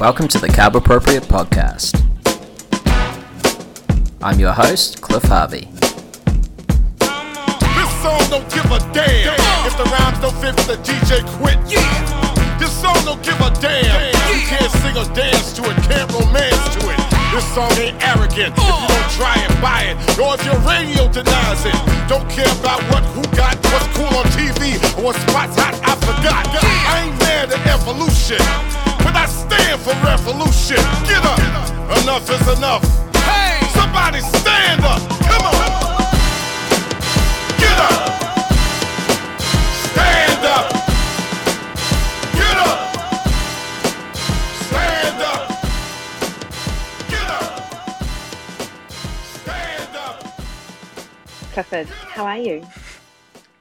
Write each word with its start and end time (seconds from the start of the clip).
Welcome 0.00 0.26
to 0.28 0.38
the 0.38 0.48
Carb 0.48 0.74
Appropriate 0.74 1.22
Podcast. 1.22 1.94
I'm 4.20 4.40
your 4.40 4.50
host, 4.50 5.00
Cliff 5.00 5.22
Harvey. 5.22 5.70
This 6.98 7.90
song 8.02 8.18
don't 8.26 8.42
give 8.50 8.66
a 8.74 8.82
damn 8.90 9.38
if 9.64 9.78
the 9.78 9.86
rhymes 9.86 10.18
don't 10.18 10.34
fit 10.42 10.56
the 10.66 10.82
DJ 10.82 11.22
quit. 11.38 11.54
Yeah. 11.70 11.78
This 12.58 12.74
song 12.74 12.98
don't 13.06 13.22
give 13.22 13.38
a 13.38 13.54
damn. 13.62 14.10
You 14.34 14.42
can't 14.50 14.72
sing 14.82 14.98
or 14.98 15.06
dance 15.14 15.54
to 15.54 15.62
it, 15.62 15.76
can't 15.86 16.10
romance 16.10 16.74
to 16.74 16.90
it. 16.90 16.98
This 17.30 17.46
song 17.54 17.70
ain't 17.78 17.94
arrogant 18.02 18.50
if 18.50 18.66
you 18.66 18.88
don't 18.90 19.10
try 19.14 19.38
and 19.38 19.54
buy 19.62 19.94
it, 19.94 19.96
or 20.18 20.34
if 20.34 20.42
your 20.44 20.58
radio 20.66 21.06
denies 21.06 21.64
it. 21.64 21.78
Don't 22.10 22.28
care 22.28 22.50
about 22.58 22.82
what 22.90 23.06
who 23.14 23.22
got 23.38 23.54
what's 23.70 23.86
cool 23.94 24.10
on 24.10 24.26
TV 24.34 24.74
or 24.98 25.06
what 25.06 25.16
spots 25.30 25.54
hot. 25.54 25.78
I 25.86 25.94
forgot. 26.02 26.50
I 26.50 27.06
ain't 27.06 27.18
mad 27.22 27.54
at 27.54 27.62
evolution, 27.70 28.42
but 29.04 29.14
I 29.14 29.26
stand 29.26 29.80
for 29.82 29.94
revolution. 30.02 30.80
Get 31.04 31.22
up, 31.22 31.38
enough 32.02 32.28
is 32.30 32.48
enough. 32.56 32.82
Hey, 33.14 33.60
somebody 33.74 34.20
stand 34.20 34.82
up. 34.82 35.00
Come 35.28 35.44
on, 35.44 35.70
get 37.60 37.78
up, 37.78 37.92
stand 39.92 40.44
up, 40.56 40.66
get 42.32 42.56
up, 42.64 42.78
stand 44.64 45.20
up, 45.22 45.42
get 47.12 47.28
up, 47.30 47.44
stand 49.36 49.96
up. 49.96 50.16
Clifford, 51.52 51.88
how 51.88 52.24
are 52.24 52.38
you? 52.38 52.66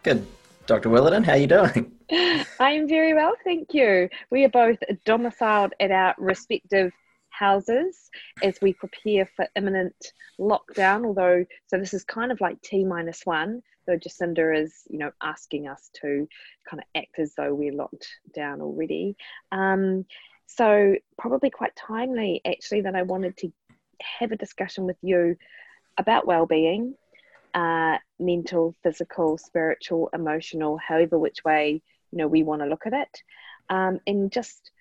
Good. 0.04 0.26
Dr. 0.66 0.90
Williden, 0.90 1.26
how 1.26 1.34
are 1.34 1.38
you 1.38 1.48
doing? 1.48 1.92
I 2.60 2.72
am 2.72 2.88
very 2.88 3.14
well, 3.14 3.34
thank 3.44 3.74
you. 3.74 4.08
We 4.30 4.46
are 4.46 4.50
both 4.50 4.78
domiciled 5.06 5.74
at 5.80 5.92
our 5.92 6.16
respective 6.18 6.94
houses 7.30 8.10
as 8.42 8.60
we 8.62 8.72
prepare 8.72 9.26
for 9.36 9.46
imminent 9.58 10.14
lockdown. 10.40 11.06
Although, 11.06 11.46
so 11.68 11.78
this 11.78 11.94
is 11.94 12.06
kind 12.06 12.32
of 12.32 12.40
like 12.40 12.62
T 12.62 12.86
minus 12.86 13.26
one, 13.26 13.62
though 13.88 13.98
Jacinda 13.98 14.58
is, 14.58 14.84
you 14.90 15.00
know, 15.00 15.12
asking 15.22 15.68
us 15.68 15.90
to 16.02 16.28
kind 16.70 16.82
of 16.82 16.86
act 16.96 17.20
as 17.20 17.34
though 17.36 17.54
we're 17.54 17.74
locked 17.74 18.08
down 18.34 18.62
already. 18.62 19.18
Um, 19.52 20.06
so, 20.46 20.96
probably 21.18 21.50
quite 21.50 21.76
timely 21.76 22.42
actually 22.46 22.82
that 22.82 22.96
I 22.96 23.02
wanted 23.02 23.36
to 23.38 23.52
have 24.20 24.32
a 24.32 24.38
discussion 24.38 24.86
with 24.86 24.98
you 25.02 25.36
about 25.98 26.26
well-being 26.26 26.96
uh, 27.54 27.98
mental, 28.20 28.76
physical, 28.84 29.38
spiritual, 29.38 30.10
emotional, 30.14 30.78
however 30.78 31.18
which 31.20 31.44
way 31.44 31.82
you 32.12 32.18
know 32.18 32.28
we 32.28 32.44
want 32.44 32.62
to 32.62 32.68
look 32.68 32.86
at 32.86 32.94
it, 32.94 33.22
um, 33.70 34.00
and 34.08 34.32
just 34.32 34.72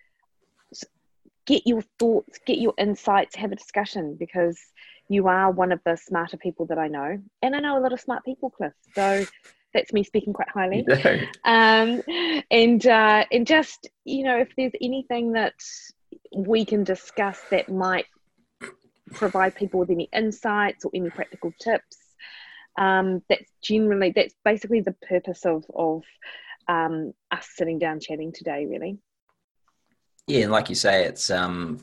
get 1.47 1.67
your 1.67 1.83
thoughts, 1.99 2.39
get 2.47 2.59
your 2.59 2.75
insights, 2.79 3.37
have 3.37 3.53
a 3.53 3.57
discussion 3.57 4.17
because 4.19 4.59
you 5.09 5.27
are 5.29 5.51
one 5.51 5.73
of 5.73 5.81
the 5.85 5.97
smarter 5.97 6.37
people 6.37 6.67
that 6.67 6.79
I 6.79 6.89
know, 6.89 7.19
and 7.43 7.57
I 7.57 7.61
know 7.61 7.79
a 7.79 7.81
lot 7.81 7.93
of 7.93 8.01
smart 8.01 8.25
people, 8.25 8.51
Cliff. 8.51 8.73
So 8.95 9.27
that's 9.75 9.93
me 9.93 10.05
speaking 10.05 10.33
quite 10.33 10.49
highly. 10.49 10.87
Um, 11.45 12.03
and 12.51 12.87
uh, 12.87 13.25
and 13.33 13.47
just 13.47 13.89
you 14.05 14.25
know 14.25 14.39
if 14.39 14.55
there's 14.57 14.73
anything 14.81 15.33
that 15.33 15.55
we 16.35 16.65
can 16.65 16.85
discuss 16.85 17.41
that 17.51 17.69
might 17.69 18.07
provide 19.13 19.55
people 19.55 19.81
with 19.81 19.91
any 19.91 20.09
insights 20.13 20.85
or 20.85 20.91
any 20.95 21.11
practical 21.11 21.53
tips 21.61 21.97
um, 22.79 23.23
that's 23.29 23.51
generally 23.63 24.13
that's 24.15 24.35
basically 24.45 24.81
the 24.81 24.97
purpose 25.09 25.45
of 25.45 25.65
of 25.75 26.03
um, 26.69 27.13
us 27.31 27.49
sitting 27.55 27.79
down 27.79 28.01
chatting 28.01 28.33
today 28.33 28.67
really 28.67 28.99
Yeah, 30.27 30.43
and 30.43 30.53
like 30.53 30.69
you 30.69 30.75
say, 30.75 31.05
it's 31.05 31.31
um, 31.31 31.81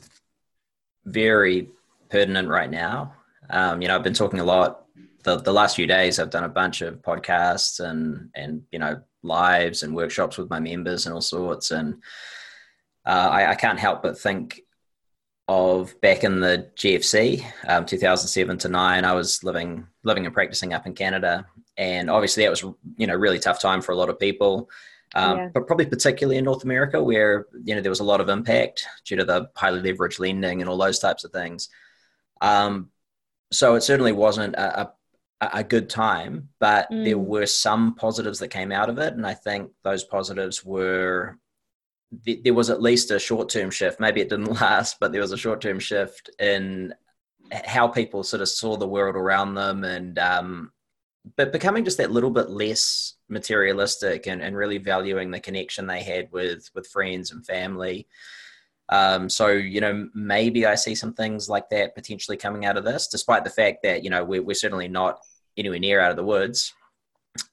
very 1.06 1.70
pertinent 2.10 2.48
right 2.48 2.70
now. 2.70 3.14
Um, 3.50 3.82
you 3.82 3.88
know, 3.88 3.96
I've 3.96 4.04
been 4.04 4.14
talking 4.14 4.40
a 4.40 4.44
lot 4.44 4.86
the, 5.24 5.38
the 5.38 5.54
last 5.54 5.76
few 5.76 5.88
days. 5.88 6.20
I've 6.20 6.30
done 6.30 6.44
a 6.44 6.50
bunch 6.50 6.82
of 6.82 7.02
podcasts 7.02 7.80
and 7.80 8.30
and 8.36 8.64
you 8.72 8.80
know 8.80 9.02
lives 9.22 9.84
and 9.84 9.96
workshops 9.96 10.38
with 10.38 10.50
my 10.50 10.60
members 10.60 11.06
and 11.06 11.14
all 11.14 11.22
sorts. 11.22 11.72
And 11.72 11.96
uh, 13.06 13.30
I, 13.32 13.52
I 13.52 13.56
can't 13.56 13.80
help 13.80 14.02
but 14.02 14.18
think 14.18 14.62
of 15.50 16.00
back 16.00 16.24
in 16.24 16.40
the 16.40 16.70
GFC, 16.78 17.44
um, 17.68 17.86
2007 17.86 18.58
to 18.60 18.70
nine. 18.70 19.04
I 19.04 19.14
was 19.14 19.44
living 19.44 19.88
living 20.04 20.26
and 20.26 20.34
practicing 20.34 20.74
up 20.74 20.86
in 20.86 20.94
Canada, 20.94 21.46
and 21.76 22.10
obviously 22.10 22.44
that 22.44 22.50
was 22.52 22.62
you 22.98 23.08
know 23.08 23.16
really 23.16 23.40
tough 23.40 23.60
time 23.60 23.82
for 23.82 23.92
a 23.92 23.96
lot 23.96 24.10
of 24.10 24.20
people. 24.20 24.70
Um, 25.16 25.38
Yeah. 25.38 25.50
But 25.54 25.66
probably 25.66 25.88
particularly 25.88 26.38
in 26.38 26.46
North 26.46 26.64
America, 26.64 27.04
where 27.04 27.48
you 27.66 27.74
know 27.76 27.82
there 27.82 27.90
was 27.92 28.00
a 28.00 28.12
lot 28.12 28.22
of 28.22 28.30
impact 28.30 28.86
due 29.06 29.16
to 29.18 29.26
the 29.26 29.50
highly 29.56 29.82
leveraged 29.82 30.20
lending 30.20 30.62
and 30.62 30.70
all 30.70 30.78
those 30.78 31.00
types 31.00 31.24
of 31.24 31.32
things. 31.32 31.68
Um, 32.42 32.92
so 33.52 33.74
it 33.76 33.82
certainly 33.82 34.12
wasn't 34.12 34.54
a, 34.56 34.82
a, 34.82 35.50
a 35.62 35.64
good 35.64 35.90
time, 35.90 36.50
but 36.60 36.88
there 36.92 37.16
Mm. 37.18 37.26
were 37.26 37.48
some 37.48 37.96
positives 37.96 38.38
that 38.40 38.50
came 38.50 38.72
out 38.72 38.90
of 38.90 39.00
it, 39.00 39.14
and 39.14 39.26
I 39.26 39.34
think 39.34 39.72
those 39.84 40.04
positives 40.04 40.64
were 40.64 41.40
th- 42.26 42.44
there 42.44 42.54
was 42.54 42.70
at 42.70 42.82
least 42.82 43.12
a 43.12 43.20
short 43.20 43.50
term 43.50 43.72
shift. 43.72 44.00
Maybe 44.00 44.22
it 44.22 44.30
didn't 44.30 44.46
last, 44.62 44.98
but 45.00 45.12
there 45.12 45.22
was 45.22 45.32
a 45.32 45.38
short 45.38 45.62
term 45.62 45.80
shift 45.80 46.30
in 46.40 46.94
how 47.52 47.88
people 47.88 48.24
sort 48.24 48.42
of 48.42 48.50
saw 48.50 48.78
the 48.78 48.88
world 48.88 49.16
around 49.16 49.56
them 49.56 49.84
and 49.84 50.20
um, 50.20 50.72
but 51.36 51.52
becoming 51.52 51.84
just 51.84 51.98
that 51.98 52.12
little 52.12 52.30
bit 52.30 52.50
less 52.50 53.16
materialistic 53.28 54.28
and, 54.28 54.42
and 54.42 54.56
really 54.56 54.78
valuing 54.78 55.32
the 55.32 55.40
connection 55.40 55.88
they 55.88 56.02
had 56.02 56.32
with 56.32 56.70
with 56.76 56.88
friends 56.88 57.32
and 57.32 57.46
family 57.46 58.08
um, 58.90 59.30
so 59.30 59.48
you 59.48 59.82
know 59.82 60.08
maybe 60.14 60.66
i 60.66 60.76
see 60.76 60.96
some 60.96 61.14
things 61.14 61.50
like 61.50 61.70
that 61.70 61.96
potentially 61.96 62.38
coming 62.38 62.66
out 62.66 62.78
of 62.78 62.84
this 62.84 63.08
despite 63.08 63.44
the 63.44 63.50
fact 63.50 63.80
that 63.84 64.04
you 64.04 64.10
know 64.10 64.24
we're, 64.24 64.44
we're 64.44 64.54
certainly 64.54 64.88
not 64.88 65.20
anywhere 65.58 65.80
near 65.80 66.00
out 66.00 66.12
of 66.12 66.18
the 66.18 66.24
woods 66.24 66.74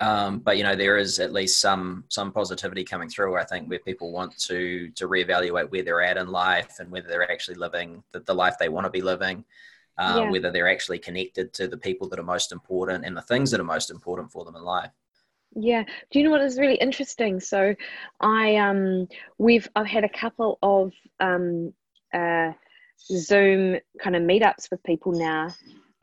um, 0.00 0.38
but 0.40 0.56
you 0.56 0.62
know 0.64 0.74
there 0.74 0.96
is 0.96 1.18
at 1.20 1.32
least 1.32 1.60
some 1.60 2.04
some 2.08 2.32
positivity 2.32 2.84
coming 2.84 3.08
through 3.08 3.36
i 3.36 3.44
think 3.44 3.68
where 3.68 3.78
people 3.78 4.12
want 4.12 4.36
to 4.38 4.90
to 4.92 5.08
reevaluate 5.08 5.70
where 5.70 5.82
they're 5.82 6.02
at 6.02 6.16
in 6.16 6.28
life 6.28 6.76
and 6.80 6.90
whether 6.90 7.08
they're 7.08 7.30
actually 7.30 7.56
living 7.56 8.02
the, 8.12 8.20
the 8.20 8.34
life 8.34 8.54
they 8.58 8.68
want 8.68 8.84
to 8.84 8.90
be 8.90 9.02
living 9.02 9.44
uh, 9.98 10.22
Yeah. 10.22 10.26
whether 10.26 10.50
they're 10.50 10.70
actually 10.70 10.98
connected 10.98 11.52
to 11.54 11.66
the 11.68 11.76
people 11.76 12.08
that 12.08 12.18
are 12.18 12.22
most 12.24 12.52
important 12.52 13.04
and 13.04 13.16
the 13.16 13.22
things 13.22 13.50
that 13.50 13.60
are 13.60 13.64
most 13.64 13.90
important 13.90 14.30
for 14.30 14.44
them 14.44 14.56
in 14.56 14.62
life 14.62 14.90
Yeah. 15.54 15.84
Do 16.10 16.18
you 16.18 16.24
know 16.24 16.30
what 16.30 16.42
is 16.42 16.58
really 16.58 16.74
interesting? 16.76 17.40
So, 17.40 17.74
I 18.20 18.56
um, 18.56 19.08
we've 19.38 19.68
I've 19.74 19.86
had 19.86 20.04
a 20.04 20.08
couple 20.08 20.58
of 20.62 20.92
um, 21.18 21.72
uh, 22.12 22.52
Zoom 23.00 23.76
kind 24.02 24.16
of 24.16 24.22
meetups 24.22 24.70
with 24.70 24.82
people 24.82 25.12
now, 25.12 25.54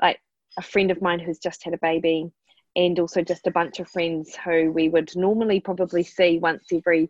like 0.01 0.19
a 0.57 0.62
friend 0.63 0.89
of 0.89 1.01
mine 1.01 1.19
who's 1.19 1.39
just 1.39 1.63
had 1.63 1.73
a 1.75 1.78
baby, 1.78 2.31
and 2.75 3.00
also 3.00 3.22
just 3.22 3.47
a 3.47 3.51
bunch 3.51 3.79
of 3.79 3.89
friends 3.89 4.35
who 4.35 4.72
we 4.72 4.89
would 4.89 5.16
normally 5.16 5.59
probably 5.59 6.03
see 6.03 6.39
once 6.39 6.66
every 6.73 7.09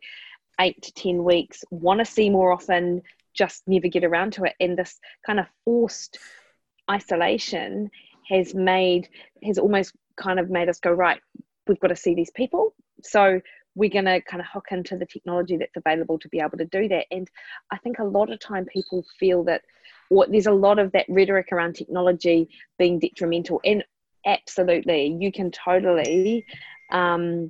eight 0.60 0.82
to 0.84 0.94
ten 0.94 1.24
weeks, 1.24 1.64
want 1.72 2.00
to 2.00 2.06
see 2.06 2.30
more 2.30 2.52
often, 2.52 3.02
just 3.34 3.64
never 3.68 3.88
get 3.88 4.04
around 4.04 4.34
to 4.34 4.44
it, 4.44 4.54
and 4.60 4.78
this 4.78 5.00
kind 5.26 5.40
of 5.40 5.48
forced 5.66 6.20
isolation 6.90 7.90
has 8.30 8.54
made 8.54 9.08
has 9.44 9.58
almost 9.58 9.94
kind 10.16 10.40
of 10.40 10.50
made 10.50 10.70
us 10.70 10.80
go 10.80 10.92
right 10.92 11.20
we've 11.68 11.80
got 11.80 11.88
to 11.88 11.96
see 11.96 12.16
these 12.16 12.32
people. 12.32 12.74
So 13.04 13.42
we're 13.76 13.90
going 13.90 14.06
to 14.06 14.22
kind 14.22 14.42
of 14.42 14.48
hook 14.52 14.68
into 14.72 14.98
the 14.98 15.06
technology 15.06 15.58
that's 15.58 15.76
available 15.76 16.20
to 16.20 16.30
be 16.30 16.40
able 16.40 16.58
to 16.58 16.66
do 16.66 16.88
that. 16.90 17.06
And 17.12 17.28
I 17.72 17.78
think 17.78 18.00
a 18.00 18.04
lot 18.04 18.32
of 18.32 18.40
time 18.40 18.66
people 18.66 19.04
feel 19.20 19.44
that 19.46 19.62
or 20.10 20.28
there's 20.28 20.46
a 20.46 20.52
lot 20.52 20.78
of 20.78 20.92
that 20.92 21.06
rhetoric 21.10 21.48
around 21.52 21.74
technology 21.74 22.50
being 22.78 23.00
detrimental. 23.00 23.62
And 23.66 23.84
absolutely, 24.26 25.18
you 25.20 25.32
can 25.32 25.52
totally 25.52 26.46
um, 26.92 27.48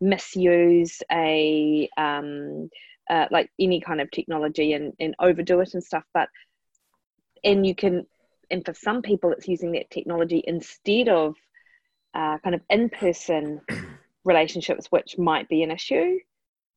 misuse 0.00 1.02
a 1.10 1.88
um, 1.96 2.70
uh, 3.10 3.26
like 3.30 3.50
any 3.58 3.80
kind 3.80 4.00
of 4.00 4.10
technology 4.10 4.72
and, 4.72 4.92
and 5.00 5.14
overdo 5.18 5.60
it 5.60 5.74
and 5.74 5.82
stuff. 5.82 6.04
But 6.14 6.28
and 7.44 7.66
you 7.66 7.74
can 7.74 8.06
and 8.50 8.64
for 8.64 8.74
some 8.74 9.02
people 9.02 9.32
it's 9.32 9.48
using 9.48 9.72
that 9.72 9.90
technology 9.90 10.42
instead 10.46 11.08
of 11.08 11.34
uh, 12.14 12.38
kind 12.38 12.54
of 12.54 12.60
in-person 12.70 13.60
relationships 14.24 14.86
which 14.90 15.18
might 15.18 15.48
be 15.48 15.62
an 15.62 15.70
issue 15.70 16.18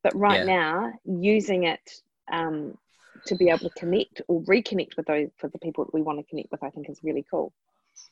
but 0.03 0.15
right 0.15 0.39
Yeah. 0.39 0.45
now 0.45 0.94
using 1.06 1.63
it 1.63 1.91
um, 2.31 2.77
to 3.25 3.36
be 3.36 3.50
able 3.50 3.69
to 3.69 3.80
connect 3.80 4.21
or 4.27 4.41
reconnect 4.44 4.98
with 4.98 5.06
those 5.06 5.30
for 5.38 5.50
the 5.50 5.59
people 5.59 5.86
that 5.86 5.94
we 5.94 6.01
want 6.01 6.19
to 6.19 6.24
connect 6.25 6.51
with 6.51 6.63
i 6.63 6.69
think 6.69 6.89
is 6.89 7.00
really 7.03 7.25
cool 7.30 7.53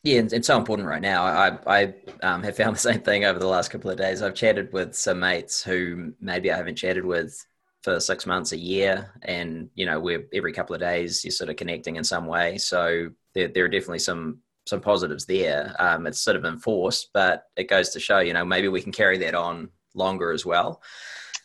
Yeah, 0.03 0.19
and 0.19 0.33
it's 0.33 0.47
so 0.47 0.57
important 0.57 0.87
right 0.87 1.01
now. 1.01 1.23
I 1.23 1.57
I 1.65 1.93
um, 2.21 2.43
have 2.43 2.57
found 2.57 2.75
the 2.75 2.79
same 2.79 3.01
thing 3.01 3.25
over 3.25 3.39
the 3.39 3.47
last 3.47 3.71
couple 3.71 3.89
of 3.89 3.97
days. 3.97 4.21
I've 4.21 4.35
chatted 4.35 4.71
with 4.73 4.95
some 4.95 5.19
mates 5.19 5.63
who 5.63 6.13
maybe 6.19 6.51
I 6.51 6.57
haven't 6.57 6.75
chatted 6.75 7.05
with 7.05 7.45
for 7.83 7.99
six 7.99 8.25
months, 8.25 8.51
a 8.51 8.57
year, 8.57 9.11
and 9.23 9.69
you 9.75 9.85
know, 9.85 9.99
we're 9.99 10.27
every 10.33 10.53
couple 10.53 10.73
of 10.73 10.81
days 10.81 11.23
you're 11.23 11.31
sort 11.31 11.49
of 11.49 11.55
connecting 11.55 11.95
in 11.95 12.03
some 12.03 12.25
way. 12.27 12.57
So 12.57 13.09
there 13.33 13.47
there 13.47 13.65
are 13.65 13.69
definitely 13.69 13.99
some 13.99 14.39
some 14.65 14.81
positives 14.81 15.25
there. 15.25 15.75
Um, 15.79 16.07
it's 16.07 16.21
sort 16.21 16.37
of 16.37 16.45
enforced, 16.45 17.09
but 17.13 17.45
it 17.57 17.69
goes 17.69 17.89
to 17.89 17.99
show, 17.99 18.19
you 18.19 18.33
know, 18.33 18.45
maybe 18.45 18.69
we 18.69 18.81
can 18.81 18.93
carry 18.93 19.17
that 19.19 19.35
on 19.35 19.69
longer 19.93 20.31
as 20.31 20.45
well. 20.45 20.81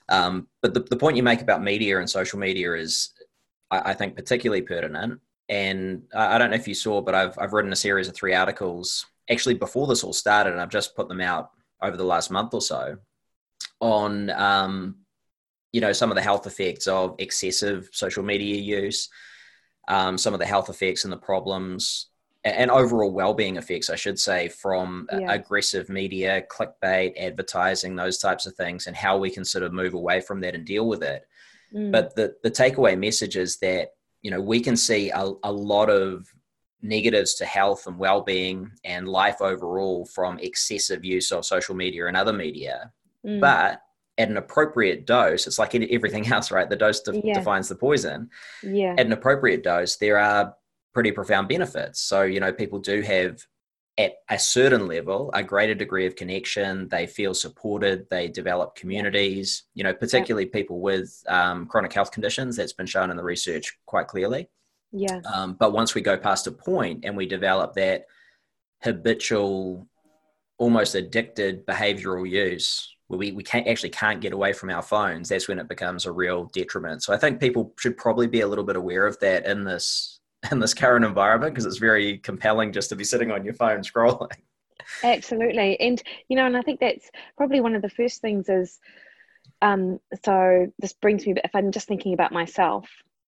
Um, 0.09 0.49
but 0.63 0.75
the, 0.75 0.81
the 0.81 0.97
point 0.97 1.17
you 1.17 1.23
make 1.23 1.43
about 1.43 1.63
media 1.63 1.99
and 1.99 2.09
social 2.09 2.39
media 2.39 2.75
is 2.75 3.11
I, 3.71 3.91
I 3.91 3.95
think 3.95 4.17
particularly 4.17 4.63
pertinent. 4.63 5.21
And 5.49 6.03
I, 6.15 6.35
I 6.35 6.39
don't 6.39 6.51
know 6.51 6.57
if 6.57 6.69
you 6.69 6.75
saw, 6.75 7.01
but 7.01 7.15
I've 7.15 7.39
I've 7.39 7.53
written 7.53 7.73
a 7.73 7.77
series 7.77 8.09
of 8.09 8.15
three 8.15 8.35
articles 8.35 9.07
actually 9.31 9.55
before 9.55 9.87
this 9.87 10.05
all 10.05 10.13
started, 10.13 10.53
and 10.53 10.61
I've 10.61 10.71
just 10.71 10.97
put 10.97 11.09
them 11.09 11.21
out 11.21 11.51
over 11.83 11.97
the 11.97 12.05
last 12.05 12.31
month 12.31 12.55
or 12.55 12.61
so 12.61 12.99
on 13.81 14.31
um, 14.31 14.97
you 15.73 15.81
know 15.81 15.93
some 15.93 16.11
of 16.11 16.17
the 16.17 16.23
health 16.23 16.47
effects 16.47 16.87
of 16.87 17.15
excessive 17.19 17.89
social 17.93 18.23
media 18.23 18.57
use 18.57 19.09
um, 19.89 20.19
some 20.19 20.35
of 20.35 20.41
the 20.41 20.47
health 20.47 20.69
effects 20.69 21.05
and 21.05 21.13
the 21.13 21.19
problems 21.19 22.07
and 22.45 22.71
overall 22.71 23.11
well-being 23.13 23.57
effects 23.57 23.91
i 23.91 23.97
should 23.97 24.19
say 24.19 24.49
from 24.49 25.09
yeah. 25.13 25.33
aggressive 25.33 25.89
media 25.89 26.43
clickbait 26.51 27.13
advertising 27.19 27.97
those 27.97 28.19
types 28.19 28.47
of 28.47 28.55
things 28.55 28.87
and 28.87 28.97
how 28.97 29.19
we 29.19 29.29
can 29.29 29.45
sort 29.45 29.65
of 29.65 29.73
move 29.73 29.95
away 29.95 30.21
from 30.21 30.41
that 30.41 30.55
and 30.55 30.65
deal 30.65 30.87
with 30.87 31.03
it 31.03 31.27
mm. 31.75 31.91
but 31.91 32.15
the, 32.15 32.35
the 32.43 32.51
takeaway 32.51 32.99
message 32.99 33.37
is 33.37 33.59
that 33.59 33.91
you 34.29 34.35
know 34.35 34.43
we 34.43 34.61
can 34.61 34.77
see 34.77 35.09
a, 35.09 35.33
a 35.43 35.51
lot 35.51 35.89
of 35.89 36.31
negatives 36.83 37.35
to 37.37 37.47
health 37.47 37.87
and 37.87 37.99
well-being 37.99 38.71
and 38.85 39.09
life 39.09 39.41
overall 39.41 40.05
from 40.05 40.39
excessive 40.41 41.03
use 41.03 41.33
of 41.33 41.47
social 41.47 41.75
media 41.75 42.07
and 42.07 42.17
other 42.17 42.35
media. 42.35 42.93
Mm. 43.27 43.41
but 43.41 43.81
at 44.19 44.29
an 44.29 44.37
appropriate 44.37 45.07
dose 45.07 45.47
it's 45.47 45.59
like 45.59 45.75
everything 45.75 46.27
else 46.33 46.51
right? 46.51 46.69
The 46.69 46.77
dose 46.77 47.01
de- 47.01 47.23
yeah. 47.25 47.33
defines 47.33 47.71
the 47.71 47.75
poison. 47.75 48.29
Yeah. 48.63 48.97
At 48.99 49.07
an 49.07 49.13
appropriate 49.13 49.63
dose 49.63 49.97
there 49.97 50.19
are 50.19 50.55
pretty 50.93 51.11
profound 51.11 51.49
benefits. 51.49 52.03
So 52.03 52.23
you 52.25 52.39
know 52.39 52.53
people 52.53 52.81
do 52.81 53.01
have 53.01 53.43
at 53.99 54.15
a 54.31 54.39
certain 54.39 54.87
level 54.87 55.31
a 55.35 55.43
greater 55.43 55.75
degree 55.75 56.07
of 56.07 56.17
connection 56.17 56.89
they 56.89 57.07
feel 57.07 57.35
supported 57.35 58.07
they 58.11 58.29
develop 58.29 58.75
communities 58.75 59.65
you 59.75 59.85
know 59.85 59.93
particularly 59.93 60.47
yeah. 60.47 60.53
people 60.53 60.81
with 60.81 61.23
um, 61.29 61.67
chronic 61.67 61.93
health 61.93 62.11
conditions 62.11 62.57
that's 62.57 62.73
been 62.73 62.87
shown 62.87 63.11
in 63.11 63.17
the 63.17 63.23
research 63.23 63.77
quite 63.87 64.07
clearly 64.07 64.49
yeah. 64.93 65.21
Um, 65.33 65.55
but 65.55 65.73
once 65.73 65.95
we 65.95 66.01
go 66.01 66.17
past 66.17 66.47
a 66.47 66.53
point 66.53 67.05
and 67.05 67.17
we 67.17 67.27
develop 67.27 67.75
that 67.75 68.07
habitual, 68.83 69.87
almost 70.59 70.95
addicted 70.95 71.67
behavioral 71.67 72.29
use 72.29 72.95
where 73.09 73.19
we, 73.19 73.33
we 73.33 73.43
can't 73.43 73.67
actually 73.67 73.91
can't 73.91 74.21
get 74.21 74.33
away 74.33 74.53
from 74.53 74.71
our 74.71 74.83
phones, 74.83 75.29
that's 75.29 75.49
when 75.49 75.59
it 75.59 75.69
becomes 75.69 76.05
a 76.05 76.13
real 76.13 76.45
detriment. 76.53 77.03
So 77.03 77.13
I 77.13 77.17
think 77.17 77.41
people 77.41 77.73
should 77.79 77.97
probably 77.97 78.27
be 78.27 78.41
a 78.41 78.47
little 78.47 78.65
bit 78.65 78.77
aware 78.77 79.07
of 79.07 79.19
that 79.21 79.47
in 79.47 79.65
this 79.65 80.18
in 80.51 80.59
this 80.59 80.75
current 80.75 81.05
environment 81.05 81.53
because 81.53 81.67
it's 81.67 81.79
very 81.79 82.19
compelling 82.19 82.73
just 82.73 82.89
to 82.91 82.97
be 82.97 83.05
sitting 83.05 83.31
on 83.31 83.45
your 83.45 83.55
phone 83.55 83.81
scrolling. 83.81 84.33
Absolutely. 85.03 85.79
And 85.81 86.03
you 86.29 86.37
know, 86.37 86.47
and 86.47 86.57
I 86.57 86.63
think 86.63 86.81
that's 86.81 87.11
probably 87.37 87.61
one 87.61 87.75
of 87.75 87.83
the 87.83 87.91
first 87.91 88.21
things 88.21 88.49
is 88.49 88.79
um 89.61 89.99
so 90.25 90.73
this 90.79 90.93
brings 90.93 91.27
me 91.27 91.35
if 91.43 91.55
I'm 91.55 91.73
just 91.73 91.89
thinking 91.89 92.15
about 92.15 92.33
myself, 92.33 92.89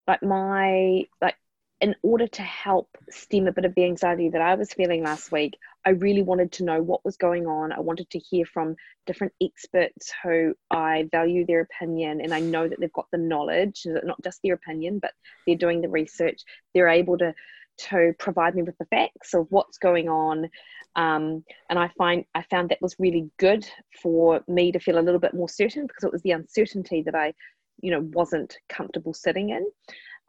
like 0.07 0.21
my 0.21 1.04
like 1.21 1.36
in 1.79 1.95
order 2.01 2.27
to 2.27 2.41
help 2.41 2.89
stem 3.09 3.47
a 3.47 3.51
bit 3.51 3.65
of 3.65 3.75
the 3.75 3.83
anxiety 3.83 4.29
that 4.29 4.41
I 4.41 4.56
was 4.56 4.74
feeling 4.74 5.03
last 5.03 5.31
week, 5.31 5.57
I 5.85 5.91
really 5.91 6.24
wanted 6.24 6.51
to 6.53 6.63
know 6.63 6.81
what 6.81 7.06
was 7.06 7.18
going 7.18 7.45
on. 7.45 7.71
I 7.71 7.79
wanted 7.79 8.09
to 8.09 8.19
hear 8.19 8.45
from 8.45 8.75
different 9.06 9.33
experts 9.41 10.12
who 10.24 10.56
I 10.71 11.07
value 11.12 11.45
their 11.45 11.62
opinion 11.62 12.21
and 12.21 12.33
I 12.33 12.39
know 12.39 12.68
that 12.68 12.79
they've 12.79 12.91
got 12.94 13.07
the 13.12 13.19
knowledge, 13.19 13.83
not 13.85 14.21
just 14.24 14.39
their 14.44 14.56
opinion, 14.56 15.00
but 15.00 15.12
they're 15.45 15.56
doing 15.56 15.81
the 15.81 15.89
research. 15.89 16.41
They're 16.74 16.89
able 16.89 17.18
to 17.19 17.33
to 17.77 18.12
provide 18.18 18.56
me 18.56 18.63
with 18.63 18.75
the 18.79 18.85
facts 18.85 19.35
of 19.35 19.45
what's 19.51 19.77
going 19.77 20.09
on. 20.09 20.50
Um, 20.95 21.44
and 21.69 21.77
I 21.77 21.91
find 21.95 22.25
I 22.33 22.41
found 22.50 22.69
that 22.69 22.81
was 22.81 22.95
really 22.97 23.29
good 23.38 23.68
for 24.01 24.41
me 24.47 24.71
to 24.71 24.79
feel 24.79 24.97
a 24.97 25.01
little 25.01 25.19
bit 25.19 25.35
more 25.35 25.47
certain 25.47 25.85
because 25.85 26.03
it 26.03 26.12
was 26.12 26.24
the 26.24 26.31
uncertainty 26.31 27.03
that 27.03 27.13
I, 27.13 27.35
you 27.79 27.91
know, 27.91 28.01
wasn't 28.01 28.57
comfortable 28.68 29.13
sitting 29.13 29.51
in. 29.51 29.69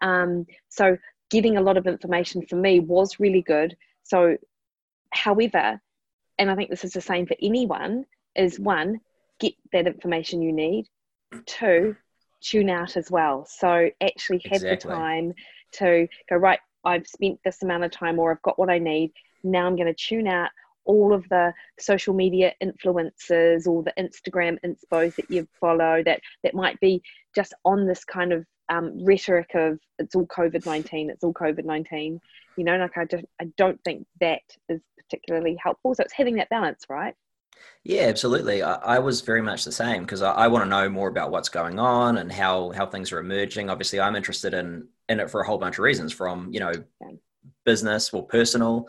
Um, 0.02 0.46
so 0.68 0.98
getting 1.30 1.56
a 1.56 1.62
lot 1.62 1.76
of 1.76 1.86
information 1.86 2.42
for 2.46 2.56
me 2.56 2.80
was 2.80 3.20
really 3.20 3.42
good. 3.42 3.76
So, 4.04 4.36
however, 5.10 5.80
and 6.38 6.50
I 6.50 6.54
think 6.54 6.70
this 6.70 6.84
is 6.84 6.92
the 6.92 7.00
same 7.00 7.26
for 7.26 7.36
anyone, 7.42 8.04
is 8.34 8.58
one, 8.58 9.00
get 9.40 9.54
that 9.72 9.86
information 9.86 10.42
you 10.42 10.52
need. 10.52 10.86
Two, 11.46 11.96
tune 12.40 12.70
out 12.70 12.96
as 12.96 13.10
well. 13.10 13.46
So 13.48 13.90
actually 14.00 14.40
have 14.44 14.62
exactly. 14.62 14.90
the 14.90 14.96
time 14.96 15.34
to 15.72 16.08
go, 16.28 16.36
right, 16.36 16.60
I've 16.84 17.06
spent 17.06 17.40
this 17.44 17.62
amount 17.62 17.84
of 17.84 17.90
time 17.90 18.18
or 18.18 18.30
I've 18.30 18.42
got 18.42 18.58
what 18.58 18.70
I 18.70 18.78
need. 18.78 19.12
Now 19.42 19.66
I'm 19.66 19.76
going 19.76 19.92
to 19.92 19.94
tune 19.94 20.28
out 20.28 20.50
all 20.84 21.12
of 21.12 21.28
the 21.28 21.52
social 21.78 22.14
media 22.14 22.54
influencers 22.62 23.66
or 23.66 23.82
the 23.82 23.92
Instagram 23.98 24.56
inspos 24.64 25.14
that 25.16 25.30
you 25.30 25.46
follow 25.60 26.02
that 26.04 26.20
that 26.42 26.54
might 26.54 26.80
be 26.80 27.02
just 27.34 27.52
on 27.64 27.86
this 27.86 28.04
kind 28.04 28.32
of 28.32 28.46
um, 28.68 29.04
rhetoric 29.04 29.50
of 29.54 29.78
it's 29.98 30.14
all 30.14 30.26
COVID 30.26 30.66
nineteen, 30.66 31.10
it's 31.10 31.24
all 31.24 31.34
COVID 31.34 31.64
nineteen. 31.64 32.20
You 32.56 32.64
know, 32.64 32.76
like 32.76 32.96
I 32.96 33.04
just 33.04 33.24
I 33.40 33.46
don't 33.56 33.80
think 33.84 34.06
that 34.20 34.42
is 34.68 34.80
particularly 34.98 35.56
helpful. 35.62 35.94
So 35.94 36.02
it's 36.02 36.12
having 36.12 36.36
that 36.36 36.50
balance, 36.50 36.84
right? 36.88 37.14
Yeah, 37.84 38.02
absolutely. 38.02 38.62
I, 38.62 38.74
I 38.74 38.98
was 38.98 39.20
very 39.20 39.42
much 39.42 39.64
the 39.64 39.72
same 39.72 40.02
because 40.02 40.22
I, 40.22 40.32
I 40.32 40.48
want 40.48 40.64
to 40.64 40.68
know 40.68 40.88
more 40.88 41.08
about 41.08 41.30
what's 41.30 41.48
going 41.48 41.78
on 41.78 42.18
and 42.18 42.30
how 42.30 42.70
how 42.70 42.86
things 42.86 43.12
are 43.12 43.18
emerging. 43.18 43.70
Obviously, 43.70 44.00
I'm 44.00 44.16
interested 44.16 44.54
in 44.54 44.88
in 45.08 45.20
it 45.20 45.30
for 45.30 45.40
a 45.40 45.46
whole 45.46 45.58
bunch 45.58 45.78
of 45.78 45.84
reasons, 45.84 46.12
from 46.12 46.52
you 46.52 46.60
know, 46.60 46.72
business 47.64 48.12
or 48.12 48.26
personal. 48.26 48.86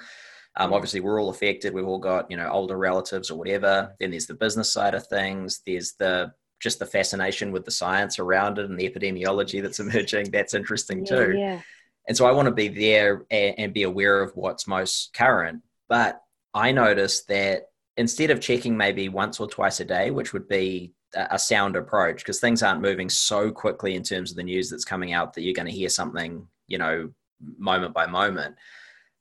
Um, 0.58 0.74
obviously, 0.74 1.00
we're 1.00 1.22
all 1.22 1.30
affected. 1.30 1.74
We've 1.74 1.88
all 1.88 2.00
got 2.00 2.30
you 2.30 2.38
know 2.38 2.50
older 2.50 2.78
relatives 2.78 3.32
or 3.32 3.38
whatever. 3.38 3.96
Then 4.00 4.12
there's 4.12 4.28
the 4.28 4.34
business 4.34 4.74
side 4.74 4.96
of 4.96 5.08
things. 5.08 5.62
There's 5.66 5.94
the 5.94 6.34
just 6.60 6.80
the 6.80 6.86
fascination 6.86 7.52
with 7.52 7.66
the 7.66 7.72
science 7.72 8.20
around 8.20 8.60
it 8.60 8.66
and 8.66 8.80
the 8.80 8.90
epidemiology 8.90 9.62
that's 9.62 9.80
emerging. 9.80 10.32
That's 10.32 10.54
interesting 10.54 11.06
yeah, 11.06 11.16
too. 11.16 11.36
Yeah. 11.38 11.62
And 12.08 12.18
so 12.18 12.26
I 12.26 12.32
want 12.32 12.48
to 12.48 12.54
be 12.54 12.68
there 12.68 13.26
and, 13.32 13.56
and 13.58 13.74
be 13.74 13.84
aware 13.84 14.22
of 14.22 14.36
what's 14.36 14.68
most 14.68 15.14
current. 15.14 15.62
But 15.88 16.22
I 16.54 16.72
noticed 16.72 17.28
that 17.28 17.70
instead 17.98 18.32
of 18.32 18.42
checking 18.42 18.76
maybe 18.76 19.10
once 19.10 19.40
or 19.40 19.48
twice 19.48 19.80
a 19.80 19.86
day, 19.86 20.12
which 20.12 20.34
would 20.34 20.48
be 20.48 20.94
a 21.16 21.40
sound 21.40 21.76
approach, 21.76 22.18
because 22.18 22.40
things 22.40 22.62
aren't 22.62 22.82
moving 22.82 23.10
so 23.10 23.52
quickly 23.52 23.96
in 23.96 24.04
terms 24.04 24.32
of 24.32 24.38
the 24.38 24.44
news 24.44 24.70
that's 24.70 24.86
coming 24.86 25.14
out 25.14 25.34
that 25.34 25.42
you're 25.42 25.56
going 25.56 25.66
to 25.66 25.72
hear 25.72 25.90
something, 25.90 26.48
you 26.68 26.78
know, 26.78 27.10
moment 27.58 27.94
by 27.94 28.06
moment. 28.06 28.56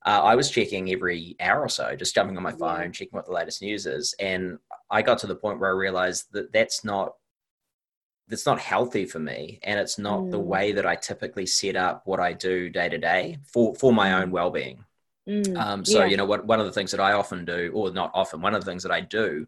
Uh, 0.05 0.21
I 0.23 0.37
was 0.37 0.51
checking 0.51 0.93
every 0.93 1.35
hour 1.41 1.61
or 1.61 1.69
so, 1.69 1.97
just 1.97 2.15
jumping 2.15 2.37
on 2.37 2.43
my 2.43 2.53
phone, 2.53 2.83
yeah. 2.83 2.91
checking 2.91 3.17
what 3.17 3.27
the 3.27 3.33
latest 3.33 3.63
news 3.63 3.87
is. 3.87 4.15
And 4.21 4.59
I 4.91 5.03
got 5.03 5.19
to 5.19 5.27
the 5.27 5.35
point 5.35 5.61
where 5.61 5.71
I 5.71 5.77
realized 5.77 6.27
that 6.33 6.53
that's 6.53 6.85
not 6.85 7.15
that's 8.29 8.47
not 8.47 8.61
healthy 8.61 9.05
for 9.05 9.19
me 9.19 9.59
and 9.63 9.81
it's 9.81 9.99
not 9.99 10.21
mm. 10.21 10.31
the 10.31 10.39
way 10.39 10.73
that 10.73 10.87
i 10.87 10.95
typically 10.95 11.47
set 11.47 11.77
up 11.77 12.03
what 12.05 12.21
i 12.21 12.33
do 12.33 12.69
day 12.69 12.89
to 12.89 12.99
day 12.99 13.39
for 13.45 13.75
for 13.75 13.93
my 13.93 14.21
own 14.21 14.31
well-being 14.31 14.85
mm. 15.29 15.57
um, 15.57 15.85
so 15.85 16.01
yeah. 16.01 16.07
you 16.07 16.17
know 16.17 16.25
what 16.25 16.45
one 16.45 16.61
of 16.61 16.67
the 16.67 16.73
things 16.73 16.91
that 16.91 17.01
i 17.01 17.13
often 17.13 17.45
do 17.45 17.71
or 17.75 17.91
not 17.91 18.11
often 18.15 18.41
one 18.41 18.55
of 18.55 18.65
the 18.65 18.71
things 18.71 18.83
that 18.83 18.93
i 18.93 19.01
do 19.01 19.47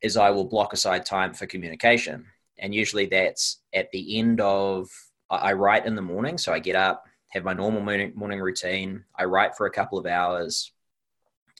is 0.00 0.16
i 0.16 0.30
will 0.30 0.44
block 0.44 0.72
aside 0.72 1.04
time 1.04 1.34
for 1.34 1.46
communication 1.46 2.24
and 2.58 2.74
usually 2.74 3.06
that's 3.06 3.58
at 3.74 3.90
the 3.90 4.18
end 4.18 4.40
of 4.40 4.88
i 5.30 5.52
write 5.52 5.86
in 5.86 5.96
the 5.96 6.02
morning 6.02 6.38
so 6.38 6.52
i 6.52 6.58
get 6.58 6.76
up 6.76 7.04
have 7.30 7.44
my 7.44 7.52
normal 7.52 7.82
morning, 7.82 8.12
morning 8.14 8.40
routine 8.40 9.04
i 9.16 9.24
write 9.24 9.56
for 9.56 9.66
a 9.66 9.70
couple 9.70 9.98
of 9.98 10.06
hours 10.06 10.70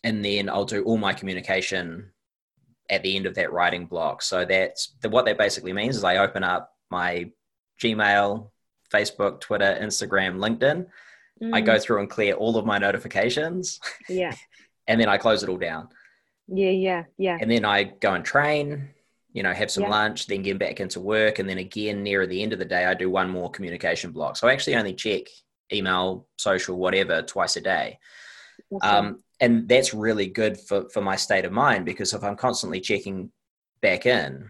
and 0.05 0.25
then 0.25 0.49
i'll 0.49 0.65
do 0.65 0.85
all 0.85 0.97
my 0.97 1.13
communication 1.13 2.11
at 2.91 3.03
the 3.03 3.17
end 3.17 3.27
of 3.27 3.35
that 3.35 3.53
writing 3.53 3.87
block. 3.87 4.23
So 4.23 4.45
that's 4.45 4.95
the, 5.01 5.09
what 5.09 5.25
that 5.27 5.39
basically 5.39 5.73
means 5.73 5.97
is 5.97 6.05
I 6.05 6.19
open 6.19 6.45
up 6.45 6.73
my 6.91 7.31
Gmail, 7.83 8.51
Facebook, 8.93 9.41
Twitter, 9.41 9.79
Instagram, 9.81 10.37
LinkedIn. 10.37 10.87
Mm. 11.43 11.55
I 11.55 11.61
go 11.61 11.77
mm. 11.77 11.83
through 11.83 12.01
and 12.01 12.11
clear 12.11 12.35
all 12.35 12.57
of 12.57 12.65
my 12.65 12.79
notifications. 12.79 13.81
Yeah. 14.09 14.35
and 14.87 15.01
then 15.01 15.09
I 15.09 15.19
close 15.19 15.43
it 15.43 15.49
all 15.49 15.59
down. 15.59 15.89
Yeah, 16.49 16.71
yeah, 16.71 17.05
yeah. 17.19 17.39
And 17.41 17.51
then 17.51 17.65
I 17.65 17.85
go 17.85 18.15
and 18.15 18.25
train, 18.25 18.89
you 19.33 19.43
know, 19.43 19.53
have 19.53 19.71
some 19.71 19.85
yeah. 19.85 19.91
lunch, 19.91 20.27
then 20.27 20.43
get 20.43 20.59
back 20.59 20.81
into 20.81 21.01
work. 21.01 21.39
And 21.39 21.49
then 21.49 21.59
again, 21.59 22.03
near 22.03 22.27
the 22.27 22.43
end 22.43 22.53
of 22.53 22.59
the 22.59 22.65
day, 22.65 22.85
I 22.85 22.95
do 22.95 23.11
one 23.11 23.29
more 23.29 23.51
communication 23.51 24.13
block. 24.13 24.37
So 24.37 24.47
I 24.47 24.53
actually 24.53 24.77
only 24.77 24.95
check 24.95 25.23
email, 25.73 26.27
social, 26.37 26.77
whatever, 26.79 27.23
twice 27.23 27.57
a 27.57 27.61
day. 27.61 27.99
Awesome. 28.71 29.07
Um, 29.07 29.23
and 29.41 29.69
that's 29.69 29.93
really 29.93 30.27
good 30.27 30.59
for, 30.59 30.89
for 30.89 31.03
my 31.03 31.17
state 31.17 31.45
of 31.45 31.53
mind 31.53 31.85
because 31.85 32.15
if 32.15 32.25
I'm 32.25 32.37
constantly 32.37 32.81
checking 32.81 33.31
back 33.83 34.07
in, 34.07 34.49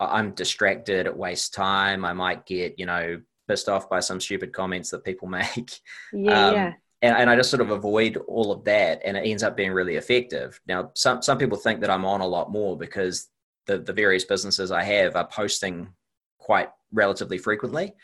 I'm 0.00 0.32
distracted, 0.32 1.06
it 1.06 1.16
wastes 1.16 1.48
time. 1.48 2.04
I 2.04 2.12
might 2.12 2.46
get, 2.46 2.78
you 2.78 2.86
know, 2.86 3.20
pissed 3.48 3.68
off 3.68 3.90
by 3.90 4.00
some 4.00 4.20
stupid 4.20 4.52
comments 4.52 4.90
that 4.90 5.04
people 5.04 5.28
make. 5.28 5.80
Yeah, 6.12 6.46
um, 6.46 6.54
yeah. 6.54 6.72
And, 7.00 7.16
and 7.16 7.30
I 7.30 7.36
just 7.36 7.50
sort 7.50 7.60
of 7.60 7.70
avoid 7.70 8.16
all 8.26 8.50
of 8.50 8.64
that, 8.64 9.02
and 9.04 9.16
it 9.16 9.20
ends 9.20 9.44
up 9.44 9.56
being 9.56 9.70
really 9.70 9.94
effective. 9.94 10.60
Now, 10.66 10.90
some 10.96 11.22
some 11.22 11.38
people 11.38 11.56
think 11.56 11.80
that 11.80 11.90
I'm 11.90 12.04
on 12.04 12.20
a 12.20 12.26
lot 12.26 12.50
more 12.50 12.76
because 12.76 13.28
the 13.66 13.78
the 13.78 13.92
various 13.92 14.24
businesses 14.24 14.72
I 14.72 14.82
have 14.82 15.14
are 15.14 15.28
posting 15.28 15.90
quite 16.38 16.70
relatively 16.92 17.38
frequently, 17.38 17.94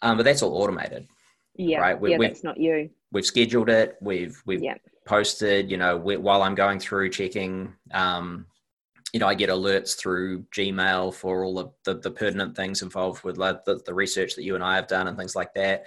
um, 0.00 0.16
but 0.16 0.22
that's 0.22 0.40
all 0.40 0.62
automated. 0.62 1.08
Yeah, 1.56 1.80
right. 1.80 2.00
We, 2.00 2.12
yeah, 2.12 2.18
that's 2.18 2.42
not 2.42 2.56
you. 2.56 2.88
We've 3.10 3.26
scheduled 3.26 3.68
it. 3.68 3.96
We've 4.00 4.42
we've 4.46 4.62
yeah 4.62 4.76
posted, 5.04 5.70
you 5.70 5.76
know, 5.76 5.96
while 5.98 6.42
I'm 6.42 6.54
going 6.54 6.78
through 6.78 7.10
checking, 7.10 7.74
um, 7.92 8.46
you 9.12 9.20
know, 9.20 9.26
I 9.26 9.34
get 9.34 9.50
alerts 9.50 9.96
through 9.96 10.42
Gmail 10.54 11.12
for 11.14 11.44
all 11.44 11.58
of 11.58 11.72
the, 11.84 11.94
the 11.94 12.10
pertinent 12.10 12.56
things 12.56 12.82
involved 12.82 13.24
with 13.24 13.36
like 13.36 13.64
the, 13.64 13.80
the 13.84 13.92
research 13.94 14.34
that 14.36 14.44
you 14.44 14.54
and 14.54 14.64
I 14.64 14.76
have 14.76 14.86
done 14.88 15.08
and 15.08 15.18
things 15.18 15.36
like 15.36 15.52
that. 15.54 15.84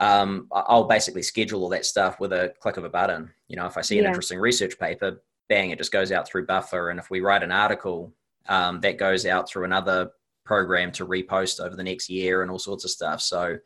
um, 0.00 0.46
I'll 0.52 0.84
basically 0.84 1.22
schedule 1.22 1.62
all 1.62 1.68
that 1.70 1.84
stuff 1.84 2.20
with 2.20 2.32
a 2.32 2.54
click 2.60 2.76
of 2.76 2.84
a 2.84 2.88
button. 2.88 3.30
You 3.48 3.56
know, 3.56 3.66
if 3.66 3.76
I 3.76 3.80
see 3.80 3.98
an 3.98 4.04
Yeah. 4.04 4.08
interesting 4.10 4.38
research 4.38 4.78
paper, 4.78 5.22
bang, 5.48 5.70
it 5.70 5.78
just 5.78 5.92
goes 5.92 6.12
out 6.12 6.26
through 6.28 6.46
Buffer. 6.46 6.90
And 6.90 6.98
if 7.00 7.10
we 7.10 7.20
write 7.20 7.42
an 7.42 7.50
article, 7.52 8.12
um, 8.48 8.80
that 8.80 8.96
goes 8.98 9.26
out 9.26 9.48
through 9.48 9.64
another 9.64 10.10
program 10.44 10.90
to 10.92 11.06
repost 11.06 11.60
over 11.60 11.76
the 11.76 11.82
next 11.84 12.08
year 12.08 12.42
and 12.42 12.50
all 12.50 12.58
sorts 12.58 12.84
of 12.84 12.90
stuff. 12.90 13.20
So 13.20 13.58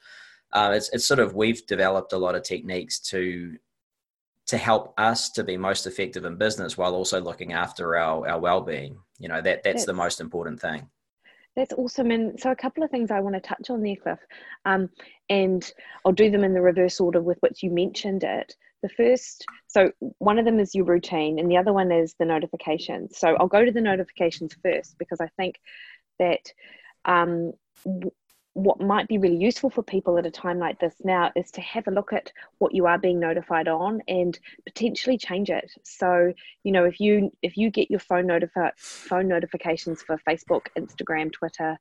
uh, 0.52 0.72
it's 0.74 0.88
it's 0.92 1.04
sort 1.06 1.20
of 1.20 1.34
we've 1.34 1.64
developed 1.66 2.12
a 2.12 2.18
lot 2.18 2.34
of 2.34 2.42
techniques 2.42 2.98
to 3.10 3.56
to 4.52 4.58
help 4.58 4.92
us 4.98 5.30
to 5.30 5.42
be 5.42 5.56
most 5.56 5.86
effective 5.86 6.26
in 6.26 6.36
business 6.36 6.76
while 6.76 6.94
also 6.94 7.18
looking 7.18 7.54
after 7.54 7.96
our 7.96 8.28
our 8.28 8.38
well 8.38 8.60
being. 8.60 8.98
You 9.18 9.28
know 9.28 9.40
that 9.40 9.62
that's 9.62 9.86
the 9.86 9.94
most 9.94 10.20
important 10.20 10.60
thing. 10.60 10.90
That's 11.56 11.72
awesome. 11.72 12.10
And 12.10 12.38
so, 12.38 12.50
a 12.50 12.56
couple 12.56 12.84
of 12.84 12.90
things 12.90 13.10
I 13.10 13.20
want 13.20 13.34
to 13.34 13.40
touch 13.40 13.70
on 13.70 13.80
there, 13.82 13.96
Cliff, 13.96 14.18
um, 14.66 14.90
and 15.30 15.72
I'll 16.04 16.12
do 16.12 16.30
them 16.30 16.44
in 16.44 16.52
the 16.52 16.60
reverse 16.60 17.00
order 17.00 17.22
with 17.22 17.38
which 17.40 17.62
you 17.62 17.70
mentioned 17.70 18.24
it. 18.24 18.54
The 18.82 18.90
first, 18.90 19.46
so 19.68 19.90
one 20.18 20.38
of 20.38 20.44
them 20.44 20.60
is 20.60 20.74
your 20.74 20.84
routine, 20.84 21.38
and 21.38 21.50
the 21.50 21.56
other 21.56 21.72
one 21.72 21.90
is 21.90 22.14
the 22.18 22.26
notifications. 22.26 23.18
So, 23.18 23.36
I'll 23.36 23.48
go 23.48 23.64
to 23.64 23.72
the 23.72 23.80
notifications 23.80 24.54
first 24.62 24.98
because 24.98 25.20
I 25.22 25.28
think 25.38 25.56
that 26.18 26.52
um, 27.06 27.52
what 28.54 28.80
might 28.80 29.08
be 29.08 29.18
really 29.18 29.36
useful 29.36 29.70
for 29.70 29.82
people 29.82 30.18
at 30.18 30.26
a 30.26 30.30
time 30.30 30.58
like 30.58 30.78
this 30.78 30.94
now 31.02 31.30
is 31.34 31.50
to 31.52 31.60
have 31.60 31.86
a 31.86 31.90
look 31.90 32.12
at 32.12 32.30
what 32.58 32.74
you 32.74 32.86
are 32.86 32.98
being 32.98 33.18
notified 33.18 33.68
on 33.68 34.02
and 34.08 34.38
potentially 34.64 35.16
change 35.16 35.50
it. 35.50 35.70
So 35.82 36.32
you 36.62 36.72
know 36.72 36.84
if 36.84 37.00
you 37.00 37.30
if 37.42 37.56
you 37.56 37.70
get 37.70 37.90
your 37.90 38.00
phone 38.00 38.26
notifi- 38.26 38.78
phone 38.78 39.28
notifications 39.28 40.02
for 40.02 40.20
facebook 40.28 40.66
instagram 40.76 41.32
twitter 41.32 41.78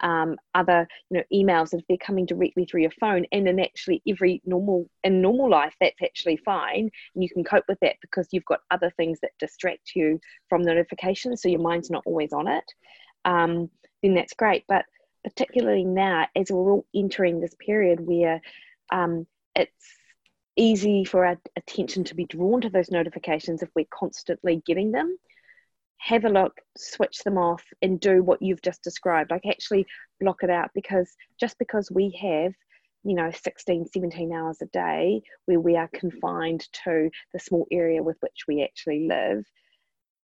um, 0.00 0.36
other 0.54 0.86
you 1.10 1.18
know 1.18 1.24
emails 1.32 1.72
if 1.72 1.82
they're 1.88 1.96
coming 1.96 2.26
directly 2.26 2.66
through 2.66 2.82
your 2.82 2.90
phone 3.00 3.24
and 3.32 3.48
in 3.48 3.58
actually 3.58 4.02
every 4.06 4.42
normal 4.44 4.88
in 5.04 5.22
normal 5.22 5.48
life 5.48 5.74
that's 5.80 6.02
actually 6.02 6.36
fine 6.36 6.90
and 7.14 7.24
you 7.24 7.30
can 7.30 7.44
cope 7.44 7.64
with 7.66 7.80
that 7.80 7.96
because 8.02 8.28
you've 8.30 8.44
got 8.44 8.60
other 8.70 8.90
things 8.96 9.18
that 9.20 9.30
distract 9.38 9.92
you 9.94 10.20
from 10.48 10.62
notifications 10.62 11.40
so 11.40 11.48
your 11.48 11.60
mind's 11.60 11.90
not 11.90 12.02
always 12.04 12.32
on 12.32 12.46
it 12.46 12.64
um, 13.24 13.70
then 14.02 14.14
that's 14.14 14.34
great. 14.34 14.64
But 14.68 14.84
particularly 15.26 15.84
now 15.84 16.28
as 16.36 16.52
we're 16.52 16.70
all 16.70 16.86
entering 16.94 17.40
this 17.40 17.54
period 17.58 17.98
where 17.98 18.40
um, 18.92 19.26
it's 19.56 19.96
easy 20.54 21.04
for 21.04 21.26
our 21.26 21.36
attention 21.56 22.04
to 22.04 22.14
be 22.14 22.26
drawn 22.26 22.60
to 22.60 22.70
those 22.70 22.92
notifications 22.92 23.60
if 23.60 23.68
we're 23.74 23.86
constantly 23.90 24.62
getting 24.64 24.92
them. 24.92 25.18
Have 25.98 26.24
a 26.24 26.28
look 26.28 26.60
switch 26.76 27.24
them 27.24 27.38
off 27.38 27.64
and 27.82 27.98
do 27.98 28.22
what 28.22 28.40
you've 28.40 28.62
just 28.62 28.84
described. 28.84 29.32
Like 29.32 29.46
actually 29.50 29.84
block 30.20 30.44
it 30.44 30.50
out 30.50 30.70
because 30.76 31.12
just 31.40 31.58
because 31.58 31.90
we 31.90 32.16
have 32.22 32.52
you 33.02 33.16
know 33.16 33.32
16 33.32 33.86
17 33.92 34.32
hours 34.32 34.58
a 34.62 34.66
day 34.66 35.22
where 35.46 35.58
we 35.58 35.76
are 35.76 35.90
confined 35.92 36.68
to 36.84 37.10
the 37.32 37.40
small 37.40 37.66
area 37.72 38.00
with 38.00 38.16
which 38.20 38.44
we 38.46 38.62
actually 38.62 39.08
live 39.08 39.44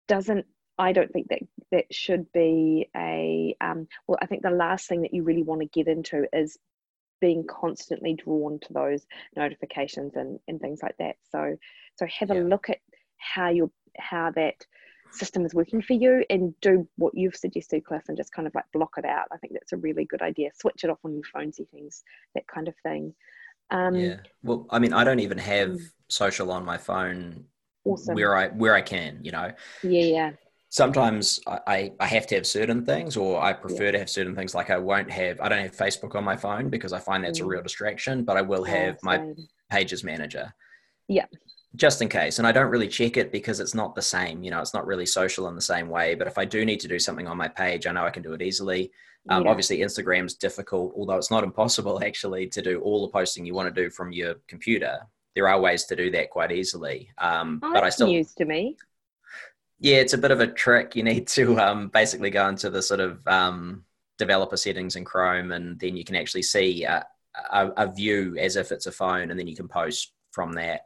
doesn't 0.10 0.46
I 0.80 0.94
don't 0.94 1.12
think 1.12 1.28
that 1.30 1.42
that 1.72 1.94
should 1.94 2.32
be 2.32 2.90
a 2.96 3.56
um, 3.62 3.88
well. 4.08 4.18
I 4.22 4.26
think 4.26 4.42
the 4.42 4.50
last 4.50 4.88
thing 4.88 5.02
that 5.02 5.14
you 5.14 5.24
really 5.24 5.44
want 5.44 5.62
to 5.62 5.68
get 5.68 5.88
into 5.88 6.26
is 6.34 6.58
being 7.22 7.46
constantly 7.46 8.14
drawn 8.14 8.60
to 8.62 8.74
those 8.74 9.06
notifications 9.36 10.16
and, 10.16 10.40
and 10.48 10.60
things 10.62 10.80
like 10.82 10.96
that. 11.00 11.18
So 11.32 11.58
so 11.98 12.08
have 12.20 12.30
Yeah. 12.30 12.42
a 12.42 12.44
look 12.44 12.70
at 12.70 12.80
how 13.18 13.50
your 13.50 13.70
how 13.98 14.32
that 14.32 14.56
system 15.12 15.46
is 15.46 15.54
working 15.54 15.82
for 15.82 15.94
you 15.94 16.24
and 16.30 16.54
do 16.62 16.88
what 16.98 17.14
you've 17.16 17.36
suggested, 17.36 17.84
Cliff, 17.84 18.04
and 18.08 18.16
just 18.18 18.32
kind 18.32 18.48
of 18.48 18.56
like 18.56 18.66
block 18.72 18.94
it 18.98 19.06
out. 19.06 19.28
I 19.32 19.38
think 19.38 19.54
that's 19.54 19.74
a 19.74 19.78
really 19.78 20.06
good 20.06 20.22
idea. 20.22 20.52
Switch 20.54 20.84
it 20.84 20.90
off 20.90 21.00
on 21.04 21.14
your 21.14 21.24
phone 21.24 21.52
settings, 21.52 22.04
that 22.36 22.48
kind 22.48 22.68
of 22.68 22.76
thing. 22.84 23.14
Um, 23.72 23.96
yeah. 23.96 24.18
Well, 24.44 24.68
I 24.70 24.80
mean, 24.80 24.94
I 24.94 25.04
don't 25.04 25.20
even 25.20 25.38
have 25.40 25.70
Mm. 25.72 25.90
social 26.08 26.52
on 26.52 26.64
my 26.66 26.78
phone 26.78 27.46
Awesome. 27.86 28.16
where 28.16 28.36
I 28.36 28.48
where 28.48 28.76
I 28.76 28.82
can. 28.82 29.20
You 29.24 29.32
know, 29.32 29.52
Yeah, 29.84 30.04
yeah, 30.04 30.32
sometimes 30.70 31.40
I, 31.48 31.92
I- 32.00 32.06
have 32.08 32.28
to 32.28 32.36
have 32.36 32.46
certain 32.48 32.86
things 32.86 33.18
or 33.18 33.42
I 33.42 33.54
prefer 33.54 33.92
to 33.92 34.00
have 34.00 34.10
certain 34.10 34.36
things 34.36 34.54
like 34.56 34.70
I 34.70 34.78
won't 34.78 35.10
have 35.12 35.42
I 35.42 35.50
don't 35.50 35.62
have 35.62 35.76
Facebook 35.76 36.16
on 36.16 36.24
my 36.24 36.36
phone 36.38 36.70
because 36.70 36.94
I 36.94 37.00
find 37.00 37.24
that's 37.24 37.40
a 37.40 37.44
Mm. 37.44 37.48
real 37.48 37.64
distraction, 37.64 38.24
but 38.24 38.38
I 38.38 38.42
will 38.42 38.64
have 38.64 38.98
my 39.04 39.34
pages 39.70 40.04
manager. 40.04 40.54
Yeah. 41.08 41.26
Just 41.76 42.02
in 42.02 42.10
case. 42.10 42.40
And 42.40 42.48
I 42.48 42.52
don't 42.52 42.70
really 42.72 42.88
check 42.88 43.18
it 43.18 43.32
because 43.32 43.60
it's 43.60 43.76
not 43.76 43.94
the 43.96 44.02
same. 44.02 44.44
You 44.44 44.52
know, 44.52 44.60
it's 44.60 44.74
not 44.74 44.88
really 44.88 45.06
social 45.06 45.48
in 45.50 45.56
the 45.56 45.62
same 45.62 45.88
way. 45.90 46.16
But 46.16 46.28
if 46.28 46.38
I 46.38 46.46
do 46.46 46.66
need 46.66 46.80
to 46.82 46.88
do 46.88 46.98
something 47.00 47.28
on 47.28 47.38
my 47.38 47.48
page, 47.48 47.86
I 47.86 47.92
know 47.92 48.06
I 48.06 48.10
can 48.10 48.24
do 48.24 48.34
it 48.34 48.42
easily. 48.42 48.92
Um, 49.30 49.44
Yeah. 49.44 49.50
Obviously, 49.52 49.80
Instagram's 49.80 50.34
difficult, 50.34 50.94
although 50.96 51.18
it's 51.18 51.30
not 51.32 51.44
impossible 51.44 52.04
actually 52.10 52.48
to 52.48 52.62
do 52.62 52.80
all 52.82 53.06
the 53.06 53.12
posting 53.12 53.46
you 53.46 53.54
want 53.54 53.74
to 53.74 53.84
do 53.84 53.90
from 53.90 54.12
your 54.12 54.36
computer. 54.48 55.00
There 55.36 55.48
are 55.48 55.60
ways 55.62 55.86
to 55.86 55.96
do 55.96 56.10
that 56.12 56.32
quite 56.32 56.52
easily. 56.52 57.12
Um, 57.20 57.60
Oh, 57.64 57.72
but 57.74 57.84
I 57.84 57.90
still, 57.90 58.08
news 58.08 58.34
to 58.36 58.46
me. 58.46 58.76
Yeah, 59.80 59.98
it's 59.98 60.14
a 60.14 60.18
bit 60.18 60.32
of 60.32 60.40
a 60.42 60.48
trick. 60.48 60.96
You 60.96 61.04
need 61.04 61.28
to 61.30 61.60
um, 61.60 61.88
basically 61.90 62.30
go 62.30 62.48
into 62.48 62.70
the 62.70 62.82
sort 62.82 63.00
of 63.00 63.26
um, 63.28 63.84
developer 64.18 64.58
settings 64.58 64.96
in 64.96 65.06
Chrome, 65.06 65.52
and 65.52 65.80
then 65.80 65.96
you 65.96 66.04
can 66.04 66.16
actually 66.16 66.44
see 66.44 66.84
a, 66.84 67.06
a, 67.52 67.68
a 67.78 67.92
view 67.92 68.36
as 68.38 68.56
if 68.56 68.72
it's 68.72 68.88
a 68.88 68.92
phone, 68.92 69.32
and 69.32 69.40
then 69.40 69.48
you 69.48 69.56
can 69.56 69.68
post 69.68 70.12
from 70.32 70.54
that. 70.54 70.82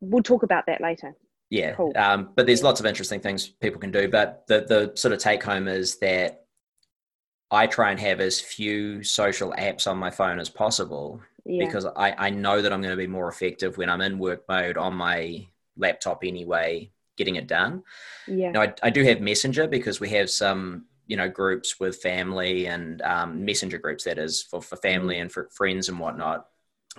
We'll 0.00 0.22
talk 0.22 0.42
about 0.42 0.66
that 0.66 0.80
later. 0.80 1.14
Yeah, 1.48 1.74
Cool. 1.74 1.92
um, 1.96 2.30
but 2.34 2.46
there's 2.46 2.62
lots 2.62 2.80
of 2.80 2.86
interesting 2.86 3.20
things 3.20 3.46
people 3.46 3.78
can 3.80 3.90
do. 3.92 4.08
But 4.08 4.44
the 4.48 4.60
the 4.62 4.92
sort 4.96 5.12
of 5.12 5.20
take 5.20 5.42
home 5.42 5.68
is 5.68 5.98
that 5.98 6.44
I 7.50 7.66
try 7.66 7.90
and 7.90 8.00
have 8.00 8.20
as 8.20 8.40
few 8.40 9.02
social 9.04 9.52
apps 9.58 9.86
on 9.86 9.98
my 9.98 10.10
phone 10.10 10.40
as 10.40 10.48
possible 10.48 11.20
Yeah. 11.44 11.66
because 11.66 11.84
I, 11.84 12.14
I 12.16 12.30
know 12.30 12.62
that 12.62 12.72
I'm 12.72 12.80
going 12.80 12.92
to 12.96 12.96
be 12.96 13.06
more 13.06 13.28
effective 13.28 13.76
when 13.76 13.90
I'm 13.90 14.00
in 14.00 14.18
work 14.18 14.44
mode 14.48 14.78
on 14.78 14.94
my 14.94 15.46
laptop 15.76 16.24
anyway, 16.24 16.90
getting 17.16 17.36
it 17.36 17.46
done. 17.46 17.82
yeah. 18.26 18.50
Now, 18.50 18.62
I, 18.62 18.74
I 18.82 18.90
do 18.90 19.04
have 19.04 19.20
Messenger 19.20 19.68
because 19.68 20.00
we 20.00 20.08
have 20.10 20.30
some, 20.30 20.86
you 21.06 21.16
know, 21.16 21.28
groups 21.28 21.78
with 21.78 22.02
family 22.02 22.66
and 22.66 23.02
um, 23.02 23.44
Messenger 23.44 23.78
groups, 23.78 24.04
that 24.04 24.18
is, 24.18 24.42
for, 24.42 24.62
for 24.62 24.76
family 24.76 25.18
and 25.18 25.30
for 25.30 25.48
friends 25.50 25.88
and 25.88 25.98
whatnot. 25.98 26.46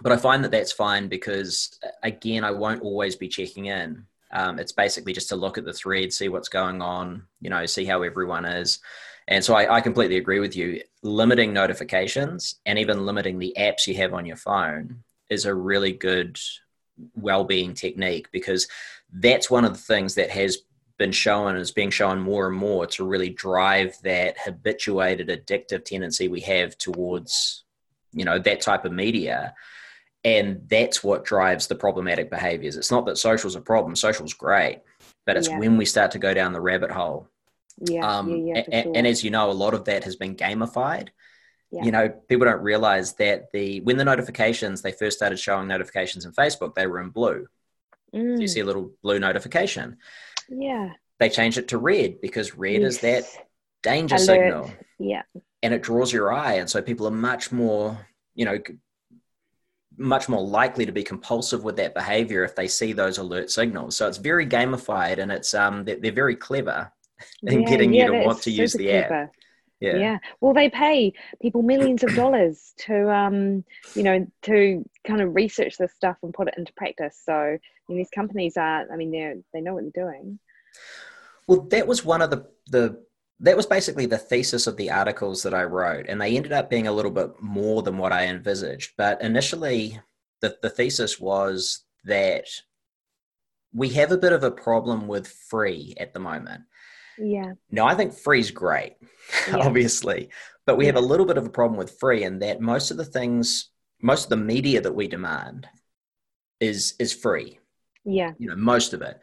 But 0.01 0.11
I 0.11 0.17
find 0.17 0.43
that 0.43 0.51
that's 0.51 0.71
fine 0.71 1.07
because, 1.07 1.79
again, 2.01 2.43
I 2.43 2.51
won't 2.51 2.81
always 2.81 3.15
be 3.15 3.27
checking 3.27 3.65
in. 3.65 4.05
Um, 4.31 4.57
it's 4.57 4.71
basically 4.71 5.13
just 5.13 5.29
to 5.29 5.35
look 5.35 5.57
at 5.57 5.65
the 5.65 5.73
thread, 5.73 6.11
see 6.11 6.29
what's 6.29 6.49
going 6.49 6.81
on, 6.81 7.27
you 7.39 7.51
know, 7.51 7.65
see 7.67 7.85
how 7.85 8.01
everyone 8.01 8.45
is. 8.45 8.79
And 9.27 9.43
so 9.43 9.53
I, 9.53 9.75
I 9.75 9.81
completely 9.81 10.17
agree 10.17 10.39
with 10.39 10.55
you. 10.55 10.81
Limiting 11.03 11.53
notifications 11.53 12.55
and 12.65 12.79
even 12.79 13.05
limiting 13.05 13.37
the 13.37 13.55
apps 13.57 13.87
you 13.87 13.93
have 13.95 14.13
on 14.13 14.25
your 14.25 14.35
phone 14.35 15.03
is 15.29 15.45
a 15.45 15.53
really 15.53 15.91
good 15.91 16.39
well-being 17.15 17.73
technique 17.73 18.27
because 18.31 18.67
that's 19.13 19.49
one 19.49 19.63
of 19.65 19.73
the 19.73 19.79
things 19.79 20.15
that 20.15 20.29
has 20.29 20.57
been 20.97 21.11
shown 21.11 21.49
and 21.49 21.59
is 21.59 21.71
being 21.71 21.89
shown 21.89 22.19
more 22.19 22.47
and 22.47 22.55
more 22.55 22.85
to 22.85 23.03
really 23.05 23.29
drive 23.29 23.95
that 24.03 24.35
habituated 24.43 25.27
addictive 25.27 25.83
tendency 25.85 26.27
we 26.27 26.39
have 26.41 26.77
towards 26.77 27.63
you 28.11 28.23
know 28.25 28.37
that 28.39 28.61
type 28.61 28.85
of 28.85 28.91
media 28.91 29.53
and 30.23 30.61
that's 30.69 31.03
what 31.03 31.25
drives 31.25 31.67
the 31.67 31.75
problematic 31.75 32.29
behaviors 32.29 32.75
it's 32.77 32.91
not 32.91 33.05
that 33.05 33.17
social's 33.17 33.55
a 33.55 33.61
problem 33.61 33.95
social's 33.95 34.33
great 34.33 34.81
but 35.25 35.35
it's 35.37 35.47
Yeah. 35.49 35.57
when 35.59 35.77
we 35.77 35.85
start 35.85 36.11
to 36.11 36.19
go 36.19 36.33
down 36.33 36.53
the 36.53 36.61
rabbit 36.61 36.91
hole 36.91 37.27
Yeah, 37.79 38.07
um, 38.07 38.29
yeah, 38.29 38.53
yeah, 38.55 38.59
a- 38.59 38.63
for 38.65 38.71
a- 38.71 38.83
sure. 38.83 38.91
and 38.95 39.07
as 39.07 39.23
you 39.23 39.31
know 39.31 39.49
a 39.49 39.51
lot 39.51 39.73
of 39.73 39.85
that 39.85 40.03
has 40.03 40.15
been 40.15 40.35
gamified 40.35 41.09
Yeah. 41.71 41.83
you 41.85 41.91
know 41.91 42.09
people 42.29 42.45
don't 42.45 42.61
realize 42.61 43.13
that 43.13 43.51
the 43.51 43.81
when 43.81 43.97
the 43.97 44.05
notifications 44.05 44.81
they 44.83 44.91
first 44.91 45.17
started 45.17 45.37
showing 45.39 45.67
notifications 45.67 46.23
in 46.25 46.31
facebook 46.33 46.75
they 46.75 46.85
were 46.87 47.01
in 47.01 47.09
blue 47.09 47.47
so 48.35 48.41
you 48.41 48.47
Mm, 48.47 48.47
see 48.47 48.59
a 48.61 48.65
little 48.65 48.91
blue 49.01 49.19
notification. 49.19 49.97
Yeah. 50.49 50.93
they 51.19 51.29
change 51.29 51.57
it 51.57 51.69
to 51.69 51.77
red 51.77 52.21
because 52.21 52.55
red 52.55 52.83
is 52.83 52.99
that 53.01 53.23
danger 53.81 54.15
Alert. 54.15 54.25
signal. 54.25 54.71
Yeah, 54.99 55.23
and 55.61 55.73
it 55.73 55.83
draws 55.83 56.11
your 56.11 56.31
eye. 56.33 56.53
And 56.55 56.69
so 56.69 56.81
people 56.81 57.07
are 57.07 57.11
much 57.11 57.51
more 57.51 57.97
you 58.35 58.45
know 58.45 58.59
much 59.97 60.27
more 60.27 60.41
likely 60.41 60.85
to 60.85 60.91
be 60.91 61.03
compulsive 61.03 61.63
with 61.63 61.75
that 61.75 61.93
behavior 61.93 62.43
if 62.43 62.55
they 62.55 62.67
see 62.67 62.93
those 62.93 63.19
alert 63.19 63.51
signals. 63.51 63.95
So 63.95 64.07
it's 64.07 64.17
very 64.17 64.47
gamified 64.47 65.19
and 65.19 65.31
it's 65.31 65.53
um 65.53 65.83
they're, 65.85 65.97
they're 65.99 66.11
very 66.11 66.35
clever 66.35 66.91
in 67.47 67.63
yeah, 67.63 67.67
getting 67.69 67.93
yeah, 67.93 68.05
you 68.05 68.05
to 68.07 68.13
want 68.13 68.41
to 68.43 68.51
use 68.51 68.75
the 68.75 68.91
app. 68.91 69.07
clever. 69.09 69.31
Yeah. 69.83 69.97
Yeah. 69.97 70.19
Well, 70.39 70.53
they 70.53 70.69
pay 70.69 71.13
people 71.41 71.61
millions 71.61 72.03
of 72.03 72.15
dollars 72.15 72.73
to, 72.85 73.13
um, 73.13 73.65
you 73.95 74.03
know, 74.03 74.25
to 74.43 74.89
kind 75.05 75.21
of 75.21 75.35
research 75.35 75.77
this 75.77 75.93
stuff 75.93 76.15
and 76.23 76.33
put 76.33 76.47
it 76.47 76.55
into 76.57 76.71
practice. 76.73 77.19
So 77.23 77.57
these 77.89 78.09
companies 78.09 78.55
are, 78.55 78.85
I 78.91 78.95
mean, 78.95 79.11
they're 79.11 79.35
they 79.53 79.59
know 79.59 79.73
what 79.73 79.83
they're 79.83 80.05
doing. 80.05 80.39
Well, 81.47 81.61
that 81.71 81.85
was 81.85 82.05
one 82.05 82.21
of 82.21 82.29
the 82.29 82.47
the 82.67 83.03
that 83.41 83.57
was 83.57 83.65
basically 83.65 84.05
the 84.05 84.17
thesis 84.17 84.67
of 84.67 84.77
the 84.77 84.89
articles 84.89 85.43
that 85.43 85.53
I 85.53 85.63
wrote, 85.63 86.05
and 86.07 86.21
they 86.21 86.37
ended 86.37 86.53
up 86.53 86.69
being 86.69 86.87
a 86.87 86.93
little 86.93 87.11
bit 87.11 87.31
more 87.41 87.83
than 87.83 87.97
what 87.97 88.13
I 88.13 88.27
envisaged. 88.27 88.93
But 88.97 89.21
initially, 89.21 89.99
the 90.39 90.55
the 90.61 90.69
thesis 90.69 91.19
was 91.19 91.83
that 92.05 92.45
we 93.73 93.89
have 93.89 94.13
a 94.13 94.17
bit 94.17 94.31
of 94.31 94.43
a 94.43 94.51
problem 94.51 95.07
with 95.07 95.27
free 95.27 95.93
at 95.99 96.13
the 96.13 96.19
moment. 96.21 96.63
Yeah. 97.17 97.53
Now, 97.71 97.85
I 97.85 97.95
think 97.95 98.13
free's 98.13 98.51
great, 98.51 98.95
Yeah. 99.47 99.57
obviously, 99.57 100.29
but 100.65 100.77
we 100.77 100.85
have 100.87 100.95
a 100.95 101.01
little 101.01 101.25
bit 101.25 101.37
of 101.37 101.45
a 101.45 101.49
problem 101.49 101.77
with 101.77 101.99
free 101.99 102.23
in 102.23 102.39
that 102.39 102.61
most 102.61 102.91
of 102.91 102.97
the 102.97 103.05
things 103.05 103.69
most 104.01 104.25
of 104.25 104.29
the 104.29 104.37
media 104.37 104.81
that 104.81 104.93
we 104.93 105.07
demand 105.07 105.67
is 106.59 106.93
is 106.99 107.13
free. 107.13 107.59
Yeah. 108.05 108.33
You 108.37 108.49
know, 108.49 108.55
most 108.55 108.93
of 108.93 109.01
it. 109.01 109.19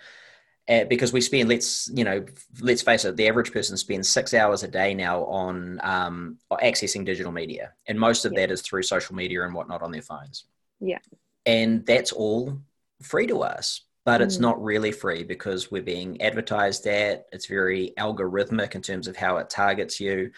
Uh, 0.68 0.84
because 0.84 1.12
we 1.12 1.20
spend 1.20 1.48
let's 1.48 1.90
you 1.92 2.04
know 2.04 2.24
let's 2.60 2.82
face 2.82 3.04
it 3.04 3.16
the 3.16 3.26
average 3.26 3.52
person 3.52 3.76
spends 3.76 4.08
six 4.08 4.32
hours 4.32 4.62
a 4.62 4.68
day 4.68 4.94
now 4.94 5.24
on 5.24 5.80
um, 5.82 6.38
accessing 6.52 7.04
digital 7.04 7.32
media 7.32 7.72
and 7.88 7.98
most 7.98 8.24
of 8.24 8.32
yeah. 8.32 8.40
that 8.40 8.52
is 8.52 8.62
through 8.62 8.82
social 8.82 9.16
media 9.16 9.42
and 9.44 9.52
whatnot 9.52 9.82
on 9.82 9.90
their 9.90 10.02
phones 10.02 10.44
yeah 10.78 10.98
and 11.44 11.84
that's 11.86 12.12
all 12.12 12.56
free 13.02 13.26
to 13.26 13.40
us 13.40 13.80
but 14.04 14.22
it's 14.22 14.38
mm. 14.38 14.42
not 14.42 14.62
really 14.62 14.92
free 14.92 15.22
because 15.22 15.70
we're 15.70 15.82
being 15.82 16.20
advertised 16.22 16.86
at 16.86 17.26
it's 17.32 17.46
very 17.46 17.92
algorithmic 17.98 18.74
in 18.74 18.82
terms 18.82 19.06
of 19.06 19.16
how 19.16 19.36
it 19.36 19.50
targets 19.50 20.00
you 20.00 20.30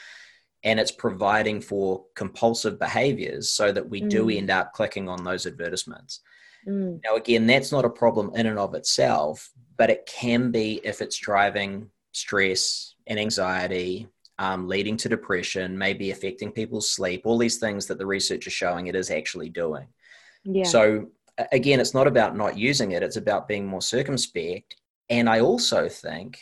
and 0.65 0.79
it's 0.79 0.93
providing 0.93 1.61
for 1.61 2.05
compulsive 2.15 2.79
behaviors 2.79 3.49
so 3.49 3.73
that 3.73 3.89
we 3.89 4.03
mm. 4.03 4.09
do 4.09 4.31
end 4.31 4.51
up 4.51 4.73
clicking 4.73 5.09
on 5.09 5.25
those 5.25 5.47
advertisements 5.47 6.21
Mm. 6.67 7.01
Now, 7.05 7.17
again, 7.17 7.47
that's 7.47 7.73
not 7.73 7.85
a 7.85 7.91
problem 7.91 8.33
in 8.35 8.47
and 8.47 8.59
of 8.59 8.75
itself, 8.75 9.51
but 9.77 9.91
it 9.91 10.07
can 10.07 10.51
be 10.51 10.81
if 10.85 11.01
it's 11.01 11.19
driving 11.19 11.91
stress 12.13 12.95
and 13.07 13.19
anxiety, 13.19 14.09
um, 14.39 14.69
leading 14.69 14.97
to 14.99 15.09
depression, 15.09 15.77
maybe 15.77 16.11
affecting 16.11 16.53
people's 16.53 16.91
sleep, 16.91 17.23
all 17.25 17.39
these 17.39 17.59
things 17.59 17.87
that 17.87 17.99
the 17.99 18.07
research 18.07 18.47
is 18.47 18.53
showing 18.53 18.87
it 18.87 18.97
is 18.97 19.11
actually 19.11 19.49
doing. 19.49 19.87
Yeah. 20.45 20.65
So, 20.65 21.09
again, 21.53 21.81
it's 21.81 21.95
not 21.95 22.07
about 22.07 22.37
not 22.37 22.57
using 22.57 22.93
it, 22.93 23.03
it's 23.03 23.17
about 23.17 23.49
being 23.49 23.67
more 23.67 23.83
circumspect. 23.83 24.77
And 25.09 25.29
I 25.29 25.41
also 25.41 25.89
think 25.89 26.39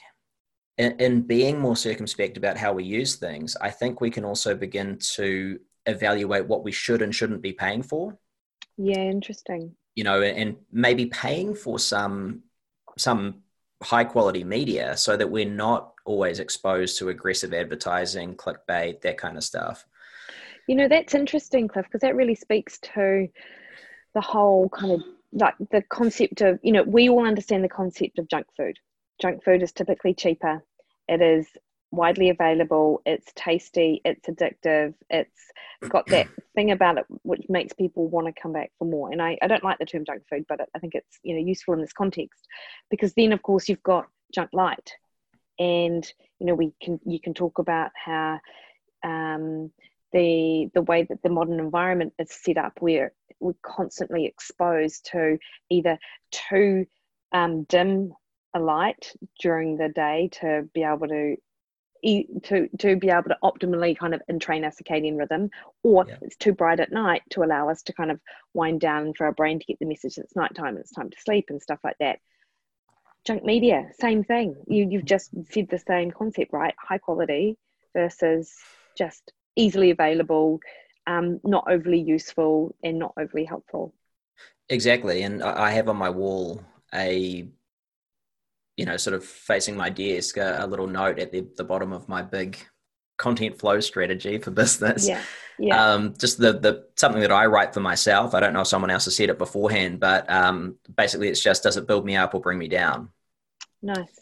in, 0.79 0.93
in 1.01 1.23
being 1.23 1.59
more 1.59 1.77
circumspect 1.77 2.37
about 2.37 2.57
how 2.57 2.73
we 2.73 2.85
use 2.85 3.17
things, 3.17 3.57
I 3.61 3.71
think 3.71 4.01
we 4.01 4.11
can 4.11 4.25
also 4.25 4.55
begin 4.55 4.99
to 5.15 5.59
evaluate 5.87 6.47
what 6.47 6.65
we 6.65 6.73
should 6.73 7.03
and 7.03 7.15
shouldn't 7.15 7.43
be 7.43 7.53
paying 7.53 7.83
for. 7.83 8.17
Yeah, 8.77 9.01
interesting 9.01 9.77
you 9.95 10.05
know, 10.05 10.23
and 10.23 10.57
maybe 10.73 11.07
paying 11.07 11.55
for 11.55 11.79
some 11.79 12.43
some 12.99 13.43
high 13.83 14.05
quality 14.05 14.45
media 14.45 14.97
so 14.97 15.17
that 15.17 15.31
we're 15.31 15.49
not 15.49 15.93
always 16.05 16.39
exposed 16.39 16.99
to 16.99 17.09
aggressive 17.09 17.55
advertising, 17.55 18.35
clickbait, 18.35 19.01
that 19.01 19.17
kind 19.17 19.37
of 19.37 19.45
stuff. 19.45 19.87
You 20.69 20.77
know, 20.77 20.89
that's 20.89 21.15
interesting, 21.15 21.67
Cliff, 21.67 21.87
because 21.87 22.03
that 22.03 22.15
really 22.15 22.35
speaks 22.35 22.79
to 22.95 23.29
the 24.15 24.21
whole 24.21 24.69
kind 24.69 24.93
of 24.93 25.03
like 25.33 25.55
the 25.71 25.83
concept 25.83 26.41
of, 26.41 26.59
you 26.63 26.73
know, 26.73 26.83
we 26.83 27.09
all 27.09 27.27
understand 27.27 27.63
the 27.63 27.69
concept 27.69 28.19
of 28.19 28.29
junk 28.29 28.47
food. 28.57 28.77
Junk 29.21 29.45
food 29.45 29.63
is 29.63 29.73
typically 29.73 30.15
cheaper. 30.15 30.65
It 31.09 31.21
is 31.21 31.47
widely 31.93 32.31
available. 32.31 33.03
It's 33.05 33.31
tasty. 33.35 34.01
It's 34.05 34.29
addictive. 34.29 34.95
It's 35.09 35.41
got 35.89 36.07
that 36.07 36.29
thing 36.55 36.71
about 36.71 36.99
it 36.99 37.05
which 37.23 37.45
makes 37.49 37.73
people 37.73 38.09
want 38.09 38.27
to 38.27 38.41
come 38.41 38.53
back 38.53 38.73
for 38.79 38.85
more. 38.85 39.11
And 39.11 39.23
I, 39.23 39.39
I 39.43 39.47
don't 39.47 39.65
like 39.65 39.79
the 39.79 39.87
term 39.87 40.05
junk 40.05 40.23
food 40.29 40.45
but 40.49 40.61
i 40.75 40.79
think 40.79 40.95
it's 40.95 41.19
you 41.23 41.35
know 41.35 41.41
useful 41.41 41.75
in 41.75 41.81
this 41.81 41.93
context 41.93 42.47
because 42.91 43.15
then 43.15 43.33
of 43.33 43.43
course 43.43 43.69
you've 43.69 43.83
got 43.83 44.09
junk 44.35 44.51
light. 44.53 44.95
And 45.59 46.05
you 46.39 46.47
know 46.47 46.55
we 46.55 46.73
can 46.83 47.01
you 47.05 47.21
can 47.21 47.35
talk 47.35 47.59
about 47.59 47.91
how 47.95 48.41
um, 49.03 49.71
the 50.13 50.69
the 50.75 50.83
way 50.83 51.05
that 51.05 51.23
the 51.23 51.31
modern 51.31 51.61
environment 51.61 52.13
is 52.19 52.31
set 52.31 52.57
up 52.57 52.73
where 52.81 53.13
we're 53.41 53.55
constantly 53.63 54.27
exposed 54.27 55.09
to 55.13 55.39
either 55.71 55.99
too 56.31 56.87
um, 57.33 57.65
dim 57.65 58.13
a 58.55 58.61
light 58.61 59.13
during 59.41 59.77
the 59.77 59.89
day 59.89 60.29
to 60.33 60.69
be 60.75 60.83
able 60.83 61.09
to 61.09 61.37
to 62.43 62.69
to 62.79 62.97
be 62.97 63.11
able 63.11 63.25
to 63.25 63.37
optimally 63.45 63.97
kind 63.97 64.15
of 64.15 64.23
entrain 64.29 64.65
our 64.65 64.71
circadian 64.71 65.19
rhythm 65.19 65.51
or 65.83 66.07
yeah. 66.09 66.17
it's 66.23 66.37
too 66.37 66.53
bright 66.53 66.81
at 66.81 66.91
night 66.91 67.23
to 67.31 67.43
allow 67.43 67.69
us 67.69 67.83
to 67.83 67.93
kind 67.93 68.11
of 68.11 68.19
wind 68.55 68.81
down 68.81 69.13
for 69.13 69.27
our 69.27 69.33
brain 69.33 69.59
to 69.59 69.67
get 69.67 69.79
the 69.81 69.87
message 69.87 70.15
that 70.15 70.23
it's 70.23 70.37
nighttime 70.37 70.69
and 70.69 70.79
it's 70.79 70.93
time 70.93 71.11
to 71.11 71.21
sleep 71.21 71.47
and 71.51 71.61
stuff 71.61 71.79
like 71.85 71.97
that. 72.01 72.19
Junk 73.27 73.45
media 73.45 73.91
same 74.01 74.25
thing. 74.25 74.57
You, 74.67 74.89
you've 74.91 75.05
just 75.05 75.31
said 75.51 75.69
the 75.69 75.79
same 75.79 76.11
concept 76.11 76.53
right? 76.53 76.75
High 76.79 76.99
quality 76.99 77.59
versus 77.95 78.51
just 78.97 79.33
easily 79.61 79.91
available 79.91 80.61
um, 81.07 81.41
not 81.45 81.65
overly 81.69 82.01
useful 82.01 82.75
and 82.85 82.99
not 82.99 83.13
overly 83.19 83.45
helpful 83.45 83.95
exactly 84.69 85.23
and 85.23 85.43
i 85.43 85.71
have 85.71 85.89
on 85.89 85.97
my 85.97 86.11
wall 86.11 86.63
a 86.95 87.49
you 88.81 88.87
know, 88.87 88.97
sort 88.97 89.15
of 89.15 89.23
facing 89.23 89.77
my 89.77 89.91
desk, 89.91 90.39
a, 90.39 90.65
a 90.65 90.67
little 90.67 90.87
note 90.87 91.19
at 91.19 91.31
the, 91.33 91.47
the 91.59 91.65
bottom 91.65 91.93
of 91.93 92.09
my 92.09 92.23
big 92.23 92.57
content 93.19 93.59
flow 93.59 93.79
strategy 93.79 94.39
for 94.39 94.51
business. 94.51 95.07
Yeah. 95.07 95.21
Yeah. 95.59 95.93
Um, 95.93 96.15
just 96.19 96.39
the 96.39 96.55
the 96.55 96.87
something 96.97 97.21
that 97.21 97.31
I 97.31 97.45
write 97.45 97.75
for 97.75 97.81
myself. 97.81 98.33
I 98.33 98.41
don't 98.41 98.55
know 98.55 98.63
if 98.63 98.69
someone 98.69 98.91
else 98.91 99.05
has 99.05 99.15
said 99.15 99.29
it 99.29 99.37
beforehand, 99.37 100.01
but 100.01 100.31
um, 100.31 100.77
basically 100.97 101.29
it's 101.29 101.43
just 101.43 101.63
does 101.63 101.77
it 101.77 101.87
build 101.87 102.07
me 102.07 102.17
up 102.17 102.35
or 102.35 102.41
bring 102.41 102.59
me 102.59 102.69
down? 102.69 103.11
Nice. 103.83 104.21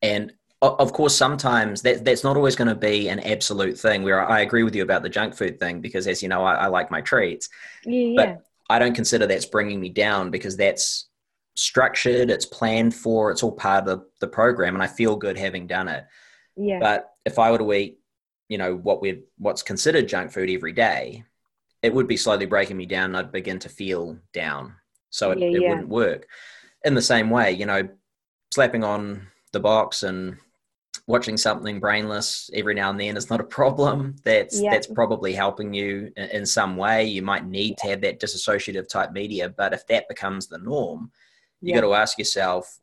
And 0.00 0.32
of 0.60 0.92
course, 0.92 1.14
sometimes 1.14 1.82
that 1.82 2.04
that's 2.04 2.24
not 2.24 2.36
always 2.36 2.56
going 2.56 2.68
to 2.68 2.74
be 2.74 3.08
an 3.08 3.20
absolute 3.20 3.78
thing. 3.78 4.02
Where 4.02 4.20
I 4.20 4.40
agree 4.40 4.64
with 4.64 4.74
you 4.74 4.82
about 4.82 5.02
the 5.02 5.08
junk 5.08 5.34
food 5.34 5.58
thing 5.58 5.80
because, 5.80 6.06
as 6.06 6.22
you 6.22 6.28
know, 6.28 6.42
I, 6.44 6.54
I 6.54 6.66
like 6.66 6.90
my 6.90 7.00
treats. 7.00 7.48
Yeah. 7.84 8.14
But 8.16 8.42
I 8.68 8.78
don't 8.78 8.94
consider 8.94 9.26
that's 9.26 9.46
bringing 9.46 9.80
me 9.80 9.88
down 9.88 10.30
because 10.30 10.56
that's 10.56 11.08
structured, 11.54 12.30
it's 12.30 12.46
planned 12.46 12.94
for, 12.94 13.30
it's 13.30 13.42
all 13.42 13.52
part 13.52 13.88
of 13.88 14.04
the 14.20 14.28
program, 14.28 14.74
and 14.74 14.82
I 14.82 14.86
feel 14.86 15.16
good 15.16 15.36
having 15.36 15.66
done 15.66 15.88
it. 15.88 16.04
Yeah. 16.56 16.78
But 16.80 17.10
if 17.24 17.38
I 17.38 17.50
were 17.50 17.58
to 17.58 17.72
eat, 17.72 17.98
you 18.48 18.58
know, 18.58 18.76
what 18.76 19.00
we 19.02 19.24
what's 19.38 19.62
considered 19.62 20.08
junk 20.08 20.32
food 20.32 20.50
every 20.50 20.72
day, 20.72 21.24
it 21.82 21.94
would 21.94 22.08
be 22.08 22.16
slowly 22.16 22.46
breaking 22.46 22.76
me 22.76 22.86
down. 22.86 23.14
I'd 23.14 23.32
begin 23.32 23.58
to 23.60 23.68
feel 23.68 24.18
down, 24.32 24.74
so 25.10 25.30
it, 25.32 25.38
yeah, 25.38 25.48
it 25.48 25.68
wouldn't 25.68 25.88
work. 25.88 26.26
In 26.84 26.94
the 26.94 27.02
same 27.02 27.30
way, 27.30 27.52
you 27.52 27.66
know, 27.66 27.88
slapping 28.52 28.84
on 28.84 29.28
the 29.52 29.60
box 29.60 30.02
and 30.02 30.36
watching 31.08 31.38
something 31.38 31.80
brainless 31.80 32.50
every 32.52 32.74
now 32.74 32.90
and 32.90 33.00
then 33.00 33.16
is 33.16 33.30
not 33.30 33.40
a 33.40 33.44
problem. 33.44 34.14
That's 34.24 34.60
that's 34.60 34.86
probably 34.86 35.32
helping 35.32 35.74
you 35.74 36.12
in, 36.16 36.28
in, 36.30 36.46
some 36.46 36.76
way. 36.76 37.06
You 37.06 37.22
might 37.22 37.46
need 37.46 37.78
to 37.78 37.88
have 37.88 38.02
that 38.02 38.20
disassociative 38.20 38.88
type 38.88 39.10
media, 39.12 39.48
but 39.48 39.72
if 39.72 39.86
that 39.88 40.06
becomes 40.08 40.46
the 40.46 40.58
norm, 40.58 41.10
you 41.60 41.70
yeah. 41.70 41.80
got 41.80 41.86
to 41.86 41.94
ask 41.94 42.18
yourself 42.18 42.78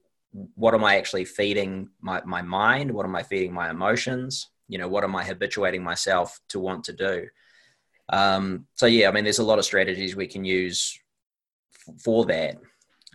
what 0.55 0.73
am 0.73 0.83
i 0.83 0.97
actually 0.97 1.23
feeding 1.23 1.89
my, 2.01 2.21
my 2.25 2.41
mind 2.41 2.91
what 2.91 3.05
am 3.05 3.15
i 3.15 3.23
feeding 3.23 3.53
my 3.53 3.69
emotions 3.69 4.49
you 4.67 4.77
know 4.77 4.87
what 4.87 5.05
am 5.05 5.15
i 5.15 5.23
habituating 5.23 5.81
myself 5.81 6.41
to 6.49 6.59
want 6.59 6.83
to 6.83 6.91
do 6.91 7.25
um, 8.09 8.67
so 8.75 8.85
yeah 8.85 9.07
i 9.07 9.11
mean 9.11 9.23
there's 9.23 9.39
a 9.39 9.43
lot 9.43 9.59
of 9.59 9.63
strategies 9.63 10.13
we 10.13 10.27
can 10.27 10.43
use 10.43 10.99
f- 11.87 12.01
for 12.01 12.25
that 12.25 12.57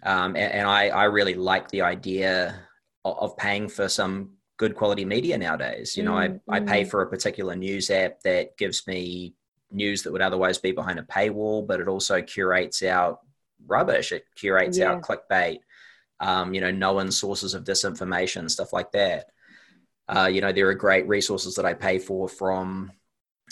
um, 0.02 0.34
and, 0.34 0.52
and 0.52 0.66
I, 0.66 0.88
I 0.88 1.04
really 1.04 1.34
like 1.34 1.68
the 1.68 1.82
idea 1.82 2.58
of, 3.04 3.36
paying 3.36 3.68
for 3.68 3.88
some 3.88 4.30
good 4.60 4.74
quality 4.74 5.04
media 5.04 5.38
nowadays 5.38 5.96
you 5.96 6.02
know 6.02 6.12
mm-hmm. 6.12 6.50
I, 6.50 6.56
I 6.56 6.60
pay 6.60 6.82
mm. 6.84 6.90
for 6.90 7.02
a 7.02 7.08
particular 7.08 7.56
news 7.56 7.90
app 7.90 8.20
that 8.22 8.56
gives 8.58 8.86
me 8.86 9.34
news 9.72 10.02
that 10.02 10.12
would 10.12 10.22
otherwise 10.28 10.58
be 10.58 10.72
behind 10.72 10.98
a 10.98 11.02
paywall 11.02 11.66
but 11.66 11.80
it 11.80 11.88
also 11.88 12.20
curates 12.20 12.82
out 12.82 13.20
rubbish. 13.66 14.12
It 14.12 14.24
curates 14.34 14.78
yeah. 14.78 14.92
out 14.92 15.02
clickbait, 15.02 15.60
um, 16.20 16.54
you 16.54 16.60
know, 16.60 16.70
known 16.70 17.10
sources 17.10 17.54
of 17.54 17.64
disinformation, 17.64 18.50
stuff 18.50 18.72
like 18.72 18.92
that. 18.92 19.26
Uh, 20.08 20.28
you 20.32 20.40
know, 20.40 20.52
there 20.52 20.68
are 20.68 20.74
great 20.74 21.06
resources 21.06 21.54
that 21.54 21.64
I 21.64 21.74
pay 21.74 21.98
for 21.98 22.28
from, 22.28 22.90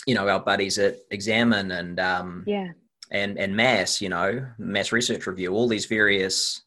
you 0.06 0.14
know, 0.14 0.28
our 0.28 0.40
buddies 0.40 0.78
at 0.78 0.98
Examine 1.10 1.70
and 1.70 2.00
um, 2.00 2.44
yeah, 2.46 2.70
and 3.10 3.38
and 3.38 3.56
Mass, 3.56 4.00
you 4.00 4.08
know, 4.08 4.46
Mass 4.58 4.92
Research 4.92 5.26
Review, 5.26 5.52
all 5.52 5.68
these 5.68 5.86
various 5.86 6.62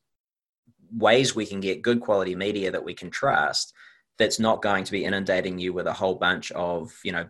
ways 0.96 1.36
we 1.36 1.46
can 1.46 1.60
get 1.60 1.82
good 1.82 2.02
quality 2.02 2.36
media 2.36 2.72
that 2.72 2.84
we 2.84 2.94
can 2.94 3.10
trust. 3.10 3.74
That's 4.22 4.40
not 4.40 4.62
going 4.62 4.84
to 4.84 4.92
be 4.92 5.04
inundating 5.04 5.58
you 5.58 5.74
with 5.74 5.88
a 5.88 5.94
whole 5.94 6.16
bunch 6.16 6.52
of, 6.52 6.94
you 7.04 7.12
know, 7.12 7.28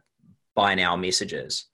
buy 0.54 0.75
now 0.75 0.97
messages. 0.97 1.65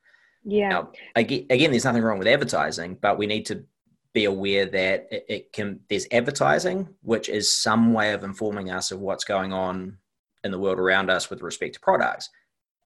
Yeah. 0.43 0.69
Now, 0.69 0.91
again, 1.15 1.71
there's 1.71 1.84
nothing 1.84 2.03
wrong 2.03 2.19
with 2.19 2.27
advertising, 2.27 2.97
but 3.01 3.17
we 3.17 3.25
need 3.25 3.47
to 3.47 3.65
be 4.13 4.25
aware 4.25 4.67
that 4.67 5.08
it, 5.12 5.25
it, 5.27 5.53
can 5.53 5.80
there's 5.89 6.08
advertising 6.12 6.88
which 7.01 7.30
is 7.30 7.51
some 7.51 7.93
way 7.93 8.13
of 8.13 8.23
informing 8.23 8.71
us 8.71 8.91
of 8.91 8.99
what's 8.99 9.23
going 9.23 9.53
on 9.53 9.97
in 10.43 10.51
the 10.51 10.58
world 10.58 10.80
around 10.80 11.10
us 11.12 11.30
with 11.30 11.41
respect 11.41 11.75
to 11.75 11.80
products 11.80 12.30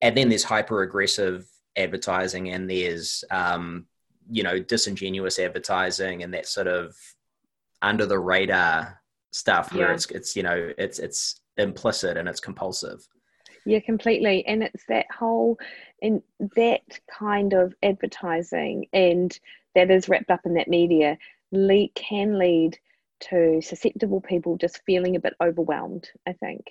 and 0.02 0.16
then 0.16 0.28
there's 0.28 0.44
hyper 0.44 0.82
aggressive 0.82 1.48
advertising 1.76 2.50
and 2.50 2.68
there's 2.68 3.24
um, 3.30 3.86
you 4.30 4.42
know 4.42 4.58
disingenuous 4.58 5.38
advertising 5.38 6.22
and 6.22 6.34
that 6.34 6.46
sort 6.46 6.66
of 6.66 6.94
under 7.80 8.04
the 8.04 8.18
radar 8.18 9.00
stuff 9.30 9.72
where 9.72 9.88
yeah. 9.88 9.94
it's 9.94 10.06
it's 10.06 10.36
you 10.36 10.42
know 10.42 10.70
it's 10.76 10.98
it's 10.98 11.40
implicit 11.62 12.16
and 12.16 12.28
it's 12.28 12.40
compulsive. 12.40 13.06
Yeah 13.64 13.80
completely. 13.80 14.44
And 14.46 14.62
it's 14.62 14.84
that 14.88 15.06
whole 15.16 15.58
and 16.00 16.22
that 16.56 16.82
kind 17.18 17.52
of 17.52 17.74
advertising 17.82 18.86
and 18.92 19.38
that 19.74 19.90
is 19.90 20.08
wrapped 20.08 20.30
up 20.30 20.40
in 20.44 20.54
that 20.54 20.68
media 20.68 21.16
lead, 21.52 21.92
can 21.94 22.38
lead 22.38 22.78
to 23.20 23.60
susceptible 23.62 24.20
people 24.20 24.56
just 24.56 24.82
feeling 24.84 25.14
a 25.14 25.20
bit 25.20 25.34
overwhelmed 25.40 26.10
i 26.26 26.32
think. 26.32 26.66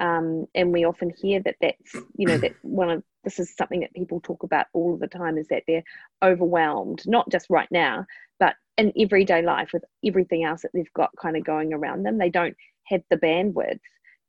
Um, 0.00 0.46
and 0.54 0.72
we 0.72 0.84
often 0.84 1.10
hear 1.10 1.40
that 1.42 1.56
that's 1.60 1.94
you 2.16 2.26
know 2.26 2.38
that 2.38 2.54
one 2.62 2.90
of 2.90 3.02
this 3.22 3.38
is 3.38 3.54
something 3.54 3.80
that 3.80 3.92
people 3.92 4.20
talk 4.20 4.42
about 4.42 4.66
all 4.72 4.96
the 4.96 5.06
time 5.06 5.36
is 5.36 5.48
that 5.48 5.64
they're 5.68 5.84
overwhelmed 6.22 7.02
not 7.06 7.30
just 7.30 7.50
right 7.50 7.68
now 7.70 8.06
but 8.40 8.56
in 8.76 8.92
everyday 8.98 9.42
life 9.42 9.70
with 9.72 9.84
everything 10.04 10.44
else 10.44 10.62
that 10.62 10.70
they've 10.74 10.92
got 10.94 11.10
kind 11.20 11.36
of 11.36 11.44
going 11.44 11.72
around 11.72 12.02
them. 12.02 12.18
They 12.18 12.30
don't 12.30 12.56
have 12.84 13.02
the 13.10 13.16
bandwidth 13.16 13.80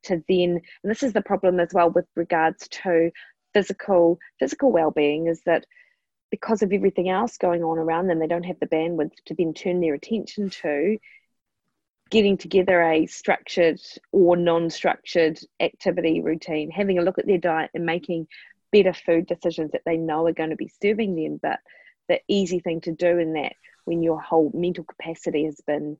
to 0.06 0.22
then 0.28 0.60
and 0.82 0.90
this 0.90 1.02
is 1.02 1.12
the 1.12 1.22
problem 1.22 1.60
as 1.60 1.68
well 1.72 1.90
with 1.90 2.06
regards 2.14 2.68
to 2.68 3.10
physical 3.54 4.18
physical 4.38 4.72
well-being 4.72 5.26
is 5.26 5.42
that 5.46 5.64
because 6.30 6.62
of 6.62 6.72
everything 6.72 7.08
else 7.08 7.38
going 7.38 7.62
on 7.62 7.78
around 7.78 8.06
them 8.06 8.18
they 8.18 8.26
don't 8.26 8.44
have 8.44 8.60
the 8.60 8.66
bandwidth 8.66 9.12
to 9.24 9.34
then 9.34 9.54
turn 9.54 9.80
their 9.80 9.94
attention 9.94 10.50
to 10.50 10.98
getting 12.10 12.36
together 12.36 12.82
a 12.82 13.06
structured 13.06 13.80
or 14.12 14.36
non-structured 14.36 15.38
activity 15.60 16.20
routine 16.20 16.70
having 16.70 16.98
a 16.98 17.02
look 17.02 17.18
at 17.18 17.26
their 17.26 17.38
diet 17.38 17.70
and 17.74 17.84
making 17.84 18.26
better 18.72 18.92
food 18.92 19.26
decisions 19.26 19.70
that 19.72 19.82
they 19.84 19.96
know 19.96 20.26
are 20.26 20.32
going 20.32 20.50
to 20.50 20.56
be 20.56 20.70
serving 20.82 21.14
them. 21.14 21.38
But 21.42 21.60
the 22.08 22.20
easy 22.28 22.60
thing 22.60 22.80
to 22.82 22.92
do 22.92 23.18
in 23.18 23.32
that 23.34 23.54
when 23.84 24.02
your 24.02 24.20
whole 24.20 24.50
mental 24.54 24.84
capacity 24.84 25.44
has 25.44 25.60
been 25.66 25.96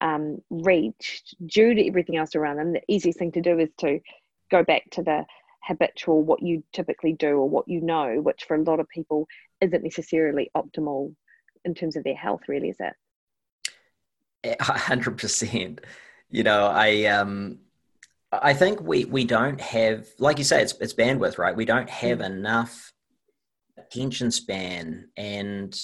um, 0.00 0.42
reached 0.50 1.34
due 1.46 1.74
to 1.74 1.86
everything 1.86 2.16
else 2.16 2.34
around 2.34 2.56
them 2.56 2.72
the 2.72 2.82
easiest 2.88 3.18
thing 3.18 3.32
to 3.32 3.40
do 3.40 3.58
is 3.58 3.70
to 3.78 4.00
go 4.50 4.62
back 4.62 4.82
to 4.90 5.02
the 5.02 5.24
habitual 5.62 6.22
what 6.22 6.42
you 6.42 6.62
typically 6.72 7.12
do 7.14 7.38
or 7.38 7.48
what 7.48 7.66
you 7.66 7.80
know 7.80 8.20
which 8.20 8.44
for 8.44 8.54
a 8.54 8.62
lot 8.62 8.78
of 8.78 8.88
people 8.88 9.26
isn't 9.60 9.82
necessarily 9.82 10.50
optimal 10.56 11.14
in 11.64 11.74
terms 11.74 11.96
of 11.96 12.04
their 12.04 12.14
health 12.14 12.42
really 12.48 12.68
is 12.68 12.76
it 12.78 12.92
hundred 14.60 15.18
percent. 15.18 15.80
You 16.30 16.42
know, 16.42 16.66
I 16.66 17.04
um, 17.06 17.58
I 18.32 18.54
think 18.54 18.80
we 18.80 19.04
we 19.04 19.24
don't 19.24 19.60
have, 19.60 20.06
like 20.18 20.38
you 20.38 20.44
say, 20.44 20.62
it's 20.62 20.74
it's 20.80 20.94
bandwidth, 20.94 21.38
right? 21.38 21.56
We 21.56 21.64
don't 21.64 21.90
have 21.90 22.18
mm. 22.18 22.26
enough 22.26 22.92
attention 23.78 24.30
span 24.30 25.08
and 25.16 25.78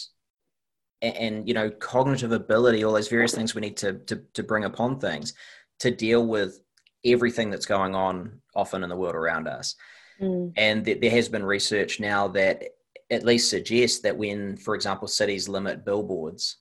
and 1.03 1.47
you 1.47 1.55
know 1.55 1.71
cognitive 1.71 2.33
ability, 2.33 2.85
all 2.85 2.93
those 2.93 3.09
various 3.09 3.35
things 3.35 3.55
we 3.55 3.61
need 3.61 3.77
to 3.79 3.95
to 3.95 4.23
to 4.35 4.43
bring 4.43 4.65
upon 4.65 4.99
things 4.99 5.35
to 5.81 5.91
deal 5.91 6.27
with 6.27 6.61
everything 7.05 7.51
that's 7.51 7.67
going 7.67 7.95
on 7.95 8.41
often 8.55 8.83
in 8.83 8.89
the 8.89 8.97
world 8.97 9.17
around 9.17 9.49
us. 9.49 9.75
Mm. 10.21 10.53
And 10.57 10.85
th- 10.85 11.01
there 11.01 11.11
has 11.11 11.29
been 11.29 11.45
research 11.45 11.99
now 11.99 12.29
that 12.29 12.63
at 13.11 13.25
least 13.25 13.51
suggests 13.51 14.01
that 14.01 14.17
when, 14.17 14.57
for 14.57 14.77
example, 14.77 15.09
cities 15.09 15.49
limit 15.49 15.85
billboards, 15.85 16.59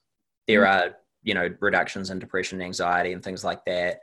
there 0.48 0.62
mm. 0.62 0.68
are 0.68 0.96
you 1.22 1.34
know 1.34 1.48
reductions 1.60 2.10
in 2.10 2.18
depression 2.18 2.60
anxiety 2.60 3.12
and 3.12 3.22
things 3.22 3.44
like 3.44 3.64
that 3.64 4.00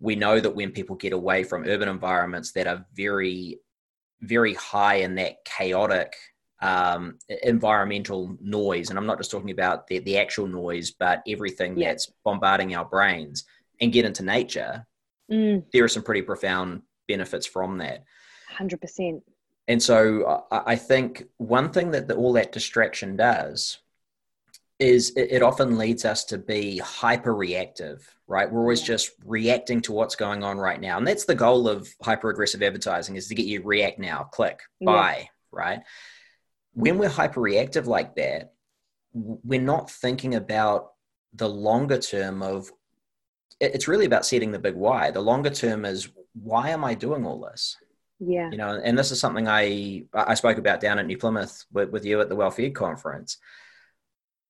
we 0.00 0.16
know 0.16 0.40
that 0.40 0.54
when 0.54 0.70
people 0.70 0.96
get 0.96 1.12
away 1.12 1.44
from 1.44 1.64
urban 1.64 1.88
environments 1.88 2.52
that 2.52 2.66
are 2.66 2.84
very 2.94 3.58
very 4.22 4.54
high 4.54 4.96
in 4.96 5.14
that 5.14 5.44
chaotic 5.44 6.14
um, 6.62 7.18
environmental 7.42 8.36
noise 8.40 8.90
and 8.90 8.98
i'm 8.98 9.06
not 9.06 9.18
just 9.18 9.30
talking 9.30 9.50
about 9.50 9.86
the, 9.86 9.98
the 10.00 10.18
actual 10.18 10.46
noise 10.46 10.90
but 10.90 11.22
everything 11.26 11.78
yeah. 11.78 11.88
that's 11.88 12.12
bombarding 12.24 12.74
our 12.74 12.84
brains 12.84 13.44
and 13.80 13.92
get 13.92 14.04
into 14.04 14.22
nature 14.22 14.86
mm. 15.30 15.62
there 15.72 15.84
are 15.84 15.88
some 15.88 16.02
pretty 16.02 16.22
profound 16.22 16.82
benefits 17.08 17.46
from 17.46 17.78
that 17.78 18.04
100% 18.58 19.22
and 19.68 19.80
so 19.80 20.44
I, 20.50 20.72
I 20.72 20.76
think 20.76 21.28
one 21.36 21.70
thing 21.70 21.92
that 21.92 22.08
the, 22.08 22.16
all 22.16 22.32
that 22.32 22.50
distraction 22.50 23.16
does 23.16 23.78
is 24.80 25.10
it, 25.10 25.30
it 25.30 25.42
often 25.42 25.78
leads 25.78 26.04
us 26.04 26.24
to 26.24 26.38
be 26.38 26.78
hyper 26.78 27.34
reactive, 27.34 28.12
right? 28.26 28.50
We're 28.50 28.62
always 28.62 28.82
just 28.82 29.12
reacting 29.24 29.80
to 29.82 29.92
what's 29.92 30.16
going 30.16 30.42
on 30.42 30.58
right 30.58 30.80
now. 30.80 30.96
And 30.96 31.06
that's 31.06 31.26
the 31.26 31.34
goal 31.34 31.68
of 31.68 31.88
hyper 32.02 32.30
aggressive 32.30 32.62
advertising 32.62 33.14
is 33.14 33.28
to 33.28 33.34
get 33.34 33.46
you 33.46 33.62
react 33.62 33.98
now, 33.98 34.24
click, 34.24 34.60
buy, 34.84 35.18
yeah. 35.18 35.26
right? 35.52 35.80
When 36.74 36.98
we're 36.98 37.08
hyper 37.08 37.40
reactive 37.40 37.86
like 37.86 38.14
that, 38.16 38.52
we're 39.12 39.60
not 39.60 39.90
thinking 39.90 40.34
about 40.34 40.92
the 41.34 41.48
longer 41.48 41.98
term 41.98 42.42
of 42.42 42.70
it's 43.60 43.88
really 43.88 44.06
about 44.06 44.24
setting 44.24 44.52
the 44.52 44.58
big 44.58 44.74
why. 44.74 45.10
The 45.10 45.20
longer 45.20 45.50
term 45.50 45.84
is 45.84 46.08
why 46.34 46.70
am 46.70 46.84
I 46.84 46.94
doing 46.94 47.26
all 47.26 47.40
this? 47.40 47.76
Yeah. 48.18 48.50
You 48.50 48.56
know, 48.56 48.80
and 48.82 48.98
this 48.98 49.10
is 49.10 49.20
something 49.20 49.48
I 49.48 50.04
I 50.14 50.34
spoke 50.34 50.58
about 50.58 50.80
down 50.80 50.98
at 50.98 51.06
New 51.06 51.18
Plymouth 51.18 51.64
with, 51.72 51.90
with 51.90 52.04
you 52.04 52.20
at 52.20 52.28
the 52.28 52.36
Well-Fed 52.36 52.74
conference 52.74 53.38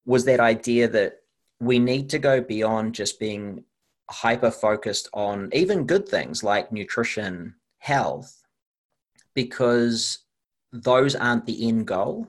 was 0.04 0.24
that 0.24 0.40
idea 0.40 0.88
that 0.88 1.20
we 1.60 1.78
need 1.78 2.10
to 2.10 2.18
go 2.18 2.40
beyond 2.40 2.94
just 2.94 3.20
being 3.20 3.64
hyper 4.10 4.50
focused 4.50 5.08
on 5.12 5.50
even 5.52 5.86
good 5.86 6.08
things 6.08 6.42
like 6.42 6.72
nutrition, 6.72 7.54
health, 7.78 8.42
because 9.34 10.18
those 10.72 11.14
aren't 11.14 11.46
the 11.46 11.68
end 11.68 11.86
goal. 11.86 12.26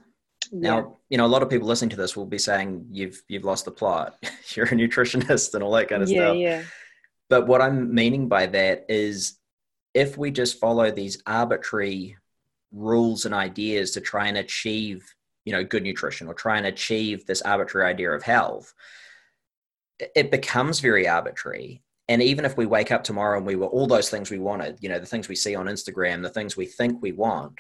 Yeah. 0.51 0.69
Now, 0.69 0.97
you 1.09 1.17
know, 1.17 1.25
a 1.25 1.27
lot 1.27 1.43
of 1.43 1.49
people 1.49 1.67
listening 1.67 1.91
to 1.91 1.95
this 1.95 2.17
will 2.17 2.25
be 2.25 2.37
saying 2.37 2.87
you've 2.91 3.21
you've 3.27 3.45
lost 3.45 3.65
the 3.65 3.71
plot. 3.71 4.17
You're 4.55 4.65
a 4.65 4.69
nutritionist 4.69 5.53
and 5.53 5.63
all 5.63 5.71
that 5.73 5.87
kind 5.87 6.03
of 6.03 6.09
yeah, 6.09 6.17
stuff. 6.17 6.37
Yeah. 6.37 6.63
But 7.29 7.47
what 7.47 7.61
I'm 7.61 7.93
meaning 7.93 8.27
by 8.27 8.47
that 8.47 8.85
is 8.89 9.37
if 9.93 10.17
we 10.17 10.31
just 10.31 10.59
follow 10.59 10.91
these 10.91 11.21
arbitrary 11.25 12.17
rules 12.71 13.25
and 13.25 13.33
ideas 13.33 13.91
to 13.91 14.01
try 14.01 14.27
and 14.27 14.37
achieve 14.37 15.03
you 15.45 15.51
know 15.51 15.63
good 15.63 15.83
nutrition 15.83 16.27
or 16.27 16.33
try 16.33 16.57
and 16.57 16.67
achieve 16.67 17.25
this 17.25 17.41
arbitrary 17.41 17.89
idea 17.89 18.11
of 18.11 18.23
health 18.23 18.73
it 20.15 20.31
becomes 20.31 20.79
very 20.79 21.07
arbitrary 21.07 21.81
and 22.07 22.21
even 22.21 22.45
if 22.45 22.55
we 22.57 22.65
wake 22.65 22.91
up 22.91 23.03
tomorrow 23.03 23.37
and 23.37 23.45
we 23.45 23.55
were 23.55 23.67
all 23.67 23.87
those 23.87 24.09
things 24.09 24.31
we 24.31 24.39
wanted 24.39 24.77
you 24.81 24.87
know 24.87 24.99
the 24.99 25.05
things 25.05 25.27
we 25.27 25.35
see 25.35 25.55
on 25.55 25.65
instagram 25.65 26.21
the 26.21 26.29
things 26.29 26.55
we 26.55 26.65
think 26.65 27.01
we 27.01 27.11
want 27.11 27.59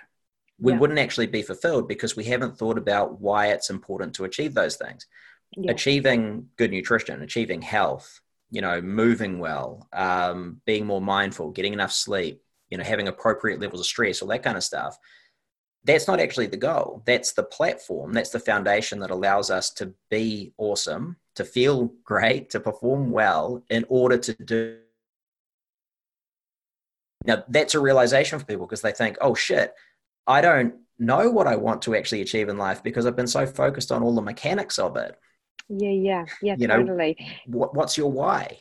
we 0.61 0.71
yeah. 0.71 0.79
wouldn't 0.79 0.99
actually 0.99 1.27
be 1.27 1.41
fulfilled 1.41 1.87
because 1.87 2.15
we 2.15 2.23
haven't 2.23 2.57
thought 2.57 2.77
about 2.77 3.19
why 3.19 3.47
it's 3.47 3.69
important 3.69 4.13
to 4.13 4.23
achieve 4.23 4.53
those 4.53 4.77
things 4.77 5.07
yeah. 5.57 5.71
achieving 5.71 6.47
good 6.57 6.71
nutrition 6.71 7.21
achieving 7.21 7.61
health 7.61 8.21
you 8.49 8.61
know 8.61 8.81
moving 8.81 9.39
well 9.39 9.87
um, 9.93 10.61
being 10.65 10.85
more 10.85 11.01
mindful 11.01 11.51
getting 11.51 11.73
enough 11.73 11.91
sleep 11.91 12.41
you 12.69 12.77
know 12.77 12.83
having 12.83 13.07
appropriate 13.07 13.59
levels 13.59 13.81
of 13.81 13.85
stress 13.85 14.21
all 14.21 14.27
that 14.27 14.43
kind 14.43 14.57
of 14.57 14.63
stuff 14.63 14.97
that's 15.83 16.07
not 16.07 16.19
actually 16.19 16.47
the 16.47 16.57
goal. 16.57 17.01
That's 17.05 17.33
the 17.33 17.43
platform. 17.43 18.13
That's 18.13 18.29
the 18.29 18.39
foundation 18.39 18.99
that 18.99 19.11
allows 19.11 19.49
us 19.49 19.71
to 19.71 19.93
be 20.09 20.53
awesome, 20.57 21.17
to 21.35 21.43
feel 21.43 21.91
great, 22.03 22.51
to 22.51 22.59
perform 22.59 23.11
well 23.11 23.63
in 23.69 23.85
order 23.89 24.17
to 24.17 24.33
do. 24.33 24.77
Now, 27.25 27.43
that's 27.47 27.75
a 27.75 27.79
realization 27.79 28.39
for 28.39 28.45
people 28.45 28.65
because 28.65 28.81
they 28.81 28.91
think, 28.91 29.17
oh 29.21 29.35
shit, 29.35 29.73
I 30.27 30.41
don't 30.41 30.75
know 30.99 31.29
what 31.29 31.47
I 31.47 31.55
want 31.55 31.81
to 31.83 31.95
actually 31.95 32.21
achieve 32.21 32.49
in 32.49 32.57
life 32.57 32.83
because 32.83 33.05
I've 33.05 33.15
been 33.15 33.27
so 33.27 33.45
focused 33.45 33.91
on 33.91 34.03
all 34.03 34.15
the 34.15 34.21
mechanics 34.21 34.79
of 34.79 34.97
it. 34.97 35.17
Yeah, 35.69 35.89
yeah, 35.89 36.25
yeah, 36.41 36.55
you 36.57 36.67
totally. 36.67 37.17
Know, 37.47 37.59
what, 37.59 37.75
what's 37.75 37.97
your 37.97 38.11
why? 38.11 38.59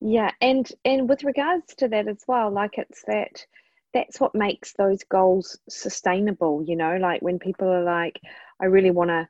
Yeah, 0.00 0.30
and 0.40 0.70
and 0.84 1.08
with 1.08 1.24
regards 1.24 1.74
to 1.76 1.88
that 1.88 2.08
as 2.08 2.22
well, 2.26 2.50
like 2.50 2.78
it's 2.78 3.02
that 3.06 3.46
that's 3.92 4.20
what 4.20 4.34
makes 4.34 4.72
those 4.72 5.04
goals 5.04 5.58
sustainable 5.68 6.64
you 6.66 6.76
know 6.76 6.96
like 6.96 7.20
when 7.22 7.38
people 7.38 7.68
are 7.68 7.84
like 7.84 8.18
i 8.60 8.64
really 8.64 8.90
want 8.90 9.10
to 9.10 9.28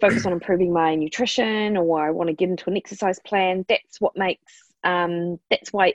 focus 0.00 0.26
on 0.26 0.32
improving 0.32 0.72
my 0.72 0.94
nutrition 0.94 1.76
or 1.76 2.04
i 2.04 2.10
want 2.10 2.28
to 2.28 2.34
get 2.34 2.48
into 2.48 2.68
an 2.68 2.76
exercise 2.76 3.18
plan 3.20 3.64
that's 3.68 4.00
what 4.00 4.16
makes 4.16 4.42
um, 4.82 5.38
that's 5.50 5.72
why 5.74 5.92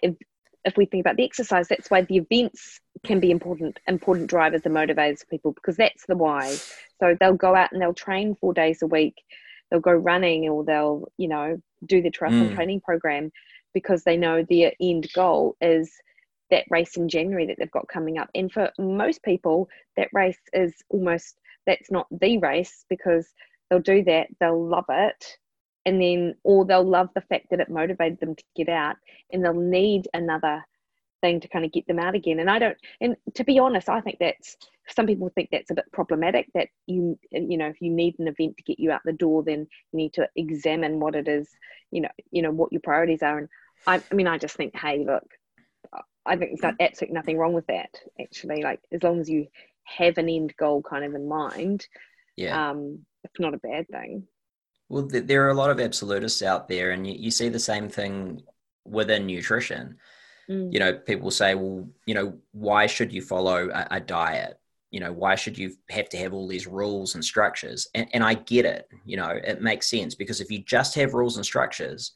if, 0.65 0.77
we 0.77 0.85
think 0.85 1.01
about 1.01 1.15
the 1.15 1.23
exercise 1.23 1.67
that's 1.67 1.89
why 1.89 2.01
the 2.01 2.17
events 2.17 2.79
can 3.03 3.19
be 3.19 3.31
important 3.31 3.79
important 3.87 4.27
drivers 4.29 4.61
and 4.65 4.75
motivators 4.75 5.19
for 5.19 5.25
people 5.27 5.51
because 5.51 5.77
that's 5.77 6.05
the 6.07 6.15
why 6.15 6.55
so 6.99 7.15
they'll 7.19 7.33
go 7.33 7.55
out 7.55 7.71
and 7.71 7.81
they'll 7.81 7.93
train 7.93 8.35
four 8.35 8.53
days 8.53 8.81
a 8.81 8.87
week 8.87 9.15
they'll 9.69 9.79
go 9.79 9.91
running 9.91 10.49
or 10.49 10.63
they'll 10.63 11.07
you 11.17 11.27
know 11.27 11.57
do 11.85 12.01
the 12.01 12.11
triathlon 12.11 12.49
mm. 12.49 12.55
training 12.55 12.81
program 12.81 13.31
because 13.73 14.03
they 14.03 14.17
know 14.17 14.43
their 14.49 14.71
end 14.81 15.07
goal 15.13 15.55
is 15.61 15.91
that 16.49 16.65
race 16.69 16.97
in 16.97 17.09
January 17.09 17.47
that 17.47 17.57
they've 17.59 17.71
got 17.71 17.87
coming 17.87 18.17
up. 18.17 18.29
And 18.35 18.51
for 18.51 18.71
most 18.77 19.23
people, 19.23 19.67
that 19.97 20.09
race 20.13 20.39
is 20.53 20.73
almost 20.89 21.35
that's 21.65 21.91
not 21.91 22.07
the 22.11 22.37
race 22.37 22.85
because 22.89 23.27
they'll 23.69 23.79
do 23.79 24.03
that, 24.03 24.27
they'll 24.39 24.63
love 24.63 24.85
it, 24.89 25.37
and 25.85 26.01
then 26.01 26.35
or 26.43 26.65
they'll 26.65 26.83
love 26.83 27.09
the 27.13 27.21
fact 27.21 27.47
that 27.51 27.59
it 27.59 27.69
motivated 27.69 28.19
them 28.19 28.35
to 28.35 28.43
get 28.55 28.69
out, 28.69 28.95
and 29.31 29.43
they'll 29.43 29.53
need 29.53 30.07
another 30.13 30.65
thing 31.21 31.39
to 31.39 31.47
kind 31.47 31.65
of 31.65 31.71
get 31.71 31.87
them 31.87 31.99
out 31.99 32.15
again. 32.15 32.39
And 32.39 32.49
I 32.49 32.59
don't, 32.59 32.77
and 33.01 33.15
to 33.35 33.43
be 33.43 33.59
honest, 33.59 33.89
I 33.89 34.01
think 34.01 34.17
that's 34.19 34.57
some 34.89 35.07
people 35.07 35.31
think 35.33 35.49
that's 35.51 35.71
a 35.71 35.75
bit 35.75 35.91
problematic. 35.91 36.47
That 36.53 36.67
you, 36.87 37.17
you 37.31 37.57
know, 37.57 37.67
if 37.67 37.81
you 37.81 37.91
need 37.91 38.19
an 38.19 38.27
event 38.27 38.57
to 38.57 38.63
get 38.63 38.79
you 38.79 38.91
out 38.91 39.01
the 39.05 39.13
door, 39.13 39.43
then 39.43 39.67
you 39.91 39.97
need 39.97 40.13
to 40.13 40.29
examine 40.35 40.99
what 40.99 41.15
it 41.15 41.27
is, 41.27 41.49
you 41.91 42.01
know, 42.01 42.09
you 42.31 42.41
know 42.41 42.51
what 42.51 42.71
your 42.71 42.81
priorities 42.81 43.23
are. 43.23 43.37
And 43.37 43.49
I, 43.87 44.01
I 44.11 44.15
mean, 44.15 44.27
I 44.27 44.37
just 44.37 44.55
think, 44.55 44.75
hey, 44.75 45.03
look, 45.05 45.25
I 46.25 46.35
think 46.35 46.59
there's 46.59 46.75
absolutely 46.79 47.15
nothing 47.15 47.37
wrong 47.37 47.53
with 47.53 47.67
that. 47.67 47.89
Actually, 48.19 48.63
like 48.63 48.79
as 48.91 49.03
long 49.03 49.19
as 49.19 49.29
you 49.29 49.47
have 49.83 50.17
an 50.17 50.29
end 50.29 50.55
goal 50.57 50.81
kind 50.81 51.05
of 51.05 51.13
in 51.13 51.27
mind, 51.27 51.87
yeah, 52.35 52.71
um, 52.71 53.05
it's 53.23 53.39
not 53.39 53.53
a 53.53 53.59
bad 53.59 53.87
thing. 53.87 54.27
Well, 54.89 55.07
there 55.09 55.45
are 55.45 55.49
a 55.49 55.55
lot 55.55 55.71
of 55.71 55.79
absolutists 55.79 56.43
out 56.43 56.67
there, 56.67 56.91
and 56.91 57.05
you, 57.07 57.15
you 57.17 57.31
see 57.31 57.49
the 57.49 57.59
same 57.59 57.89
thing 57.89 58.41
within 58.85 59.25
nutrition. 59.25 59.97
Mm. 60.49 60.71
You 60.71 60.79
know, 60.79 60.93
people 60.93 61.31
say, 61.31 61.55
well, 61.55 61.87
you 62.05 62.13
know, 62.13 62.37
why 62.51 62.85
should 62.85 63.11
you 63.11 63.21
follow 63.21 63.69
a, 63.69 63.87
a 63.91 63.99
diet? 63.99 64.59
You 64.91 64.99
know, 64.99 65.11
why 65.11 65.35
should 65.35 65.57
you 65.57 65.73
have 65.89 66.07
to 66.09 66.17
have 66.17 66.33
all 66.33 66.47
these 66.47 66.67
rules 66.67 67.15
and 67.15 67.25
structures? 67.25 67.87
And, 67.95 68.07
and 68.13 68.23
I 68.23 68.35
get 68.35 68.65
it. 68.65 68.87
You 69.05 69.17
know, 69.17 69.29
it 69.29 69.61
makes 69.61 69.89
sense 69.89 70.15
because 70.15 70.39
if 70.39 70.51
you 70.51 70.59
just 70.59 70.95
have 70.95 71.15
rules 71.15 71.37
and 71.37 71.45
structures 71.45 72.13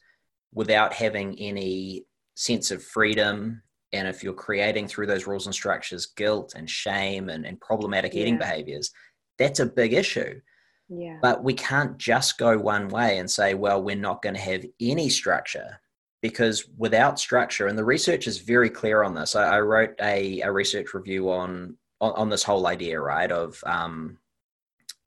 without 0.54 0.92
having 0.92 1.38
any 1.38 2.06
sense 2.34 2.70
of 2.70 2.82
freedom 2.82 3.62
and 3.92 4.06
if 4.06 4.22
you're 4.22 4.32
creating 4.32 4.86
through 4.86 5.06
those 5.06 5.26
rules 5.26 5.46
and 5.46 5.54
structures 5.54 6.06
guilt 6.16 6.54
and 6.56 6.68
shame 6.70 7.28
and, 7.28 7.44
and 7.44 7.60
problematic 7.60 8.14
eating 8.14 8.38
behaviors 8.38 8.90
that's 9.38 9.60
a 9.60 9.66
big 9.66 9.92
issue 9.92 10.40
Yeah. 10.92 11.18
but 11.22 11.44
we 11.44 11.54
can't 11.54 11.96
just 11.98 12.36
go 12.36 12.58
one 12.58 12.88
way 12.88 13.18
and 13.18 13.30
say 13.30 13.54
well 13.54 13.80
we're 13.82 13.94
not 13.96 14.22
going 14.22 14.34
to 14.34 14.40
have 14.40 14.64
any 14.80 15.08
structure 15.08 15.80
because 16.20 16.66
without 16.76 17.18
structure 17.20 17.68
and 17.68 17.78
the 17.78 17.84
research 17.84 18.26
is 18.26 18.38
very 18.38 18.68
clear 18.68 19.02
on 19.04 19.14
this 19.14 19.36
i, 19.36 19.56
I 19.56 19.60
wrote 19.60 19.94
a, 20.02 20.40
a 20.40 20.50
research 20.50 20.92
review 20.92 21.30
on, 21.30 21.76
on 22.00 22.12
on 22.12 22.28
this 22.28 22.42
whole 22.42 22.66
idea 22.66 23.00
right 23.00 23.30
of 23.30 23.62
um, 23.64 24.18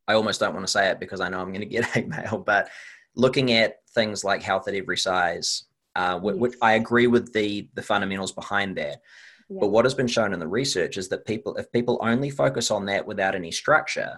i 0.07 0.13
almost 0.13 0.39
don't 0.39 0.53
want 0.53 0.65
to 0.65 0.71
say 0.71 0.89
it 0.89 0.99
because 1.01 1.19
i 1.19 1.27
know 1.29 1.39
i'm 1.41 1.49
going 1.49 1.59
to 1.59 1.65
get 1.75 1.85
hate 1.93 2.07
mail 2.07 2.37
but 2.37 2.69
looking 3.15 3.51
at 3.51 3.79
things 3.93 4.23
like 4.23 4.41
health 4.41 4.67
at 4.69 4.73
every 4.75 4.97
size 4.97 5.65
uh, 5.95 6.17
wh- 6.17 6.39
which 6.39 6.55
i 6.61 6.73
agree 6.73 7.07
with 7.07 7.33
the 7.33 7.67
the 7.75 7.81
fundamentals 7.83 8.31
behind 8.31 8.77
that 8.77 9.01
Yeah. 9.49 9.59
but 9.59 9.67
what 9.71 9.85
has 9.85 9.93
been 9.93 10.07
shown 10.07 10.33
in 10.33 10.39
the 10.39 10.47
research 10.47 10.97
is 10.97 11.09
that 11.09 11.25
people, 11.25 11.57
if 11.57 11.69
people 11.71 11.99
only 12.01 12.29
focus 12.31 12.71
on 12.71 12.85
that 12.85 13.05
without 13.05 13.35
any 13.35 13.51
structure, 13.51 14.13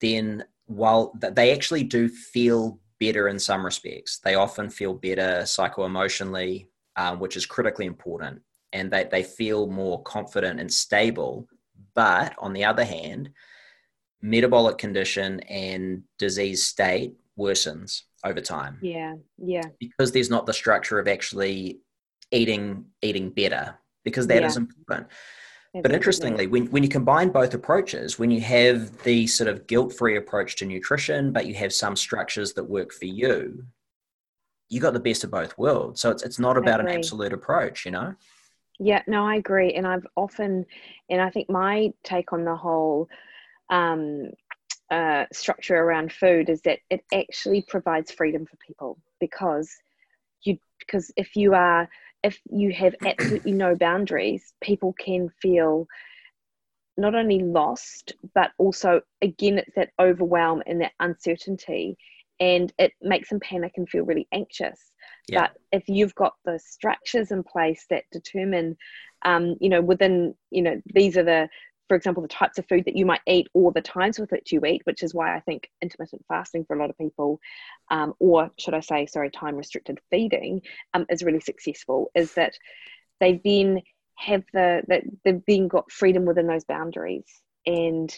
then 0.00 0.44
while 0.66 1.12
they 1.18 1.52
actually 1.52 1.84
do 1.84 2.08
feel 2.08 2.78
better 2.98 3.28
in 3.28 3.38
some 3.38 3.64
respects, 3.64 4.18
they 4.18 4.34
often 4.34 4.70
feel 4.70 4.94
better 4.94 5.44
psycho-emotionally, 5.46 6.68
um, 6.96 7.20
which 7.20 7.36
is 7.36 7.46
critically 7.46 7.86
important, 7.86 8.40
and 8.72 8.90
they, 8.90 9.04
they 9.10 9.22
feel 9.22 9.66
more 9.68 10.02
confident 10.02 10.60
and 10.60 10.72
stable. 10.72 11.48
But 11.94 12.34
on 12.38 12.52
the 12.52 12.64
other 12.64 12.84
hand, 12.84 13.30
metabolic 14.22 14.78
condition 14.78 15.40
and 15.40 16.02
disease 16.18 16.64
state 16.64 17.14
worsens 17.38 18.02
over 18.24 18.40
time 18.40 18.78
yeah. 18.80 19.14
Yeah. 19.36 19.62
because 19.78 20.10
there's 20.10 20.30
not 20.30 20.46
the 20.46 20.54
structure 20.54 20.98
of 20.98 21.06
actually 21.06 21.80
eating 22.32 22.86
eating 23.02 23.30
better 23.30 23.78
because 24.04 24.26
that 24.26 24.42
is 24.42 24.56
Yeah. 24.56 24.62
important 24.62 25.08
but 25.82 25.92
interestingly 25.92 26.46
when, 26.46 26.66
when 26.66 26.82
you 26.82 26.88
combine 26.88 27.30
both 27.30 27.54
approaches 27.54 28.18
when 28.18 28.30
you 28.30 28.40
have 28.40 29.02
the 29.02 29.26
sort 29.26 29.48
of 29.48 29.66
guilt-free 29.66 30.16
approach 30.16 30.56
to 30.56 30.64
nutrition 30.64 31.32
but 31.32 31.46
you 31.46 31.54
have 31.54 31.72
some 31.72 31.96
structures 31.96 32.52
that 32.54 32.64
work 32.64 32.92
for 32.92 33.06
you 33.06 33.64
you 34.68 34.80
got 34.80 34.92
the 34.92 35.00
best 35.00 35.22
of 35.22 35.30
both 35.30 35.56
worlds. 35.56 36.00
So 36.00 36.10
it's, 36.10 36.22
it's 36.22 36.38
not 36.38 36.56
about 36.56 36.80
an 36.80 36.88
absolute 36.88 37.32
approach 37.32 37.84
you 37.84 37.90
know? 37.90 38.14
Yeah, 38.78 39.02
no, 39.06 39.26
I 39.26 39.36
agree. 39.36 39.72
And 39.74 39.86
I've 39.86 40.06
often, 40.16 40.66
and 41.08 41.20
I 41.20 41.30
think 41.30 41.48
my 41.48 41.92
take 42.02 42.32
on 42.32 42.44
the 42.44 42.56
whole 42.56 43.08
um, 43.70 44.30
uh, 44.90 45.24
structure 45.32 45.76
around 45.76 46.12
food 46.12 46.48
is 46.50 46.60
that 46.62 46.80
it 46.90 47.02
actually 47.12 47.62
provides 47.62 48.10
freedom 48.10 48.44
for 48.44 48.56
people 48.56 48.98
because 49.18 49.74
you, 50.42 50.58
because 50.78 51.10
if 51.16 51.36
you 51.36 51.54
are, 51.54 51.88
if 52.22 52.40
you 52.50 52.72
have 52.72 52.94
absolutely 53.04 53.52
no 53.52 53.74
boundaries, 53.76 54.54
people 54.60 54.92
can 54.92 55.30
feel 55.40 55.86
not 56.96 57.14
only 57.14 57.40
lost, 57.40 58.14
but 58.34 58.52
also, 58.58 59.02
again, 59.22 59.58
it's 59.58 59.74
that 59.76 59.90
overwhelm 60.00 60.62
and 60.66 60.80
that 60.80 60.92
uncertainty. 60.98 61.96
And 62.38 62.72
it 62.78 62.92
makes 63.00 63.30
them 63.30 63.40
panic 63.40 63.72
and 63.76 63.88
feel 63.88 64.04
really 64.04 64.28
anxious. 64.32 64.78
Yeah. 65.28 65.48
But 65.48 65.52
if 65.72 65.88
you've 65.88 66.14
got 66.14 66.34
the 66.44 66.58
structures 66.58 67.30
in 67.30 67.42
place 67.42 67.86
that 67.90 68.04
determine, 68.12 68.76
um, 69.24 69.56
you 69.60 69.68
know, 69.68 69.80
within, 69.80 70.34
you 70.50 70.62
know, 70.62 70.82
these 70.86 71.16
are 71.16 71.22
the, 71.22 71.48
for 71.88 71.96
example, 71.96 72.22
the 72.22 72.28
types 72.28 72.58
of 72.58 72.66
food 72.68 72.84
that 72.86 72.96
you 72.96 73.06
might 73.06 73.20
eat 73.26 73.48
or 73.54 73.72
the 73.72 73.80
times 73.80 74.18
with 74.18 74.30
which 74.32 74.52
you 74.52 74.64
eat, 74.64 74.82
which 74.84 75.02
is 75.02 75.14
why 75.14 75.36
I 75.36 75.40
think 75.40 75.70
intermittent 75.80 76.24
fasting 76.28 76.64
for 76.64 76.76
a 76.76 76.80
lot 76.80 76.90
of 76.90 76.98
people, 76.98 77.40
um, 77.90 78.14
or 78.18 78.50
should 78.58 78.74
I 78.74 78.80
say, 78.80 79.06
sorry, 79.06 79.30
time 79.30 79.56
restricted 79.56 79.98
feeding, 80.10 80.62
um, 80.94 81.06
is 81.08 81.22
really 81.22 81.40
successful. 81.40 82.10
Is 82.14 82.34
that 82.34 82.54
they 83.20 83.40
then 83.44 83.82
have 84.16 84.44
the 84.52 84.82
that 84.88 85.04
they've 85.24 85.42
then 85.46 85.68
got 85.68 85.90
freedom 85.90 86.24
within 86.24 86.46
those 86.46 86.64
boundaries, 86.64 87.26
and 87.66 88.12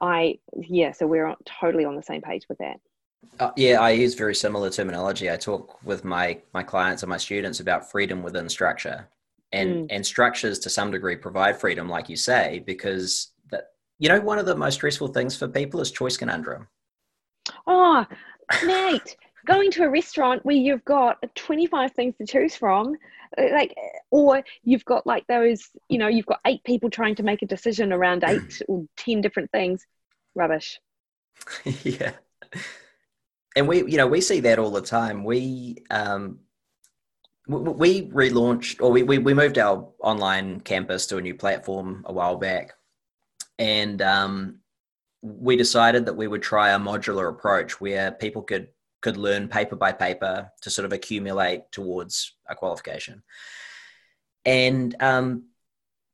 I 0.00 0.38
yeah, 0.56 0.92
so 0.92 1.06
we're 1.06 1.34
totally 1.60 1.84
on 1.84 1.96
the 1.96 2.02
same 2.02 2.22
page 2.22 2.46
with 2.48 2.58
that. 2.58 2.80
Uh, 3.40 3.50
yeah, 3.56 3.80
I 3.80 3.90
use 3.90 4.14
very 4.14 4.34
similar 4.34 4.70
terminology. 4.70 5.30
I 5.30 5.36
talk 5.36 5.82
with 5.84 6.04
my 6.04 6.40
my 6.52 6.62
clients 6.62 7.02
and 7.02 7.10
my 7.10 7.16
students 7.16 7.60
about 7.60 7.90
freedom 7.90 8.22
within 8.22 8.48
structure, 8.48 9.08
and 9.52 9.70
Mm. 9.70 9.86
and 9.90 10.06
structures 10.06 10.58
to 10.60 10.70
some 10.70 10.90
degree 10.90 11.16
provide 11.16 11.60
freedom, 11.60 11.88
like 11.88 12.08
you 12.08 12.16
say, 12.16 12.62
because 12.66 13.32
that 13.50 13.72
you 13.98 14.08
know 14.08 14.20
one 14.20 14.38
of 14.38 14.46
the 14.46 14.56
most 14.56 14.74
stressful 14.74 15.08
things 15.08 15.36
for 15.36 15.48
people 15.48 15.80
is 15.80 15.90
choice 15.90 16.16
conundrum. 16.16 16.68
Oh, 17.66 18.04
mate, 18.62 19.16
going 19.46 19.70
to 19.72 19.84
a 19.84 19.88
restaurant 19.90 20.44
where 20.44 20.56
you've 20.56 20.84
got 20.84 21.18
25 21.34 21.92
things 21.92 22.16
to 22.16 22.26
choose 22.26 22.56
from, 22.56 22.96
uh, 23.36 23.42
like, 23.52 23.74
or 24.10 24.42
you've 24.62 24.84
got 24.84 25.06
like 25.06 25.26
those, 25.26 25.70
you 25.88 25.98
know, 25.98 26.08
you've 26.08 26.26
got 26.26 26.40
eight 26.46 26.62
people 26.64 26.90
trying 26.90 27.14
to 27.16 27.22
make 27.22 27.42
a 27.42 27.46
decision 27.46 27.92
around 27.92 28.24
eight 28.24 28.60
or 28.68 28.84
10 28.96 29.20
different 29.20 29.50
things. 29.52 29.86
Rubbish. 30.34 30.80
yeah, 31.84 32.12
and 33.56 33.68
we 33.68 33.78
you 33.90 33.96
know 33.96 34.06
we 34.06 34.20
see 34.20 34.40
that 34.40 34.58
all 34.58 34.70
the 34.70 34.82
time. 34.82 35.24
We 35.24 35.84
um 35.90 36.40
we, 37.48 38.02
we 38.02 38.02
relaunched 38.08 38.80
or 38.80 38.90
we, 38.90 39.02
we 39.02 39.18
we 39.18 39.34
moved 39.34 39.58
our 39.58 39.88
online 40.00 40.60
campus 40.60 41.06
to 41.06 41.16
a 41.16 41.20
new 41.20 41.34
platform 41.34 42.04
a 42.06 42.12
while 42.12 42.36
back, 42.36 42.74
and 43.58 44.00
um 44.02 44.60
we 45.22 45.56
decided 45.56 46.06
that 46.06 46.16
we 46.16 46.28
would 46.28 46.42
try 46.42 46.70
a 46.70 46.78
modular 46.78 47.28
approach 47.28 47.80
where 47.80 48.12
people 48.12 48.42
could 48.42 48.68
could 49.00 49.16
learn 49.16 49.48
paper 49.48 49.76
by 49.76 49.92
paper 49.92 50.50
to 50.62 50.70
sort 50.70 50.84
of 50.86 50.92
accumulate 50.92 51.62
towards 51.72 52.34
a 52.48 52.54
qualification. 52.54 53.22
And 54.44 54.94
um, 55.00 55.44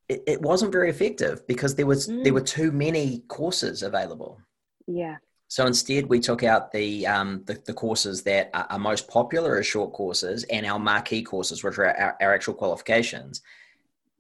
it, 0.09 0.23
it 0.27 0.42
wasn't 0.42 0.73
very 0.73 0.90
effective 0.90 1.47
because 1.47 1.75
there 1.75 1.87
was 1.87 2.07
there 2.07 2.16
Mm. 2.16 2.33
were 2.33 2.40
too 2.40 2.73
many 2.73 3.25
courses 3.29 3.83
available. 3.83 4.40
Yeah. 4.87 5.16
So 5.55 5.67
instead, 5.67 6.07
we 6.07 6.19
took 6.19 6.43
out 6.43 6.73
the 6.73 7.07
um, 7.07 7.45
the, 7.45 7.55
the 7.64 7.73
courses 7.73 8.25
that 8.25 8.51
are, 8.53 8.67
are 8.71 8.79
most 8.81 9.07
popular 9.07 9.57
as 9.57 9.64
short 9.64 9.93
courses 9.93 10.43
and 10.51 10.67
our 10.67 10.81
marquee 10.81 11.23
courses, 11.23 11.62
which 11.62 11.79
are 11.79 11.97
our, 11.97 12.17
our 12.21 12.35
actual 12.35 12.55
qualifications, 12.55 13.40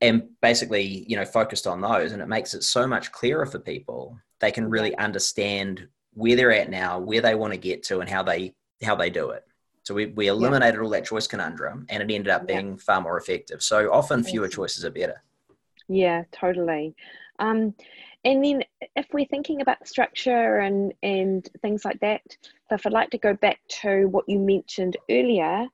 and 0.00 0.28
basically, 0.40 1.04
you 1.08 1.16
know, 1.16 1.24
focused 1.24 1.66
on 1.66 1.80
those. 1.80 2.12
And 2.12 2.22
it 2.22 2.28
makes 2.28 2.54
it 2.54 2.62
so 2.62 2.86
much 2.86 3.10
clearer 3.10 3.46
for 3.46 3.58
people. 3.58 4.16
They 4.38 4.52
can 4.52 4.70
really 4.70 4.96
understand 4.96 5.88
where 6.12 6.36
they're 6.36 6.52
at 6.52 6.70
now, 6.70 7.00
where 7.00 7.20
they 7.20 7.34
want 7.34 7.52
to 7.52 7.58
get 7.58 7.82
to, 7.86 7.98
and 7.98 8.08
how 8.08 8.22
they 8.22 8.54
how 8.84 8.94
they 8.94 9.10
do 9.10 9.30
it. 9.30 9.42
So 9.82 9.92
we, 9.92 10.06
we 10.06 10.28
eliminated 10.28 10.78
all 10.80 10.90
that 10.90 11.04
choice 11.04 11.26
conundrum, 11.26 11.86
and 11.88 12.00
it 12.00 12.14
ended 12.14 12.32
up 12.32 12.42
Yeah. 12.42 12.60
being 12.60 12.78
far 12.78 13.00
more 13.00 13.18
effective. 13.18 13.60
So 13.60 13.92
often, 13.92 14.22
fewer 14.22 14.46
choices 14.46 14.84
are 14.84 14.90
better. 14.90 15.20
Yeah, 15.88 16.22
totally. 16.30 16.94
Um, 17.40 17.74
and 18.24 18.44
then 18.44 18.62
if 18.96 19.06
we're 19.12 19.26
thinking 19.26 19.60
about 19.60 19.86
structure 19.86 20.58
and 20.58 20.92
and 21.02 21.48
things 21.62 21.84
like 21.84 22.00
that, 22.00 22.22
so 22.68 22.74
if 22.74 22.86
I'd 22.86 22.92
like 22.92 23.10
to 23.10 23.18
go 23.18 23.34
back 23.34 23.60
to 23.82 24.06
what 24.06 24.28
you 24.28 24.38
mentioned 24.38 24.96
earlier 25.10 25.66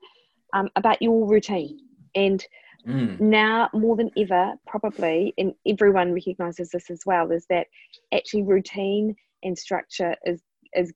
um, 0.52 0.68
about 0.76 1.00
your 1.00 1.26
routine, 1.26 1.78
and 2.14 2.44
Mm, 2.86 3.20
now 3.20 3.68
more 3.72 3.96
than 3.96 4.10
ever, 4.16 4.54
probably, 4.66 5.34
and 5.36 5.54
everyone 5.66 6.12
recognizes 6.12 6.70
this 6.70 6.90
as 6.90 7.02
well, 7.04 7.30
is 7.30 7.46
that 7.50 7.66
actually 8.12 8.42
routine 8.42 9.14
and 9.42 9.58
structure 9.58 10.16
is 10.24 10.40
is 10.74 10.92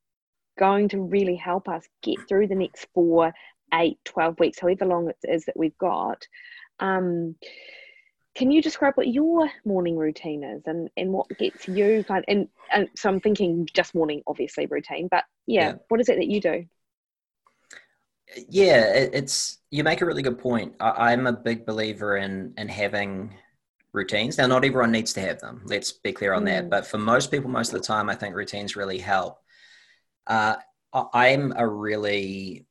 going 0.59 0.89
to 0.89 1.01
really 1.01 1.37
help 1.37 1.69
us 1.69 1.85
get 2.03 2.17
through 2.29 2.47
the 2.47 2.55
next 2.55 2.87
four, 2.95 3.35
eight, 3.75 3.99
12 4.05 4.39
weeks, 4.39 4.61
however 4.61 4.87
long 4.87 5.09
it 5.09 5.17
is 5.25 5.45
that 5.45 5.57
we've 5.57 5.77
got. 5.79 6.27
Um, 6.79 7.35
can 8.35 8.51
you 8.51 8.61
describe 8.61 8.95
what 8.95 9.09
your 9.09 9.49
morning 9.65 9.97
routine 9.97 10.43
is 10.43 10.63
and, 10.67 10.91
and 10.97 11.13
what 11.13 11.29
gets 11.39 11.69
you 11.69 12.05
kind 12.07 12.25
and, 12.29 12.49
and 12.73 12.89
so 12.97 13.09
I'm 13.09 13.21
thinking 13.21 13.69
just 13.73 13.95
morning 13.95 14.23
obviously 14.27 14.67
routine, 14.67 15.09
but 15.11 15.25
yeah, 15.47 15.69
Yeah. 15.69 15.75
what 15.89 16.01
is 16.01 16.09
it 16.09 16.17
that 16.17 16.29
you 16.29 16.41
do? 16.41 16.67
yeah 18.49 18.93
it, 18.95 19.11
it's 19.15 19.59
you 19.71 19.85
make 19.85 20.01
a 20.01 20.07
really 20.07 20.23
good 20.23 20.39
point 20.39 20.75
I, 20.81 21.13
i'm 21.13 21.27
a 21.27 21.33
big 21.33 21.67
believer 21.67 22.17
in 22.17 22.55
in 22.57 22.69
having 22.69 23.35
routines 23.93 24.39
now 24.39 24.47
not 24.47 24.65
everyone 24.65 24.91
needs 24.91 25.13
to 25.13 25.21
have 25.21 25.41
them 25.41 25.63
let's 25.67 25.93
be 25.93 26.13
clear 26.13 26.33
on 26.33 26.45
that 26.47 26.65
Mm. 26.65 26.71
but 26.71 26.87
for 26.87 26.99
most 26.99 27.31
people 27.31 27.51
most 27.51 27.73
of 27.73 27.81
the 27.81 27.87
time 27.87 28.09
i 28.09 28.15
think 28.15 28.35
routines 28.35 28.77
really 28.77 28.99
help 28.99 29.39
uh, 30.27 30.57
i'm 31.13 31.53
a 31.57 31.69
really 31.69 32.67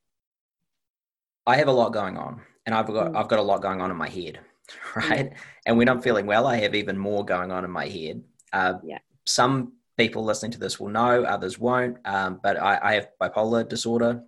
i 1.45 1.55
have 1.55 1.67
a 1.67 1.71
lot 1.71 1.93
going 1.93 2.17
on 2.17 2.41
and 2.65 2.73
i've 2.75 2.87
got 2.87 3.11
Mm. 3.11 3.15
i've 3.15 3.27
got 3.29 3.39
a 3.39 3.43
lot 3.43 3.61
going 3.61 3.79
on 3.79 3.91
in 3.91 3.95
my 3.95 4.09
head 4.09 4.39
right 4.95 5.33
and 5.65 5.77
when 5.77 5.89
i'm 5.89 6.01
feeling 6.01 6.25
well 6.25 6.47
i 6.47 6.55
have 6.57 6.73
even 6.75 6.97
more 6.97 7.23
going 7.25 7.51
on 7.51 7.63
in 7.65 7.71
my 7.71 7.87
head 7.87 8.23
uh, 8.53 8.75
Yeah. 8.83 8.99
some 9.25 9.73
people 9.97 10.23
listening 10.23 10.51
to 10.53 10.59
this 10.59 10.79
will 10.79 10.89
know 10.89 11.23
others 11.23 11.59
won't 11.59 11.97
um, 12.05 12.39
but 12.41 12.57
I, 12.61 12.79
I 12.81 12.93
have 12.95 13.09
bipolar 13.21 13.67
disorder 13.67 14.23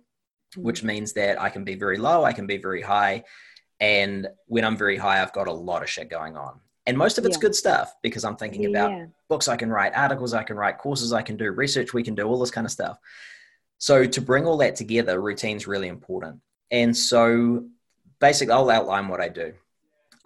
which 0.56 0.82
means 0.82 1.12
that 1.14 1.40
I 1.40 1.50
can 1.50 1.64
be 1.64 1.74
very 1.74 1.98
low, 1.98 2.24
I 2.24 2.32
can 2.32 2.46
be 2.46 2.56
very 2.56 2.80
high. 2.80 3.24
And 3.78 4.28
when 4.46 4.64
I'm 4.64 4.76
very 4.76 4.96
high, 4.96 5.20
I've 5.20 5.32
got 5.34 5.48
a 5.48 5.52
lot 5.52 5.82
of 5.82 5.90
shit 5.90 6.08
going 6.08 6.34
on. 6.36 6.60
And 6.86 6.96
most 6.96 7.18
of 7.18 7.26
it's 7.26 7.36
Yeah. 7.36 7.40
good 7.42 7.54
stuff 7.54 7.92
because 8.02 8.24
I'm 8.24 8.36
thinking 8.36 8.64
about 8.64 8.90
books 9.28 9.48
I 9.48 9.56
can 9.56 9.68
write, 9.68 9.92
articles 9.94 10.32
I 10.32 10.44
can 10.44 10.56
write, 10.56 10.78
courses 10.78 11.12
I 11.12 11.20
can 11.20 11.36
do, 11.36 11.50
research 11.50 11.92
we 11.92 12.02
can 12.02 12.14
do, 12.14 12.22
all 12.26 12.38
this 12.38 12.52
kind 12.52 12.64
of 12.66 12.70
stuff. 12.70 12.96
So 13.78 14.06
to 14.06 14.20
bring 14.22 14.46
all 14.46 14.56
that 14.58 14.76
together, 14.76 15.20
routine's 15.20 15.66
really 15.66 15.88
important. 15.88 16.40
And 16.70 16.96
so 16.96 17.66
basically, 18.18 18.54
I'll 18.54 18.70
outline 18.70 19.08
what 19.08 19.20
I 19.20 19.28
do. 19.28 19.52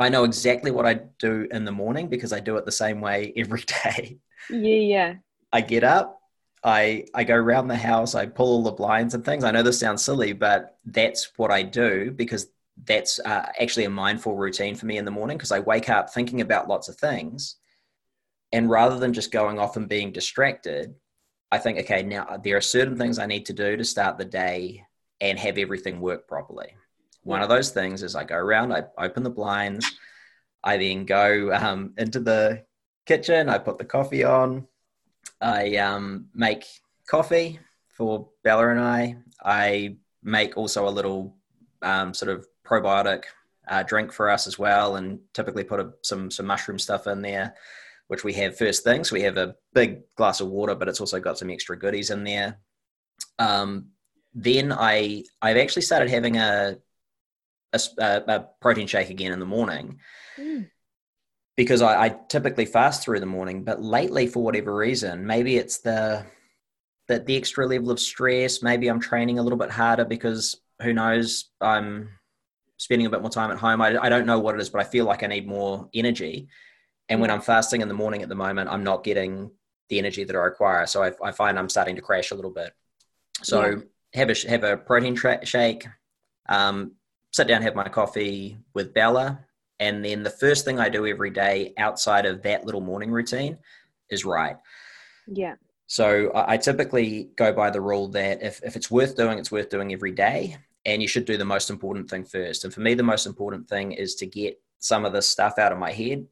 I 0.00 0.08
know 0.08 0.24
exactly 0.24 0.70
what 0.70 0.86
I 0.86 0.94
do 1.18 1.46
in 1.50 1.64
the 1.64 1.72
morning 1.72 2.08
because 2.08 2.32
I 2.32 2.40
do 2.40 2.56
it 2.56 2.64
the 2.64 2.72
same 2.72 3.00
way 3.00 3.32
every 3.36 3.62
day. 3.62 4.18
Yeah, 4.48 4.56
yeah. 4.56 5.14
I 5.52 5.60
get 5.60 5.84
up, 5.84 6.20
I 6.64 7.06
I 7.14 7.24
go 7.24 7.34
around 7.34 7.68
the 7.68 7.76
house, 7.76 8.14
I 8.14 8.26
pull 8.26 8.48
all 8.48 8.62
the 8.62 8.72
blinds 8.72 9.14
and 9.14 9.24
things. 9.24 9.44
I 9.44 9.50
know 9.50 9.62
this 9.62 9.78
sounds 9.78 10.04
silly, 10.04 10.32
but 10.32 10.78
that's 10.84 11.30
what 11.36 11.50
I 11.50 11.62
do 11.62 12.10
because 12.10 12.48
that's 12.84 13.20
uh, 13.20 13.46
actually 13.60 13.84
a 13.84 13.90
mindful 13.90 14.36
routine 14.36 14.74
for 14.74 14.86
me 14.86 14.96
in 14.96 15.04
the 15.04 15.10
morning 15.10 15.36
because 15.36 15.52
I 15.52 15.60
wake 15.60 15.90
up 15.90 16.10
thinking 16.10 16.40
about 16.40 16.68
lots 16.68 16.88
of 16.88 16.96
things, 16.96 17.56
and 18.52 18.70
rather 18.70 18.98
than 18.98 19.12
just 19.12 19.32
going 19.32 19.58
off 19.58 19.76
and 19.76 19.88
being 19.88 20.12
distracted, 20.12 20.94
I 21.50 21.58
think, 21.58 21.78
okay, 21.80 22.02
now 22.02 22.40
there 22.42 22.56
are 22.56 22.62
certain 22.62 22.96
things 22.96 23.18
I 23.18 23.26
need 23.26 23.46
to 23.46 23.52
do 23.52 23.76
to 23.76 23.84
start 23.84 24.18
the 24.18 24.24
day 24.24 24.84
and 25.20 25.38
have 25.38 25.58
everything 25.58 26.00
work 26.00 26.26
properly. 26.28 26.74
One 27.22 27.42
of 27.42 27.48
those 27.48 27.70
things 27.70 28.02
is 28.02 28.16
I 28.16 28.24
go 28.24 28.36
around, 28.36 28.72
I 28.72 28.84
open 28.98 29.22
the 29.22 29.30
blinds, 29.30 29.90
I 30.64 30.76
then 30.76 31.04
go 31.04 31.52
um, 31.52 31.94
into 31.98 32.20
the 32.20 32.64
kitchen, 33.06 33.48
I 33.48 33.58
put 33.58 33.78
the 33.78 33.84
coffee 33.84 34.24
on, 34.24 34.66
I 35.40 35.76
um, 35.76 36.26
make 36.34 36.64
coffee 37.06 37.60
for 37.90 38.28
Bella 38.44 38.70
and 38.70 38.80
I. 38.80 39.16
I 39.42 39.96
make 40.22 40.56
also 40.56 40.88
a 40.88 40.90
little 40.90 41.36
um, 41.82 42.14
sort 42.14 42.30
of 42.30 42.46
probiotic 42.64 43.24
uh, 43.68 43.82
drink 43.82 44.12
for 44.12 44.30
us 44.30 44.46
as 44.46 44.58
well, 44.58 44.96
and 44.96 45.20
typically 45.32 45.64
put 45.64 45.80
a, 45.80 45.92
some 46.02 46.30
some 46.30 46.46
mushroom 46.46 46.78
stuff 46.78 47.06
in 47.06 47.22
there, 47.22 47.54
which 48.08 48.24
we 48.24 48.32
have 48.34 48.56
first 48.56 48.84
thing. 48.84 49.04
So 49.04 49.14
we 49.14 49.22
have 49.22 49.36
a 49.36 49.54
big 49.74 50.02
glass 50.16 50.40
of 50.40 50.48
water, 50.48 50.74
but 50.74 50.88
it's 50.88 51.00
also 51.00 51.20
got 51.20 51.38
some 51.38 51.50
extra 51.50 51.78
goodies 51.78 52.10
in 52.10 52.24
there. 52.24 52.58
Um, 53.38 53.88
then 54.34 54.72
I 54.72 55.24
I've 55.40 55.56
actually 55.56 55.82
started 55.82 56.10
having 56.10 56.36
a 56.36 56.78
a, 57.72 57.80
a- 57.98 58.24
a 58.26 58.46
protein 58.60 58.86
shake 58.86 59.10
again 59.10 59.32
in 59.32 59.40
the 59.40 59.46
morning 59.46 59.98
Mm. 60.38 60.70
because 61.56 61.82
I, 61.82 62.04
I 62.06 62.08
typically 62.28 62.64
fast 62.64 63.02
through 63.02 63.20
the 63.20 63.26
morning, 63.26 63.64
but 63.64 63.82
lately 63.82 64.26
for 64.26 64.42
whatever 64.42 64.74
reason, 64.74 65.26
maybe 65.26 65.56
it's 65.56 65.78
the 65.78 66.24
that 67.08 67.26
the 67.26 67.36
extra 67.36 67.66
level 67.66 67.90
of 67.90 67.98
stress. 67.98 68.62
Maybe 68.62 68.86
I'm 68.88 69.00
training 69.00 69.38
a 69.38 69.42
little 69.42 69.58
bit 69.58 69.70
harder 69.70 70.04
because 70.04 70.60
who 70.80 70.92
knows? 70.92 71.50
I'm 71.60 72.10
spending 72.76 73.06
a 73.06 73.10
bit 73.10 73.20
more 73.20 73.30
time 73.30 73.50
at 73.50 73.58
home. 73.58 73.82
I, 73.82 73.98
I 74.00 74.08
don't 74.08 74.26
know 74.26 74.38
what 74.38 74.54
it 74.54 74.60
is, 74.60 74.70
but 74.70 74.80
I 74.80 74.84
feel 74.84 75.04
like 75.04 75.22
I 75.24 75.26
need 75.26 75.46
more 75.46 75.88
energy. 75.92 76.48
And 77.08 77.20
when 77.20 77.30
I'm 77.30 77.40
fasting 77.40 77.80
in 77.80 77.88
the 77.88 77.94
morning 77.94 78.22
at 78.22 78.28
the 78.28 78.36
moment, 78.36 78.70
I'm 78.70 78.84
not 78.84 79.02
getting 79.02 79.50
the 79.88 79.98
energy 79.98 80.22
that 80.22 80.36
I 80.36 80.38
require. 80.38 80.86
So 80.86 81.02
I, 81.02 81.10
I 81.22 81.32
find 81.32 81.58
I'm 81.58 81.68
starting 81.68 81.96
to 81.96 82.02
crash 82.02 82.30
a 82.30 82.36
little 82.36 82.52
bit. 82.52 82.72
So 83.42 83.66
Yeah. 83.66 83.76
have 84.14 84.30
a 84.30 84.48
have 84.48 84.64
a 84.64 84.76
protein 84.76 85.16
tra- 85.16 85.44
shake, 85.44 85.84
um, 86.48 86.92
sit 87.32 87.46
down, 87.48 87.62
have 87.62 87.74
my 87.74 87.88
coffee 87.88 88.58
with 88.74 88.92
Bella, 88.94 89.44
and 89.78 90.04
then 90.04 90.22
the 90.22 90.30
first 90.30 90.64
thing 90.64 90.78
I 90.78 90.88
do 90.88 91.06
every 91.06 91.30
day 91.30 91.72
outside 91.78 92.26
of 92.26 92.42
that 92.42 92.64
little 92.66 92.80
morning 92.80 93.10
routine 93.10 93.58
is 94.10 94.24
write. 94.24 94.56
Yeah. 95.26 95.54
So 95.86 96.30
I 96.34 96.56
typically 96.56 97.30
go 97.36 97.52
by 97.52 97.70
the 97.70 97.80
rule 97.80 98.08
that 98.08 98.42
if, 98.42 98.60
if 98.62 98.76
it's 98.76 98.90
worth 98.90 99.16
doing, 99.16 99.38
it's 99.38 99.50
worth 99.50 99.70
doing 99.70 99.92
every 99.92 100.12
day. 100.12 100.56
And 100.86 101.02
you 101.02 101.08
should 101.08 101.24
do 101.24 101.36
the 101.36 101.44
most 101.44 101.68
important 101.68 102.08
thing 102.08 102.24
first. 102.24 102.64
And 102.64 102.72
for 102.72 102.80
me, 102.80 102.94
the 102.94 103.02
most 103.02 103.26
important 103.26 103.68
thing 103.68 103.92
is 103.92 104.14
to 104.16 104.26
get 104.26 104.60
some 104.78 105.04
of 105.04 105.12
this 105.12 105.28
stuff 105.28 105.58
out 105.58 105.72
of 105.72 105.78
my 105.78 105.92
head 105.92 106.26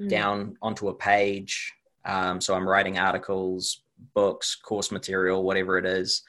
Mm. 0.00 0.08
down 0.08 0.56
onto 0.62 0.88
a 0.88 0.94
page. 0.94 1.74
Um, 2.06 2.40
so 2.40 2.54
I'm 2.54 2.66
writing 2.66 2.98
articles, 2.98 3.82
books, 4.14 4.54
course 4.54 4.90
material, 4.90 5.42
whatever 5.42 5.76
it 5.76 5.84
is. 5.84 6.22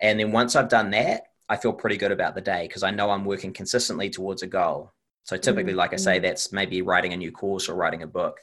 And 0.00 0.18
then 0.18 0.32
once 0.32 0.56
I've 0.56 0.68
done 0.68 0.90
that, 0.90 1.28
I 1.48 1.56
feel 1.56 1.72
pretty 1.72 1.96
good 1.96 2.12
about 2.12 2.34
the 2.34 2.40
day 2.40 2.66
because 2.66 2.82
I 2.82 2.90
know 2.90 3.10
I'm 3.10 3.24
working 3.24 3.52
consistently 3.52 4.10
towards 4.10 4.42
a 4.42 4.46
goal. 4.46 4.92
So 5.24 5.36
typically, 5.36 5.72
Mm, 5.72 5.76
like 5.76 5.92
I 5.92 5.96
say, 5.96 6.18
mm. 6.18 6.22
that's 6.22 6.52
maybe 6.52 6.82
writing 6.82 7.12
a 7.12 7.16
new 7.16 7.32
course 7.32 7.68
or 7.68 7.74
writing 7.74 8.02
a 8.02 8.06
book. 8.06 8.38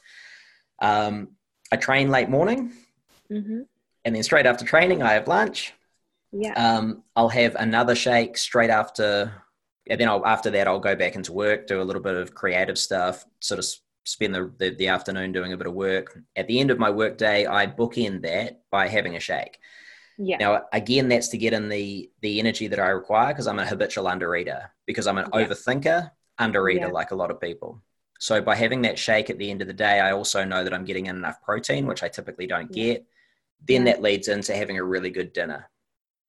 Um, 0.82 1.30
I 1.72 1.78
train 1.78 2.10
late 2.10 2.30
morning, 2.30 2.74
Mm-hmm. 3.32 3.62
and 4.06 4.16
then 4.16 4.24
straight 4.24 4.46
after 4.46 4.66
training, 4.66 5.02
I 5.04 5.14
have 5.14 5.28
lunch. 5.28 5.74
Yeah. 6.32 6.54
Um, 6.56 7.04
I'll 7.16 7.30
have 7.30 7.56
another 7.56 7.96
shake 7.96 8.38
straight 8.38 8.70
after, 8.70 9.32
and 9.90 10.00
then 10.00 10.08
I'll, 10.10 10.26
after 10.26 10.50
that, 10.52 10.68
I'll 10.68 10.80
go 10.80 10.96
back 10.96 11.16
into 11.16 11.34
work, 11.34 11.68
do 11.68 11.82
a 11.82 11.84
little 11.84 12.02
bit 12.02 12.16
of 12.16 12.34
creative 12.36 12.78
stuff, 12.78 13.26
sort 13.40 13.60
of 13.60 13.66
spend 14.06 14.34
the, 14.36 14.52
the, 14.58 14.70
the 14.72 14.88
afternoon 14.88 15.32
doing 15.32 15.54
a 15.54 15.58
bit 15.58 15.68
of 15.68 15.74
work. 15.74 16.20
At 16.36 16.48
the 16.48 16.60
end 16.60 16.72
of 16.72 16.80
my 16.80 16.90
work 16.90 17.18
day, 17.18 17.46
I 17.46 17.68
bookend 17.68 18.24
that 18.24 18.62
by 18.72 18.88
having 18.88 19.16
a 19.16 19.20
shake. 19.20 19.60
Yeah. 20.24 20.38
Now, 20.38 20.66
again, 20.72 21.08
that's 21.10 21.30
to 21.30 21.38
get 21.38 21.54
in 21.54 21.70
the 21.70 22.10
the 22.22 22.40
energy 22.40 22.68
that 22.68 22.80
I 22.80 22.90
require 22.90 23.34
because 23.34 23.48
I'm 23.48 23.60
a 23.60 23.66
habitual 23.66 24.06
undereater 24.06 24.70
because 24.86 25.08
I'm 25.08 25.18
an 25.18 25.30
Yeah. 25.34 25.46
overthinker, 25.46 26.12
undereater 26.40 26.80
Yeah. 26.82 26.88
like 26.88 27.12
a 27.12 27.16
lot 27.16 27.32
of 27.32 27.40
people. 27.42 27.82
So 28.20 28.42
by 28.42 28.56
having 28.56 28.84
that 28.84 29.00
shake 29.00 29.30
at 29.32 29.38
the 29.40 29.50
end 29.50 29.62
of 29.62 29.68
the 29.68 29.74
day, 29.74 30.00
I 30.00 30.12
also 30.12 30.44
know 30.44 30.64
that 30.64 30.74
I'm 30.74 30.86
getting 30.86 31.08
in 31.08 31.16
enough 31.16 31.42
protein, 31.42 31.88
which 31.88 32.04
I 32.04 32.08
typically 32.08 32.46
don't 32.48 32.70
Yeah. 32.76 32.84
get. 32.94 33.06
Then 33.68 33.84
that 33.86 34.02
leads 34.02 34.28
into 34.28 34.56
having 34.56 34.78
a 34.78 34.84
really 34.84 35.10
good 35.10 35.34
dinner. 35.34 35.70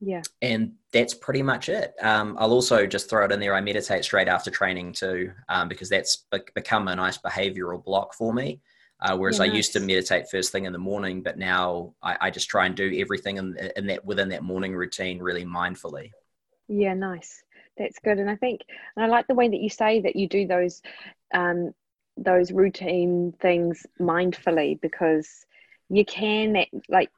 yeah. 0.04 0.22
And 0.40 0.72
that's 0.92 1.14
pretty 1.14 1.42
much 1.42 1.68
it. 1.68 1.94
Um, 2.02 2.36
I'll 2.40 2.50
also 2.50 2.86
just 2.86 3.08
throw 3.08 3.24
it 3.24 3.30
in 3.30 3.38
there. 3.38 3.54
I 3.54 3.60
meditate 3.60 4.04
straight 4.04 4.26
after 4.26 4.50
training 4.50 4.94
too, 4.94 5.32
um, 5.48 5.68
because 5.68 5.88
that's 5.88 6.24
be- 6.32 6.40
become 6.56 6.88
a 6.88 6.96
nice 6.96 7.18
behavioral 7.18 7.84
block 7.84 8.12
for 8.14 8.34
me. 8.34 8.60
Uh, 9.02 9.16
whereas 9.16 9.38
Yeah, 9.38 9.46
I 9.46 9.48
used 9.48 9.72
to 9.72 9.80
meditate 9.80 10.30
first 10.30 10.52
thing 10.52 10.64
in 10.64 10.72
the 10.72 10.78
morning, 10.78 11.22
but 11.22 11.36
now 11.36 11.92
I, 12.02 12.16
I 12.20 12.30
just 12.30 12.48
try 12.48 12.66
and 12.66 12.76
do 12.76 12.96
everything 12.98 13.36
in, 13.36 13.56
in 13.76 13.86
that 13.88 14.04
within 14.04 14.28
that 14.28 14.44
morning 14.44 14.74
routine 14.74 15.18
really 15.18 15.44
mindfully. 15.44 16.12
Yeah, 16.68 16.94
nice. 16.94 17.42
That's 17.76 17.98
good. 17.98 18.18
And 18.18 18.30
I 18.30 18.36
think, 18.36 18.60
and 18.96 19.04
I 19.04 19.08
like 19.08 19.26
the 19.26 19.34
way 19.34 19.48
that 19.48 19.60
you 19.60 19.68
say 19.68 20.00
that 20.02 20.14
you 20.14 20.28
do 20.28 20.46
those, 20.46 20.82
um, 21.34 21.72
those 22.16 22.52
routine 22.52 23.34
things 23.40 23.84
mindfully 24.00 24.80
because 24.80 25.46
you 25.88 26.04
can 26.04 26.64
like 26.88 27.10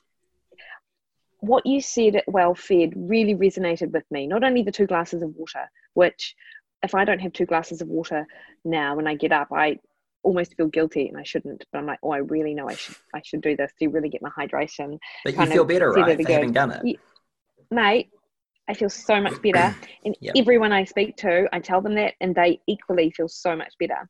what 1.40 1.66
you 1.66 1.81
said 1.81 2.16
at 2.16 2.25
well 2.27 2.55
fed 2.55 2.92
really 2.97 3.35
resonated 3.35 3.90
with 3.90 4.05
me. 4.11 4.27
Not 4.27 4.44
only 4.44 4.62
the 4.62 4.73
two 4.73 4.87
glasses 4.87 5.23
of 5.23 5.35
water, 5.37 5.70
which 5.92 6.35
if 6.83 6.94
I 6.94 7.05
don't 7.05 7.20
have 7.20 7.33
two 7.33 7.47
glasses 7.47 7.83
of 7.83 7.88
water 7.88 8.27
now 8.64 8.97
when 8.97 9.07
I 9.07 9.14
get 9.14 9.33
up, 9.33 9.49
I 9.53 9.79
almost 10.25 10.57
feel 10.57 10.69
guilty 10.69 11.09
and 11.09 11.17
I 11.17 11.23
shouldn't. 11.23 11.65
But 11.73 11.79
I'm 11.79 11.87
like, 11.87 11.99
oh, 12.03 12.11
I 12.11 12.19
really 12.19 12.55
know 12.55 12.69
I 12.69 12.75
should 12.75 12.97
I 13.15 13.21
should 13.25 13.43
do 13.43 13.57
this 13.57 13.73
to 13.79 13.89
really 13.89 14.09
get 14.09 14.23
my 14.23 14.31
hydration. 14.31 14.99
But 15.25 15.37
you 15.39 15.47
feel 15.47 15.65
better, 15.65 15.93
right, 15.93 16.21
for 16.21 16.33
having 16.33 16.53
done 16.53 16.73
it. 16.73 16.83
Yeah. 16.85 16.97
mate, 17.71 18.11
I 18.69 18.75
feel 18.75 18.91
so 18.91 19.21
much 19.21 19.41
better. 19.43 19.77
And 20.05 20.17
Yep. 20.21 20.35
everyone 20.37 20.73
I 20.73 20.85
speak 20.85 21.17
to, 21.19 21.49
I 21.53 21.61
tell 21.61 21.81
them 21.81 21.95
that, 21.95 22.15
and 22.21 22.35
they 22.35 22.61
equally 22.67 23.11
feel 23.11 23.29
so 23.29 23.57
much 23.57 23.73
better. 23.79 24.09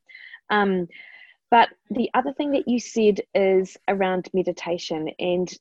Um, 0.49 0.87
but 1.51 1.69
the 1.89 2.09
other 2.13 2.33
thing 2.33 2.51
that 2.51 2.67
you 2.67 2.79
said 2.79 3.21
is 3.33 3.77
around 3.87 4.29
meditation, 4.33 5.09
and 5.19 5.51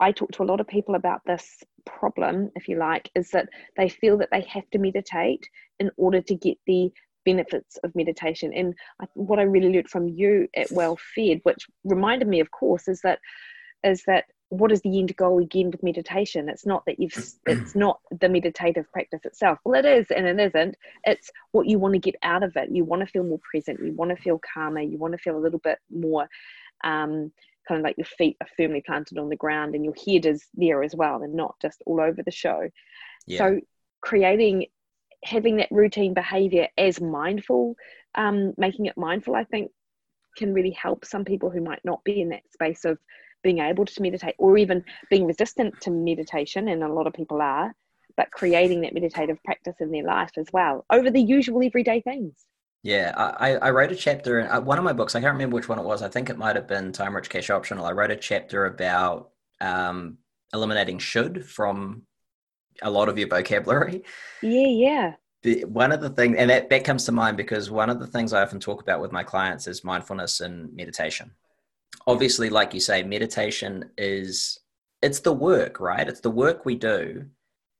I 0.00 0.12
talk 0.12 0.32
to 0.32 0.42
a 0.42 0.44
lot 0.44 0.60
of 0.60 0.66
people 0.66 0.94
about 0.94 1.20
this 1.26 1.62
problem, 1.84 2.50
if 2.54 2.68
you 2.68 2.78
like, 2.78 3.10
is 3.14 3.30
that 3.30 3.48
they 3.76 3.88
feel 3.88 4.16
that 4.18 4.30
they 4.32 4.40
have 4.42 4.68
to 4.70 4.78
meditate 4.78 5.46
in 5.78 5.90
order 5.96 6.22
to 6.22 6.34
get 6.34 6.56
the 6.66 6.90
benefits 7.24 7.76
of 7.84 7.94
meditation. 7.94 8.52
And 8.54 8.74
I, 9.00 9.06
what 9.14 9.38
I 9.38 9.42
really 9.42 9.72
learned 9.72 9.90
from 9.90 10.08
you 10.08 10.48
at 10.56 10.70
Well 10.70 10.98
Fed, 11.14 11.40
which 11.42 11.66
reminded 11.84 12.28
me, 12.28 12.40
of 12.40 12.50
course, 12.50 12.88
is 12.88 13.00
that 13.02 13.20
is 13.82 14.02
that 14.04 14.24
what 14.50 14.72
is 14.72 14.82
the 14.82 14.98
end 14.98 15.16
goal 15.16 15.38
again 15.38 15.70
with 15.70 15.82
meditation? 15.82 16.48
It's 16.48 16.66
not 16.66 16.84
that 16.86 16.98
you've 16.98 17.14
it's 17.46 17.74
not 17.74 18.00
the 18.10 18.28
meditative 18.28 18.90
practice 18.92 19.24
itself. 19.24 19.58
Well 19.64 19.78
it 19.78 19.86
is 19.86 20.10
and 20.10 20.26
it 20.26 20.38
isn't. 20.38 20.76
It's 21.04 21.30
what 21.52 21.66
you 21.66 21.78
want 21.78 21.94
to 21.94 22.00
get 22.00 22.16
out 22.22 22.42
of 22.42 22.56
it. 22.56 22.70
You 22.70 22.84
want 22.84 23.00
to 23.00 23.06
feel 23.06 23.22
more 23.22 23.40
present. 23.50 23.80
You 23.82 23.92
want 23.92 24.10
to 24.10 24.22
feel 24.22 24.40
calmer. 24.54 24.80
You 24.80 24.98
want 24.98 25.12
to 25.12 25.18
feel 25.18 25.36
a 25.36 25.40
little 25.40 25.60
bit 25.60 25.78
more 25.90 26.28
um, 26.82 27.32
kind 27.68 27.78
of 27.78 27.84
like 27.84 27.96
your 27.98 28.06
feet 28.06 28.36
are 28.40 28.48
firmly 28.56 28.82
planted 28.84 29.18
on 29.18 29.28
the 29.28 29.36
ground 29.36 29.74
and 29.74 29.84
your 29.84 29.94
head 29.94 30.26
is 30.26 30.46
there 30.54 30.82
as 30.82 30.94
well 30.94 31.22
and 31.22 31.34
not 31.34 31.54
just 31.60 31.82
all 31.86 32.00
over 32.00 32.22
the 32.22 32.30
show. 32.30 32.68
Yeah. 33.26 33.38
so 33.38 33.60
creating 34.00 34.66
having 35.24 35.56
that 35.56 35.68
routine 35.70 36.14
behavior 36.14 36.68
as 36.78 37.00
mindful 37.00 37.74
um, 38.14 38.52
making 38.56 38.86
it 38.86 38.96
mindful 38.96 39.34
i 39.34 39.44
think 39.44 39.70
can 40.36 40.54
really 40.54 40.70
help 40.70 41.04
some 41.04 41.24
people 41.24 41.50
who 41.50 41.60
might 41.60 41.80
not 41.84 42.02
be 42.04 42.20
in 42.20 42.30
that 42.30 42.42
space 42.52 42.84
of 42.84 42.98
being 43.42 43.58
able 43.58 43.84
to 43.84 44.02
meditate 44.02 44.34
or 44.38 44.56
even 44.56 44.84
being 45.10 45.26
resistant 45.26 45.78
to 45.80 45.90
meditation 45.90 46.68
and 46.68 46.82
a 46.82 46.92
lot 46.92 47.06
of 47.06 47.12
people 47.12 47.40
are 47.40 47.74
but 48.16 48.30
creating 48.30 48.80
that 48.82 48.94
meditative 48.94 49.42
practice 49.44 49.76
in 49.80 49.90
their 49.90 50.04
life 50.04 50.30
as 50.36 50.46
well 50.52 50.84
over 50.90 51.10
the 51.10 51.20
usual 51.20 51.64
everyday 51.64 52.00
things 52.00 52.46
Yeah, 52.82 53.12
I, 53.16 53.56
I 53.56 53.70
wrote 53.70 53.92
a 53.92 53.96
chapter 53.96 54.40
in 54.40 54.46
uh, 54.46 54.60
one 54.60 54.78
of 54.78 54.84
my 54.84 54.94
books. 54.94 55.14
I 55.14 55.20
can't 55.20 55.34
remember 55.34 55.54
which 55.54 55.68
one 55.68 55.78
it 55.78 55.84
was. 55.84 56.00
I 56.00 56.08
think 56.08 56.30
it 56.30 56.38
might 56.38 56.56
have 56.56 56.66
been 56.66 56.92
Time 56.92 57.14
Rich 57.14 57.28
Cash 57.28 57.50
Optional. 57.50 57.84
I 57.84 57.92
wrote 57.92 58.10
a 58.10 58.16
chapter 58.16 58.64
about 58.64 59.32
um, 59.60 60.16
eliminating 60.54 60.98
should 60.98 61.46
from 61.46 62.02
a 62.82 62.90
lot 62.90 63.08
of 63.08 63.18
your 63.18 63.28
vocabulary. 63.28 64.02
yeah 64.42 64.66
yeah 64.66 65.12
the, 65.42 65.64
one 65.64 65.92
of 65.92 66.00
the 66.00 66.10
things, 66.10 66.36
and 66.36 66.50
that, 66.50 66.68
that 66.70 66.84
comes 66.84 67.04
to 67.06 67.12
mind 67.12 67.36
because 67.36 67.70
one 67.70 67.88
of 67.88 67.98
the 67.98 68.06
things 68.06 68.32
I 68.32 68.42
often 68.42 68.60
talk 68.60 68.82
about 68.82 69.00
with 69.00 69.12
my 69.12 69.24
clients 69.24 69.66
is 69.66 69.84
mindfulness 69.84 70.40
and 70.40 70.74
meditation. 70.74 71.30
Obviously, 72.06 72.50
like 72.50 72.74
you 72.74 72.80
say, 72.80 73.02
meditation 73.02 73.90
is 73.96 74.60
it's 75.02 75.20
the 75.20 75.32
work, 75.32 75.80
right? 75.80 76.06
It's 76.06 76.20
the 76.20 76.30
work 76.30 76.66
we 76.66 76.74
do 76.74 77.24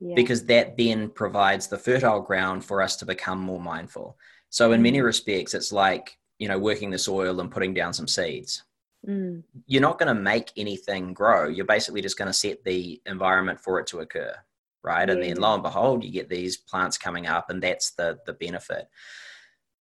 yeah. 0.00 0.14
because 0.14 0.44
that 0.46 0.76
then 0.78 1.10
provides 1.10 1.66
the 1.66 1.78
fertile 1.78 2.20
ground 2.20 2.64
for 2.64 2.80
us 2.80 2.96
to 2.96 3.06
become 3.06 3.40
more 3.40 3.60
mindful. 3.60 4.16
So, 4.48 4.72
in 4.72 4.82
many 4.82 4.98
mm. 4.98 5.04
respects, 5.04 5.52
it's 5.52 5.72
like 5.72 6.16
you 6.38 6.48
know 6.48 6.58
working 6.58 6.90
the 6.90 6.98
soil 6.98 7.40
and 7.40 7.50
putting 7.50 7.74
down 7.74 7.92
some 7.92 8.08
seeds. 8.08 8.62
Mm. 9.06 9.42
You're 9.66 9.82
not 9.82 9.98
going 9.98 10.14
to 10.14 10.20
make 10.20 10.50
anything 10.56 11.12
grow. 11.12 11.48
You're 11.48 11.66
basically 11.66 12.02
just 12.02 12.18
going 12.18 12.26
to 12.26 12.34
set 12.34 12.64
the 12.64 13.00
environment 13.06 13.60
for 13.60 13.80
it 13.80 13.86
to 13.88 14.00
occur 14.00 14.34
right? 14.82 15.08
Yeah. 15.08 15.14
And 15.14 15.22
then 15.22 15.36
lo 15.36 15.54
and 15.54 15.62
behold, 15.62 16.04
you 16.04 16.10
get 16.10 16.28
these 16.28 16.56
plants 16.56 16.98
coming 16.98 17.26
up, 17.26 17.50
and 17.50 17.62
that's 17.62 17.92
the 17.92 18.18
the 18.26 18.32
benefit. 18.32 18.88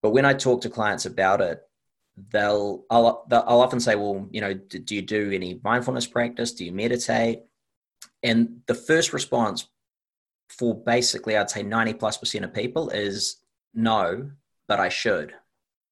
But 0.03 0.11
when 0.11 0.24
I 0.24 0.34
talk 0.34 0.61
to 0.62 0.70
clients 0.70 1.07
about 1.07 1.40
it, 1.40 1.61
they'll 2.30 2.84
I'll, 2.90 3.26
they'll, 3.28 3.44
I'll 3.47 3.61
often 3.61 3.80
say, 3.80 3.94
well, 3.94 4.28
you 4.30 4.40
know, 4.40 4.55
do, 4.55 4.78
do 4.78 4.94
you 4.94 5.03
do 5.03 5.30
any 5.32 5.61
mindfulness 5.62 6.07
practice? 6.07 6.53
Do 6.53 6.64
you 6.64 6.72
meditate? 6.72 7.42
And 8.22 8.61
the 8.66 8.74
first 8.74 9.12
response 9.12 9.66
for 10.49 10.74
basically, 10.74 11.36
I'd 11.36 11.51
say 11.51 11.62
90 11.62 11.94
plus 11.94 12.16
percent 12.16 12.44
of 12.44 12.55
people 12.55 12.90
is 12.90 13.36
no, 13.74 14.30
but 14.68 14.80
I 14.80 14.88
should. 14.88 15.34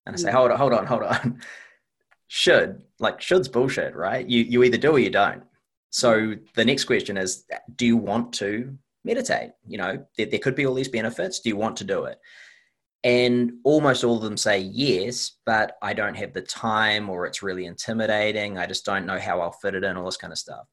And 0.06 0.14
I 0.14 0.18
say, 0.18 0.30
mm. 0.30 0.34
hold 0.34 0.50
on, 0.50 0.58
hold 0.58 0.72
on, 0.72 0.86
hold 0.86 1.02
on. 1.02 1.40
should 2.28 2.82
like 2.98 3.20
should's 3.20 3.48
bullshit, 3.48 3.94
right? 3.94 4.26
You 4.26 4.42
you 4.42 4.62
either 4.64 4.78
do 4.78 4.92
or 4.92 4.98
you 4.98 5.10
don't. 5.10 5.42
So 5.90 6.34
the 6.54 6.64
next 6.64 6.84
question 6.84 7.16
is, 7.16 7.44
do 7.76 7.86
you 7.86 7.96
want 7.96 8.32
to 8.34 8.76
meditate. 9.04 9.50
You 9.66 9.78
know, 9.78 10.06
there, 10.16 10.26
there 10.26 10.38
could 10.40 10.54
be 10.54 10.66
all 10.66 10.74
these 10.74 10.88
benefits. 10.88 11.40
Do 11.40 11.48
you 11.48 11.56
want 11.56 11.76
to 11.78 11.84
do 11.84 12.04
it? 12.04 12.18
And 13.04 13.54
almost 13.64 14.02
all 14.02 14.16
of 14.16 14.22
them 14.22 14.38
say 14.38 14.58
yes, 14.58 15.32
but 15.44 15.76
I 15.82 15.92
don't 15.92 16.16
have 16.16 16.32
the 16.32 16.40
time 16.40 17.10
or 17.10 17.26
it's 17.26 17.42
really 17.42 17.66
intimidating. 17.66 18.56
I 18.56 18.66
just 18.66 18.86
don't 18.86 19.04
know 19.04 19.18
how 19.18 19.40
I'll 19.40 19.52
fit 19.52 19.74
it 19.74 19.84
in, 19.84 19.96
all 19.96 20.06
this 20.06 20.16
kind 20.16 20.32
of 20.32 20.38
stuff. 20.38 20.66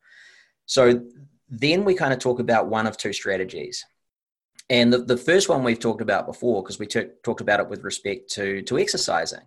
So 0.66 1.02
then 1.50 1.84
we 1.84 1.94
kind 1.94 2.14
of 2.14 2.20
talk 2.20 2.40
about 2.40 2.68
one 2.68 2.88
of 2.88 2.96
two 2.96 3.12
strategies. 3.12 3.86
And 4.70 4.94
the, 4.94 5.00
the 5.00 5.18
first 5.18 5.50
one 5.50 5.66
we've 5.66 5.80
talked 5.80 6.00
about 6.00 6.26
before, 6.26 6.64
because 6.64 6.80
we 6.80 6.88
t- 6.88 7.08
talked 7.24 7.42
about 7.42 7.60
it 7.60 7.68
with 7.68 7.84
respect 7.84 8.32
to, 8.32 8.62
to 8.62 8.80
exercising. 8.80 9.42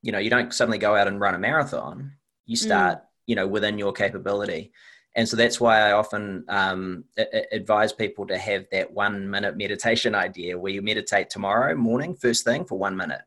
You 0.00 0.12
know, 0.12 0.18
you 0.18 0.30
don't 0.30 0.54
suddenly 0.54 0.78
go 0.78 0.96
out 0.96 1.08
and 1.08 1.20
run 1.20 1.34
a 1.34 1.38
marathon. 1.38 2.12
You 2.46 2.56
mm. 2.56 2.60
start, 2.60 2.98
mm. 3.00 3.04
you 3.26 3.34
know, 3.34 3.46
within 3.46 3.76
your 3.76 3.92
capability 3.92 4.72
and 5.16 5.28
so 5.28 5.36
that's 5.36 5.60
why 5.60 5.80
I 5.80 5.92
often 5.92 6.44
um, 6.48 7.04
advise 7.52 7.92
people 7.92 8.26
to 8.28 8.38
have 8.38 8.66
that 8.70 8.92
one 8.92 9.28
minute 9.28 9.56
meditation 9.56 10.14
idea 10.14 10.56
where 10.56 10.72
you 10.72 10.82
meditate 10.82 11.30
tomorrow 11.30 11.74
morning, 11.74 12.14
first 12.14 12.44
thing 12.44 12.64
for 12.64 12.78
one 12.78 12.96
minute. 12.96 13.22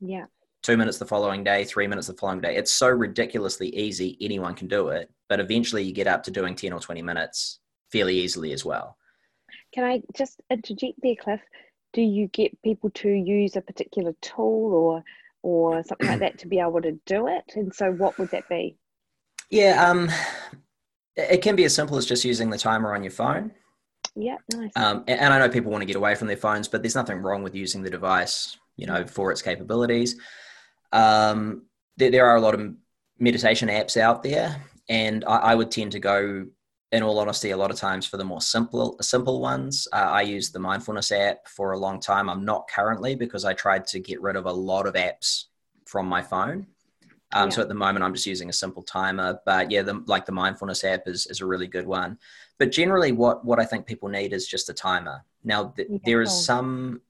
Yeah. 0.00 0.26
Two 0.62 0.76
minutes 0.76 0.98
the 0.98 1.06
following 1.06 1.44
day, 1.44 1.64
three 1.64 1.86
minutes 1.86 2.08
the 2.08 2.14
following 2.14 2.40
day. 2.40 2.56
It's 2.56 2.72
so 2.72 2.88
ridiculously 2.88 3.68
easy, 3.76 4.16
anyone 4.20 4.54
can 4.54 4.66
do 4.66 4.88
it. 4.88 5.10
But 5.28 5.38
eventually 5.38 5.84
you 5.84 5.92
get 5.92 6.08
up 6.08 6.24
to 6.24 6.30
doing 6.30 6.56
10 6.56 6.72
or 6.72 6.80
20 6.80 7.02
minutes 7.02 7.60
fairly 7.92 8.18
easily 8.18 8.52
as 8.52 8.64
well. 8.64 8.96
Can 9.72 9.84
I 9.84 10.02
just 10.16 10.40
interject 10.50 10.98
there, 11.02 11.16
Cliff? 11.16 11.40
Do 11.92 12.02
you 12.02 12.26
get 12.28 12.60
people 12.62 12.90
to 12.90 13.08
use 13.08 13.54
a 13.54 13.60
particular 13.60 14.14
tool 14.20 14.72
or 14.74 15.04
or 15.42 15.84
something 15.84 16.08
like 16.08 16.20
that 16.20 16.38
to 16.38 16.48
be 16.48 16.58
able 16.58 16.80
to 16.80 16.98
do 17.04 17.28
it? 17.28 17.44
And 17.54 17.72
so 17.72 17.92
what 17.92 18.18
would 18.18 18.30
that 18.30 18.48
be? 18.48 18.76
Yeah, 19.50 19.88
um, 19.88 20.10
it 21.16 21.42
can 21.42 21.56
be 21.56 21.64
as 21.64 21.74
simple 21.74 21.96
as 21.96 22.06
just 22.06 22.24
using 22.24 22.50
the 22.50 22.58
timer 22.58 22.94
on 22.94 23.02
your 23.02 23.12
phone. 23.12 23.52
Yeah, 24.16 24.36
nice. 24.52 24.70
Um, 24.76 25.04
and 25.08 25.32
I 25.32 25.38
know 25.38 25.48
people 25.48 25.70
want 25.72 25.82
to 25.82 25.86
get 25.86 25.96
away 25.96 26.14
from 26.14 26.28
their 26.28 26.36
phones, 26.36 26.68
but 26.68 26.82
there's 26.82 26.94
nothing 26.94 27.18
wrong 27.18 27.42
with 27.42 27.54
using 27.54 27.82
the 27.82 27.90
device, 27.90 28.56
you 28.76 28.86
know, 28.86 29.06
for 29.06 29.32
its 29.32 29.42
capabilities. 29.42 30.16
Um, 30.92 31.64
there, 31.96 32.10
there, 32.10 32.26
are 32.26 32.36
a 32.36 32.40
lot 32.40 32.54
of 32.54 32.74
meditation 33.18 33.68
apps 33.68 33.96
out 33.96 34.22
there, 34.22 34.62
and 34.88 35.24
I, 35.24 35.36
I, 35.36 35.54
would 35.56 35.72
tend 35.72 35.92
to 35.92 35.98
go, 35.98 36.46
in 36.92 37.02
all 37.02 37.18
honesty, 37.18 37.50
a 37.50 37.56
lot 37.56 37.72
of 37.72 37.76
times 37.76 38.06
for 38.06 38.16
the 38.16 38.24
more 38.24 38.40
simple, 38.40 38.96
simple 39.00 39.40
ones. 39.40 39.88
Uh, 39.92 39.96
I 39.96 40.22
use 40.22 40.50
the 40.50 40.60
mindfulness 40.60 41.10
app 41.10 41.48
for 41.48 41.72
a 41.72 41.78
long 41.78 41.98
time. 41.98 42.30
I'm 42.30 42.44
not 42.44 42.68
currently 42.68 43.16
because 43.16 43.44
I 43.44 43.54
tried 43.54 43.86
to 43.88 43.98
get 43.98 44.22
rid 44.22 44.36
of 44.36 44.46
a 44.46 44.52
lot 44.52 44.86
of 44.86 44.94
apps 44.94 45.46
from 45.86 46.06
my 46.06 46.22
phone. 46.22 46.68
Um, 47.34 47.48
yeah. 47.48 47.56
So 47.56 47.62
at 47.62 47.68
the 47.68 47.74
moment, 47.74 48.04
I'm 48.04 48.14
just 48.14 48.26
using 48.26 48.48
a 48.48 48.52
simple 48.52 48.82
timer. 48.82 49.38
But 49.44 49.70
yeah, 49.70 49.82
the, 49.82 50.02
like 50.06 50.24
the 50.24 50.32
mindfulness 50.32 50.84
app 50.84 51.02
is, 51.06 51.26
is 51.26 51.40
a 51.40 51.46
really 51.46 51.66
good 51.66 51.86
one. 51.86 52.18
But 52.58 52.72
generally, 52.72 53.12
what 53.12 53.44
what 53.44 53.60
I 53.60 53.64
think 53.64 53.86
people 53.86 54.08
need 54.08 54.32
is 54.32 54.46
just 54.46 54.70
a 54.70 54.74
timer. 54.74 55.24
Now, 55.42 55.72
th- 55.76 55.88
yeah. 55.90 55.98
there 56.04 56.22
is 56.22 56.44
some 56.44 57.02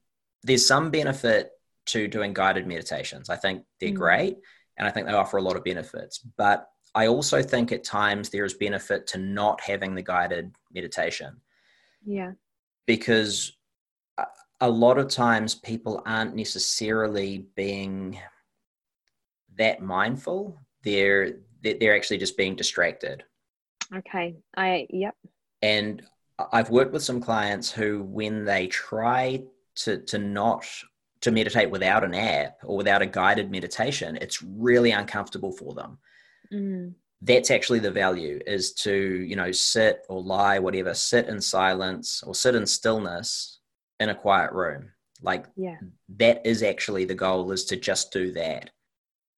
there's 0.43 0.67
some 0.67 0.91
benefit 0.91 1.51
to 1.87 2.07
doing 2.07 2.33
guided 2.33 2.67
meditations. 2.67 3.29
I 3.29 3.35
think 3.35 3.63
they're 3.79 3.91
mm. 3.91 3.95
great, 3.95 4.37
and 4.77 4.87
I 4.87 4.91
think 4.91 5.07
they 5.07 5.13
offer 5.13 5.37
a 5.37 5.41
lot 5.41 5.55
of 5.55 5.63
benefits. 5.63 6.17
But 6.17 6.67
I 6.95 7.07
also 7.07 7.43
think 7.43 7.71
at 7.71 7.83
times 7.83 8.29
there 8.29 8.45
is 8.45 8.53
benefit 8.53 9.05
to 9.07 9.17
not 9.17 9.59
having 9.61 9.95
the 9.95 10.01
guided 10.01 10.55
meditation. 10.73 11.41
Yeah. 12.05 12.31
Because 12.87 13.51
a 14.61 14.69
lot 14.69 14.97
of 14.97 15.09
times 15.09 15.55
people 15.55 16.01
aren't 16.05 16.35
necessarily 16.35 17.47
being 17.55 18.17
that 19.57 19.81
mindful 19.81 20.59
they're 20.85 21.33
they're 21.63 21.95
actually 21.95 22.19
just 22.19 22.37
being 22.37 22.55
distracted. 22.55 23.23
Okay. 23.93 24.35
I 24.55 24.87
yep. 24.89 25.15
And 25.61 26.01
i've 26.51 26.69
worked 26.69 26.91
with 26.91 27.01
some 27.01 27.21
clients 27.21 27.71
who 27.71 28.03
when 28.03 28.43
they 28.43 28.67
try 28.67 29.41
to 29.73 29.99
to 29.99 30.17
not 30.17 30.65
to 31.21 31.31
meditate 31.31 31.71
without 31.71 32.03
an 32.03 32.13
app 32.13 32.57
or 32.63 32.75
without 32.75 33.01
a 33.01 33.05
guided 33.05 33.49
meditation 33.49 34.17
it's 34.19 34.43
really 34.43 34.91
uncomfortable 34.91 35.51
for 35.51 35.73
them. 35.73 35.97
Mm. 36.53 36.93
that's 37.21 37.49
actually 37.49 37.79
the 37.79 37.89
value 37.89 38.39
is 38.45 38.73
to 38.73 38.93
you 38.93 39.35
know 39.35 39.51
sit 39.51 40.05
or 40.09 40.21
lie 40.21 40.59
whatever 40.59 40.93
sit 40.93 41.27
in 41.27 41.41
silence 41.41 42.21
or 42.21 42.35
sit 42.35 42.53
in 42.53 42.65
stillness 42.67 43.59
in 43.99 44.09
a 44.09 44.15
quiet 44.15 44.51
room. 44.51 44.91
Like 45.21 45.45
yeah. 45.55 45.77
that 46.17 46.45
is 46.45 46.61
actually 46.61 47.05
the 47.05 47.15
goal 47.15 47.51
is 47.51 47.65
to 47.65 47.77
just 47.77 48.11
do 48.11 48.31
that 48.33 48.69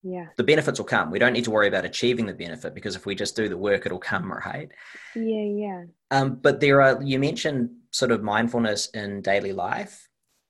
yeah. 0.08 0.28
The 0.38 0.44
benefits 0.44 0.80
will 0.80 0.86
come. 0.86 1.12
We 1.12 1.20
don't 1.20 1.34
need 1.34 1.44
to 1.46 1.52
worry 1.52 1.68
about 1.68 1.86
achieving 1.86 2.26
the 2.26 2.34
benefit 2.34 2.74
because 2.74 2.96
if 2.96 3.06
we 3.06 3.16
just 3.16 3.36
do 3.36 3.50
the 3.50 3.58
work 3.58 3.86
it'll 3.86 4.00
come 4.00 4.32
right? 4.32 4.70
Yeah 5.16 5.44
yeah. 5.44 5.84
Um, 6.12 6.36
but 6.36 6.60
there 6.60 6.82
are 6.82 7.02
you 7.04 7.20
mentioned 7.20 7.70
sort 7.92 8.12
of 8.12 8.24
mindfulness 8.24 8.88
in 8.90 9.22
daily 9.22 9.54
life 9.54 10.08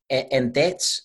and, 0.09 0.27
and 0.31 0.53
that's 0.53 1.03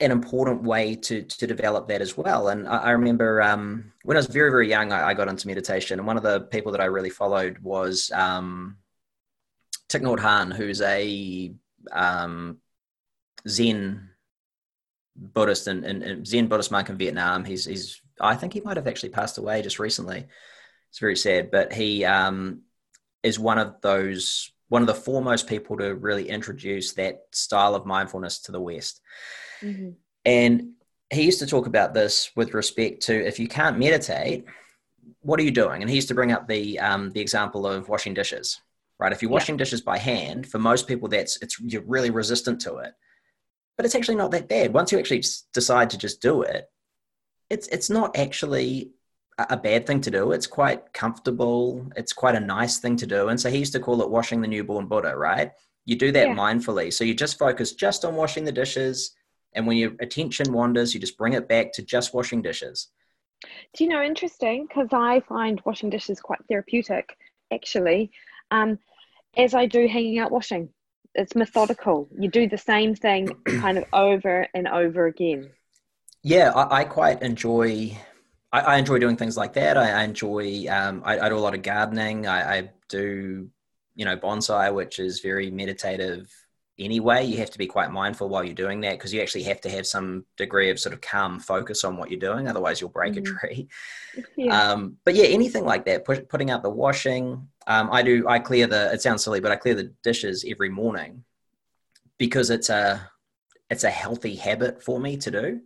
an 0.00 0.10
important 0.10 0.62
way 0.62 0.96
to 0.96 1.22
to 1.22 1.46
develop 1.46 1.88
that 1.88 2.00
as 2.00 2.16
well. 2.16 2.48
And 2.48 2.66
i, 2.66 2.78
I 2.78 2.90
remember 2.90 3.40
um, 3.40 3.92
when 4.02 4.16
i 4.16 4.20
was 4.20 4.26
very 4.26 4.50
very 4.50 4.68
young 4.68 4.92
I, 4.92 5.08
I, 5.08 5.14
got 5.14 5.28
into 5.28 5.46
meditation 5.46 5.98
and 5.98 6.06
one 6.06 6.16
of 6.16 6.22
the 6.22 6.40
people 6.40 6.72
that 6.72 6.80
i 6.80 6.86
really 6.86 7.10
followed 7.10 7.58
was 7.60 8.10
um, 8.12 8.78
Thich 9.92 10.02
Nhat 10.02 10.18
Hanh, 10.18 10.54
who's 10.54 10.80
a 10.80 11.54
um, 11.92 12.58
Zen 13.46 14.08
Buddhist 15.16 15.66
and, 15.66 15.84
and, 15.84 16.02
and, 16.02 16.26
Zen 16.26 16.46
Buddhist 16.46 16.70
monk 16.70 16.88
in 16.88 16.96
Vietnam. 16.96 17.44
He's 17.44 17.64
he's 17.64 18.00
I 18.20 18.34
think 18.34 18.52
he 18.52 18.60
might 18.60 18.76
have 18.76 18.86
actually 18.86 19.10
passed 19.10 19.38
away 19.38 19.62
just 19.62 19.78
recently. 19.78 20.26
It's 20.90 20.98
very 20.98 21.16
sad, 21.16 21.50
but 21.50 21.72
he 21.72 22.04
um, 22.04 22.62
is 23.22 23.38
one 23.38 23.58
of 23.58 23.80
those 23.80 24.52
one 24.68 24.82
of 24.82 24.88
the 24.88 24.94
foremost 24.94 25.46
people 25.46 25.76
to 25.76 25.94
really 25.94 26.28
introduce 26.28 26.92
that 26.94 27.24
style 27.32 27.74
of 27.74 27.84
mindfulness 27.84 28.38
to 28.40 28.52
the 28.52 28.60
West. 28.60 29.02
Mm-hmm. 29.60 29.90
And 30.24 30.70
he 31.10 31.24
used 31.24 31.40
to 31.40 31.46
talk 31.46 31.66
about 31.66 31.92
this 31.92 32.30
with 32.36 32.54
respect 32.54 33.02
to 33.02 33.14
if 33.14 33.38
you 33.38 33.48
can't 33.48 33.78
meditate, 33.78 34.46
what 35.20 35.38
are 35.38 35.42
you 35.42 35.50
doing? 35.50 35.82
And 35.82 35.90
he 35.90 35.96
used 35.96 36.08
to 36.08 36.14
bring 36.14 36.32
up 36.32 36.48
the 36.48 36.78
um, 36.78 37.10
the 37.10 37.20
example 37.20 37.66
of 37.66 37.88
washing 37.88 38.14
dishes. 38.14 38.60
Right, 38.98 39.12
if 39.12 39.20
you're 39.20 39.32
washing 39.32 39.56
yeah. 39.56 39.60
dishes 39.60 39.80
by 39.80 39.98
hand, 39.98 40.46
for 40.46 40.60
most 40.60 40.86
people, 40.86 41.08
that's 41.08 41.36
it's 41.42 41.58
you're 41.60 41.82
really 41.82 42.10
resistant 42.10 42.60
to 42.60 42.76
it 42.76 42.92
but 43.82 43.86
it's 43.86 43.96
actually 43.96 44.14
not 44.14 44.30
that 44.30 44.48
bad. 44.48 44.72
Once 44.72 44.92
you 44.92 44.98
actually 45.00 45.24
decide 45.52 45.90
to 45.90 45.98
just 45.98 46.22
do 46.22 46.42
it, 46.42 46.70
it's 47.50 47.66
it's 47.66 47.90
not 47.90 48.16
actually 48.16 48.92
a 49.36 49.56
bad 49.56 49.88
thing 49.88 50.00
to 50.02 50.08
do. 50.08 50.30
It's 50.30 50.46
quite 50.46 50.92
comfortable. 50.92 51.90
It's 51.96 52.12
quite 52.12 52.36
a 52.36 52.40
nice 52.40 52.78
thing 52.78 52.94
to 52.98 53.08
do. 53.08 53.26
And 53.26 53.40
so 53.40 53.50
he 53.50 53.58
used 53.58 53.72
to 53.72 53.80
call 53.80 54.00
it 54.00 54.08
washing 54.08 54.40
the 54.40 54.46
newborn 54.46 54.86
Buddha, 54.86 55.16
right? 55.16 55.50
You 55.84 55.96
do 55.96 56.12
that 56.12 56.28
yeah. 56.28 56.34
mindfully. 56.36 56.92
So 56.92 57.02
you 57.02 57.12
just 57.12 57.40
focus 57.40 57.72
just 57.72 58.04
on 58.04 58.14
washing 58.14 58.44
the 58.44 58.52
dishes. 58.52 59.16
And 59.52 59.66
when 59.66 59.78
your 59.78 59.94
attention 59.98 60.52
wanders, 60.52 60.94
you 60.94 61.00
just 61.00 61.18
bring 61.18 61.32
it 61.32 61.48
back 61.48 61.72
to 61.72 61.82
just 61.82 62.14
washing 62.14 62.40
dishes. 62.40 62.86
Do 63.74 63.82
you 63.82 63.90
know, 63.90 64.00
interesting, 64.00 64.68
because 64.68 64.90
I 64.92 65.24
find 65.28 65.60
washing 65.64 65.90
dishes 65.90 66.20
quite 66.20 66.38
therapeutic, 66.48 67.16
actually, 67.52 68.12
um, 68.52 68.78
as 69.36 69.54
I 69.54 69.66
do 69.66 69.88
hanging 69.88 70.20
out 70.20 70.30
washing 70.30 70.68
it's 71.14 71.34
methodical. 71.34 72.08
You 72.18 72.28
do 72.28 72.48
the 72.48 72.58
same 72.58 72.94
thing 72.94 73.28
kind 73.60 73.78
of 73.78 73.84
over 73.92 74.46
and 74.54 74.68
over 74.68 75.06
again. 75.06 75.50
Yeah, 76.22 76.52
I, 76.52 76.80
I 76.80 76.84
quite 76.84 77.22
enjoy. 77.22 77.96
I, 78.52 78.60
I, 78.60 78.76
enjoy 78.76 78.98
doing 78.98 79.16
things 79.16 79.36
like 79.36 79.54
that. 79.54 79.76
I, 79.76 79.90
I 79.90 80.04
enjoy. 80.04 80.66
Um, 80.68 81.02
I, 81.04 81.28
do 81.28 81.36
a 81.36 81.38
lot 81.38 81.54
of 81.54 81.62
gardening. 81.62 82.26
I, 82.26 82.70
do, 82.88 83.48
you 83.94 84.04
know, 84.04 84.16
bonsai, 84.16 84.72
which 84.72 84.98
is 84.98 85.20
very 85.20 85.50
meditative 85.50 86.30
anyway. 86.84 87.24
You 87.24 87.38
have 87.38 87.50
to 87.50 87.58
be 87.58 87.66
quite 87.66 87.90
mindful 87.90 88.28
while 88.28 88.44
you're 88.44 88.54
doing 88.54 88.80
that 88.82 88.92
because 88.92 89.12
you 89.12 89.20
actually 89.20 89.44
have 89.44 89.60
to 89.62 89.70
have 89.70 89.86
some 89.86 90.24
degree 90.36 90.70
of 90.70 90.78
sort 90.78 90.92
of 90.92 91.00
calm 91.00 91.40
focus 91.40 91.84
on 91.84 91.96
what 91.96 92.10
you're 92.10 92.20
doing. 92.20 92.48
Otherwise, 92.48 92.80
you'll 92.80 92.90
break 92.90 93.14
mm-hmm. 93.14 93.34
a 93.34 93.38
tree. 93.38 93.68
Yeah. 94.36 94.72
Um, 94.72 94.98
but 95.04 95.14
yeah, 95.14 95.24
anything 95.24 95.64
like 95.64 95.86
that, 95.86 96.04
put, 96.04 96.28
putting 96.28 96.50
out 96.50 96.62
the 96.62 96.68
washing. 96.68 97.48
Um, 97.66 97.88
I 97.90 98.02
do. 98.02 98.28
I 98.28 98.40
clear 98.40 98.66
the. 98.66 98.92
It 98.92 99.00
sounds 99.00 99.24
silly, 99.24 99.40
but 99.40 99.52
I 99.52 99.56
clear 99.56 99.74
the 99.74 99.90
dishes 100.02 100.44
every 100.46 100.68
morning 100.68 101.24
because 102.18 102.50
it's 102.50 102.68
a 102.68 103.10
it's 103.70 103.84
a 103.84 103.90
healthy 103.90 104.36
habit 104.36 104.82
for 104.82 105.00
me 105.00 105.16
to 105.16 105.30
do. 105.30 105.60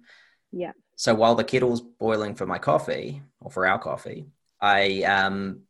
Yeah. 0.52 0.72
So 0.94 1.12
while 1.14 1.34
the 1.34 1.42
kettle's 1.42 1.80
boiling 1.80 2.36
for 2.36 2.46
my 2.46 2.58
coffee 2.58 3.20
or 3.40 3.50
for 3.50 3.66
our 3.66 3.80
coffee, 3.80 4.28
I 4.60 5.02
um, 5.02 5.62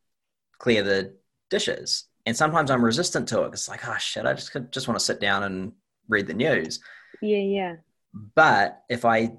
clear 0.58 0.82
the 0.82 1.14
dishes 1.48 2.04
and 2.26 2.36
sometimes 2.36 2.70
I'm 2.70 2.84
resistant 2.84 3.28
to 3.28 3.42
it. 3.42 3.52
It's 3.52 3.68
like, 3.68 3.88
oh 3.88 3.96
shit, 3.98 4.26
I 4.26 4.34
just 4.34 4.54
just 4.70 4.88
want 4.88 4.98
to 4.98 5.04
sit 5.04 5.20
down 5.20 5.44
and 5.44 5.72
read 6.08 6.26
the 6.26 6.34
news. 6.34 6.80
Yeah, 7.22 7.38
yeah. 7.38 7.76
But 8.34 8.82
if 8.90 9.04
I 9.04 9.32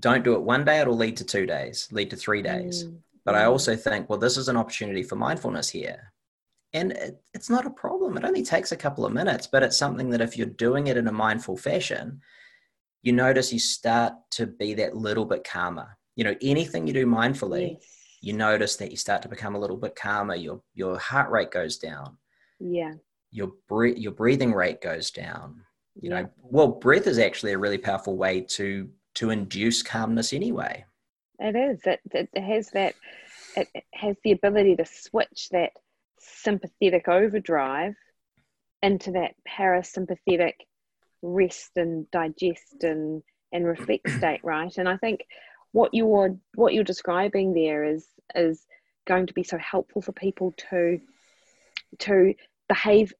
don't 0.00 0.24
do 0.24 0.34
it 0.34 0.42
one 0.42 0.64
day, 0.64 0.80
it'll 0.80 0.96
lead 0.96 1.16
to 1.18 1.24
two 1.24 1.46
days, 1.46 1.88
lead 1.92 2.10
to 2.10 2.16
three 2.16 2.42
days. 2.42 2.84
Mm. 2.84 2.98
But 3.24 3.36
I 3.36 3.44
also 3.44 3.76
think, 3.76 4.08
well, 4.08 4.18
this 4.18 4.36
is 4.36 4.48
an 4.48 4.56
opportunity 4.56 5.04
for 5.04 5.14
mindfulness 5.14 5.68
here. 5.68 6.12
And 6.72 6.92
it, 6.92 7.22
it's 7.34 7.50
not 7.50 7.66
a 7.66 7.70
problem. 7.70 8.16
It 8.16 8.24
only 8.24 8.42
takes 8.42 8.72
a 8.72 8.76
couple 8.76 9.06
of 9.06 9.12
minutes, 9.12 9.46
but 9.46 9.62
it's 9.62 9.76
something 9.76 10.10
that 10.10 10.20
if 10.20 10.36
you're 10.36 10.46
doing 10.46 10.88
it 10.88 10.96
in 10.96 11.06
a 11.06 11.12
mindful 11.12 11.56
fashion, 11.56 12.20
you 13.02 13.12
notice 13.12 13.52
you 13.52 13.58
start 13.60 14.14
to 14.32 14.46
be 14.46 14.74
that 14.74 14.96
little 14.96 15.24
bit 15.24 15.44
calmer. 15.44 15.96
You 16.16 16.24
know, 16.24 16.34
anything 16.40 16.86
you 16.86 16.92
do 16.92 17.06
mindfully, 17.06 17.72
yes. 17.72 17.84
you 18.20 18.32
notice 18.32 18.76
that 18.76 18.90
you 18.90 18.96
start 18.96 19.22
to 19.22 19.28
become 19.28 19.54
a 19.54 19.58
little 19.58 19.76
bit 19.76 19.94
calmer. 19.94 20.34
Your 20.34 20.62
your 20.74 20.98
heart 20.98 21.30
rate 21.30 21.50
goes 21.50 21.78
down 21.78 22.16
yeah. 22.62 22.94
Your 23.30 23.52
breath 23.68 23.96
your 23.96 24.12
breathing 24.12 24.52
rate 24.52 24.80
goes 24.80 25.10
down. 25.10 25.62
You 26.00 26.10
yeah. 26.10 26.22
know 26.22 26.28
well 26.42 26.68
breath 26.68 27.06
is 27.06 27.18
actually 27.18 27.52
a 27.52 27.58
really 27.58 27.78
powerful 27.78 28.16
way 28.16 28.40
to 28.40 28.88
to 29.14 29.30
induce 29.30 29.82
calmness 29.82 30.32
anyway. 30.32 30.84
It 31.38 31.56
is. 31.56 31.80
It, 31.84 32.00
it 32.12 32.42
has 32.42 32.70
that 32.70 32.94
it 33.56 33.68
has 33.92 34.16
the 34.24 34.32
ability 34.32 34.76
to 34.76 34.84
switch 34.86 35.48
that 35.50 35.72
sympathetic 36.18 37.08
overdrive 37.08 37.94
into 38.82 39.12
that 39.12 39.34
parasympathetic 39.48 40.54
rest 41.22 41.72
and 41.76 42.10
digest 42.10 42.82
and 42.82 43.22
and 43.52 43.66
reflect 43.66 44.08
state 44.18 44.40
right? 44.42 44.76
And 44.76 44.88
i 44.88 44.96
think 44.96 45.24
what 45.72 45.92
you're 45.92 46.36
what 46.54 46.74
you're 46.74 46.84
describing 46.84 47.52
there 47.52 47.84
is 47.84 48.06
is 48.34 48.66
going 49.06 49.26
to 49.26 49.34
be 49.34 49.42
so 49.42 49.58
helpful 49.58 50.00
for 50.00 50.12
people 50.12 50.54
to 50.70 51.00
to 51.98 52.34
behave 52.72 53.12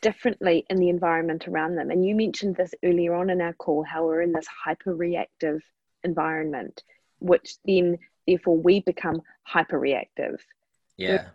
differently 0.00 0.64
in 0.70 0.76
the 0.76 0.88
environment 0.88 1.48
around 1.48 1.74
them. 1.74 1.90
And 1.90 2.06
you 2.06 2.14
mentioned 2.14 2.54
this 2.54 2.72
earlier 2.84 3.14
on 3.14 3.30
in 3.30 3.40
our 3.40 3.52
call 3.54 3.82
how 3.82 4.04
we're 4.04 4.22
in 4.22 4.32
this 4.32 4.46
hyper 4.46 4.94
reactive 4.94 5.60
environment, 6.04 6.84
which 7.18 7.56
then 7.64 7.98
therefore 8.26 8.58
we 8.58 8.80
become 8.80 9.20
hyper 9.42 9.78
reactive. 9.78 10.40
Yeah. 10.96 11.26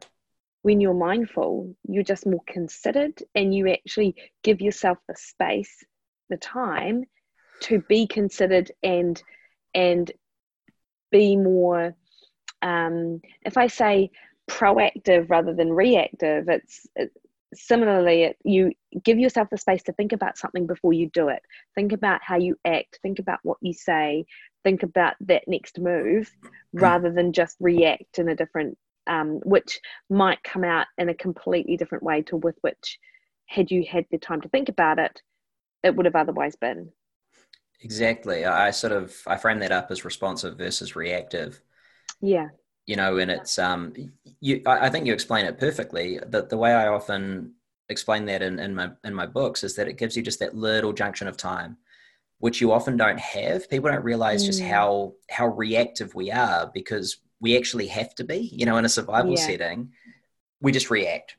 When 0.61 0.79
you're 0.79 0.93
mindful, 0.93 1.75
you're 1.89 2.03
just 2.03 2.25
more 2.25 2.43
considered 2.47 3.21
and 3.35 3.53
you 3.53 3.69
actually 3.69 4.15
give 4.43 4.61
yourself 4.61 4.97
the 5.09 5.15
space, 5.17 5.83
the 6.29 6.37
time 6.37 7.03
to 7.61 7.81
be 7.89 8.07
considered 8.07 8.71
and 8.81 9.21
and 9.73 10.09
be 11.11 11.35
more 11.35 11.95
um, 12.61 13.21
if 13.45 13.57
I 13.57 13.67
say 13.67 14.11
proactive 14.49 15.29
rather 15.29 15.53
than 15.53 15.71
reactive, 15.71 16.49
it's 16.49 16.87
it, 16.95 17.11
similarly 17.53 18.35
you 18.43 18.71
give 19.03 19.19
yourself 19.19 19.49
the 19.49 19.57
space 19.57 19.83
to 19.83 19.93
think 19.93 20.11
about 20.11 20.37
something 20.37 20.67
before 20.67 20.93
you 20.93 21.09
do 21.13 21.29
it. 21.29 21.41
Think 21.75 21.93
about 21.93 22.21
how 22.23 22.37
you 22.37 22.57
act. 22.65 22.99
Think 23.01 23.19
about 23.19 23.39
what 23.43 23.57
you 23.61 23.73
say. 23.73 24.25
Think 24.63 24.83
about 24.83 25.15
that 25.21 25.43
next 25.47 25.79
move 25.79 26.31
rather 26.73 27.11
than 27.11 27.33
just 27.33 27.55
react 27.59 28.19
in 28.19 28.29
a 28.29 28.35
different 28.35 28.77
um, 29.07 29.39
which 29.45 29.79
might 30.09 30.43
come 30.43 30.65
out 30.65 30.87
in 30.97 31.07
a 31.07 31.13
completely 31.13 31.77
different 31.77 32.03
way 32.03 32.21
to 32.23 32.35
with 32.35 32.55
which 32.61 32.99
had 33.45 33.71
you 33.71 33.85
had 33.89 34.05
the 34.11 34.17
time 34.17 34.41
to 34.41 34.49
think 34.49 34.67
about 34.67 34.99
it 34.99 35.21
it 35.83 35.95
would 35.95 36.05
have 36.05 36.15
otherwise 36.15 36.55
been. 36.57 36.91
Exactly. 37.81 38.43
I 38.43 38.71
sort 38.71 38.91
of 38.91 39.15
i 39.27 39.37
frame 39.37 39.59
that 39.59 39.71
up 39.71 39.91
as 39.91 40.03
responsive 40.03 40.57
versus 40.57 40.95
reactive. 40.95 41.61
Yeah 42.19 42.49
you 42.87 42.95
know, 42.95 43.17
and 43.17 43.29
it's 43.29 43.59
um, 43.59 43.93
you. 44.39 44.63
I 44.65 44.89
think 44.89 45.05
you 45.05 45.13
explain 45.13 45.45
it 45.45 45.59
perfectly. 45.59 46.19
That 46.25 46.49
the 46.49 46.57
way 46.57 46.73
I 46.73 46.87
often 46.87 47.53
explain 47.89 48.25
that 48.25 48.41
in, 48.41 48.59
in 48.59 48.73
my 48.73 48.91
in 49.03 49.13
my 49.13 49.27
books 49.27 49.63
is 49.63 49.75
that 49.75 49.89
it 49.89 49.97
gives 49.97 50.15
you 50.15 50.23
just 50.23 50.39
that 50.39 50.55
little 50.55 50.93
junction 50.93 51.27
of 51.27 51.35
time, 51.35 51.77
which 52.39 52.61
you 52.61 52.71
often 52.71 52.95
don't 52.95 53.19
have. 53.19 53.69
People 53.69 53.91
don't 53.91 54.05
realize 54.05 54.43
mm. 54.43 54.47
just 54.47 54.61
how 54.61 55.13
how 55.29 55.47
reactive 55.47 56.15
we 56.15 56.31
are 56.31 56.71
because 56.73 57.17
we 57.41 57.57
actually 57.57 57.87
have 57.87 58.15
to 58.15 58.23
be. 58.23 58.49
You 58.53 58.65
know, 58.65 58.77
in 58.77 58.85
a 58.85 58.89
survival 58.89 59.31
yeah. 59.31 59.45
setting, 59.45 59.91
we 60.61 60.71
just 60.71 60.89
react. 60.89 61.35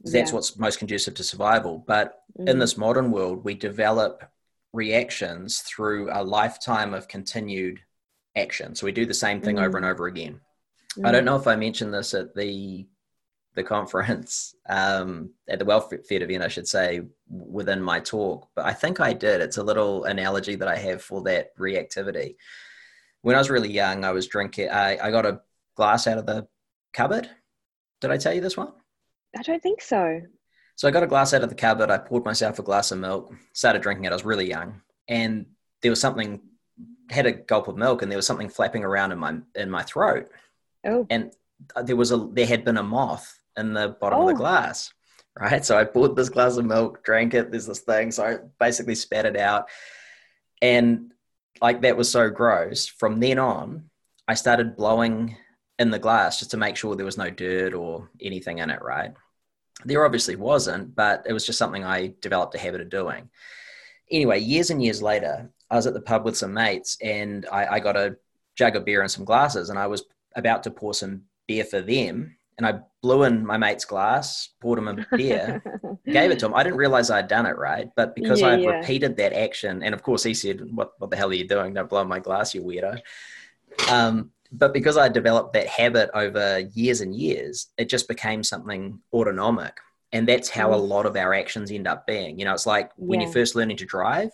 That's 0.00 0.30
yeah. 0.30 0.34
what's 0.34 0.58
most 0.58 0.78
conducive 0.78 1.14
to 1.14 1.24
survival. 1.24 1.84
But 1.86 2.22
mm. 2.38 2.48
in 2.48 2.58
this 2.58 2.78
modern 2.78 3.10
world, 3.10 3.44
we 3.44 3.52
develop 3.52 4.24
reactions 4.72 5.58
through 5.58 6.08
a 6.10 6.24
lifetime 6.24 6.94
of 6.94 7.06
continued 7.06 7.80
action. 8.34 8.74
So 8.74 8.86
we 8.86 8.92
do 8.92 9.04
the 9.04 9.12
same 9.14 9.42
thing 9.42 9.56
mm. 9.56 9.66
over 9.66 9.76
and 9.76 9.84
over 9.84 10.06
again. 10.06 10.40
I 11.04 11.12
don't 11.12 11.22
mm. 11.22 11.26
know 11.26 11.36
if 11.36 11.46
I 11.46 11.56
mentioned 11.56 11.92
this 11.92 12.14
at 12.14 12.34
the 12.34 12.86
the 13.54 13.64
conference 13.64 14.54
um, 14.68 15.30
at 15.48 15.58
the 15.58 15.64
Well 15.64 15.80
Fed 15.80 16.22
event, 16.22 16.42
I 16.42 16.48
should 16.48 16.68
say, 16.68 17.00
within 17.28 17.82
my 17.82 18.00
talk, 18.00 18.48
but 18.54 18.66
I 18.66 18.72
think 18.72 19.00
I 19.00 19.12
did. 19.12 19.40
It's 19.40 19.56
a 19.56 19.64
little 19.64 20.04
analogy 20.04 20.54
that 20.56 20.68
I 20.68 20.76
have 20.76 21.02
for 21.02 21.22
that 21.22 21.56
reactivity. 21.58 22.36
When 23.22 23.34
I 23.34 23.38
was 23.38 23.50
really 23.50 23.72
young, 23.72 24.04
I 24.04 24.12
was 24.12 24.28
drinking. 24.28 24.70
I, 24.70 24.98
I 24.98 25.10
got 25.10 25.26
a 25.26 25.40
glass 25.74 26.06
out 26.06 26.18
of 26.18 26.26
the 26.26 26.46
cupboard. 26.92 27.28
Did 28.00 28.10
I 28.10 28.18
tell 28.18 28.34
you 28.34 28.40
this 28.40 28.56
one? 28.56 28.72
I 29.36 29.42
don't 29.42 29.62
think 29.62 29.80
so. 29.80 30.20
So 30.76 30.86
I 30.86 30.90
got 30.90 31.02
a 31.02 31.08
glass 31.08 31.32
out 31.32 31.42
of 31.42 31.48
the 31.48 31.54
cupboard. 31.54 31.90
I 31.90 31.98
poured 31.98 32.24
myself 32.24 32.58
a 32.58 32.62
glass 32.62 32.92
of 32.92 32.98
milk, 32.98 33.34
started 33.54 33.82
drinking 33.82 34.04
it. 34.04 34.10
I 34.10 34.14
was 34.14 34.24
really 34.24 34.48
young, 34.48 34.82
and 35.08 35.46
there 35.82 35.90
was 35.90 36.00
something. 36.00 36.40
Had 37.08 37.26
a 37.26 37.32
gulp 37.32 37.68
of 37.68 37.76
milk, 37.76 38.02
and 38.02 38.10
there 38.10 38.18
was 38.18 38.26
something 38.26 38.48
flapping 38.48 38.84
around 38.84 39.12
in 39.12 39.18
my 39.18 39.38
in 39.54 39.70
my 39.70 39.82
throat 39.82 40.28
Oh. 40.86 41.06
And 41.10 41.32
uh, 41.74 41.82
there 41.82 41.96
was 41.96 42.12
a 42.12 42.28
there 42.32 42.46
had 42.46 42.64
been 42.64 42.76
a 42.76 42.82
moth 42.82 43.38
in 43.56 43.72
the 43.72 43.96
bottom 44.00 44.20
oh. 44.20 44.22
of 44.22 44.28
the 44.28 44.34
oh. 44.34 44.38
glass. 44.38 44.92
Right. 45.38 45.64
So 45.64 45.76
I 45.76 45.84
poured 45.84 46.16
this 46.16 46.30
glass 46.30 46.56
of 46.56 46.64
milk, 46.64 47.04
drank 47.04 47.34
it, 47.34 47.50
there's 47.50 47.66
this 47.66 47.80
thing. 47.80 48.10
So 48.10 48.24
I 48.24 48.36
basically 48.58 48.94
spat 48.94 49.26
it 49.26 49.36
out. 49.36 49.68
And 50.62 51.12
like 51.60 51.82
that 51.82 51.96
was 51.96 52.10
so 52.10 52.30
gross. 52.30 52.86
From 52.86 53.20
then 53.20 53.38
on, 53.38 53.90
I 54.26 54.34
started 54.34 54.76
blowing 54.76 55.36
in 55.78 55.90
the 55.90 55.98
glass 55.98 56.38
just 56.38 56.52
to 56.52 56.56
make 56.56 56.76
sure 56.76 56.96
there 56.96 57.04
was 57.04 57.18
no 57.18 57.28
dirt 57.28 57.74
or 57.74 58.10
anything 58.20 58.58
in 58.58 58.70
it, 58.70 58.80
right? 58.82 59.12
There 59.84 60.04
obviously 60.04 60.36
wasn't, 60.36 60.94
but 60.94 61.24
it 61.28 61.34
was 61.34 61.44
just 61.44 61.58
something 61.58 61.84
I 61.84 62.14
developed 62.22 62.54
a 62.54 62.58
habit 62.58 62.80
of 62.80 62.88
doing. 62.88 63.28
Anyway, 64.10 64.40
years 64.40 64.70
and 64.70 64.82
years 64.82 65.02
later, 65.02 65.50
I 65.70 65.76
was 65.76 65.86
at 65.86 65.94
the 65.94 66.00
pub 66.00 66.24
with 66.24 66.36
some 66.36 66.54
mates 66.54 66.96
and 67.02 67.46
I, 67.52 67.66
I 67.66 67.80
got 67.80 67.96
a 67.96 68.16
jug 68.56 68.76
of 68.76 68.84
beer 68.84 69.02
and 69.02 69.10
some 69.10 69.24
glasses 69.24 69.68
and 69.68 69.78
I 69.78 69.86
was 69.86 70.04
about 70.36 70.62
to 70.64 70.70
pour 70.70 70.94
some 70.94 71.22
beer 71.48 71.64
for 71.64 71.80
them 71.80 72.36
and 72.58 72.66
I 72.66 72.80
blew 73.02 73.24
in 73.24 73.44
my 73.44 73.56
mate's 73.56 73.84
glass, 73.84 74.50
poured 74.60 74.78
him 74.78 74.88
a 74.88 75.16
beer, 75.16 75.62
gave 76.06 76.30
it 76.30 76.38
to 76.40 76.46
him. 76.46 76.54
I 76.54 76.62
didn't 76.62 76.78
realize 76.78 77.10
I'd 77.10 77.28
done 77.28 77.46
it 77.46 77.58
right, 77.58 77.90
but 77.96 78.14
because 78.14 78.40
yeah, 78.40 78.48
I 78.48 78.56
yeah. 78.56 78.68
repeated 78.70 79.16
that 79.16 79.32
action, 79.34 79.82
and 79.82 79.94
of 79.94 80.02
course 80.02 80.22
he 80.22 80.32
said, 80.32 80.62
"What 80.74 80.92
what 80.98 81.10
the 81.10 81.16
hell 81.16 81.30
are 81.30 81.34
you 81.34 81.46
doing? 81.46 81.74
Don't 81.74 81.88
blow 81.88 82.04
my 82.04 82.18
glass, 82.18 82.54
you 82.54 82.62
weirdo." 82.62 83.00
Um, 83.90 84.30
but 84.52 84.72
because 84.72 84.96
I 84.96 85.08
developed 85.08 85.52
that 85.52 85.66
habit 85.66 86.10
over 86.14 86.60
years 86.72 87.02
and 87.02 87.14
years, 87.14 87.68
it 87.76 87.90
just 87.90 88.08
became 88.08 88.42
something 88.42 89.00
autonomic, 89.12 89.76
and 90.12 90.26
that's 90.26 90.48
how 90.48 90.70
mm. 90.70 90.74
a 90.74 90.78
lot 90.78 91.04
of 91.04 91.16
our 91.16 91.34
actions 91.34 91.70
end 91.70 91.86
up 91.86 92.06
being. 92.06 92.38
You 92.38 92.46
know, 92.46 92.54
it's 92.54 92.66
like 92.66 92.90
when 92.96 93.20
you're 93.20 93.32
first 93.32 93.54
learning 93.54 93.76
to 93.78 93.84
drive, 93.84 94.30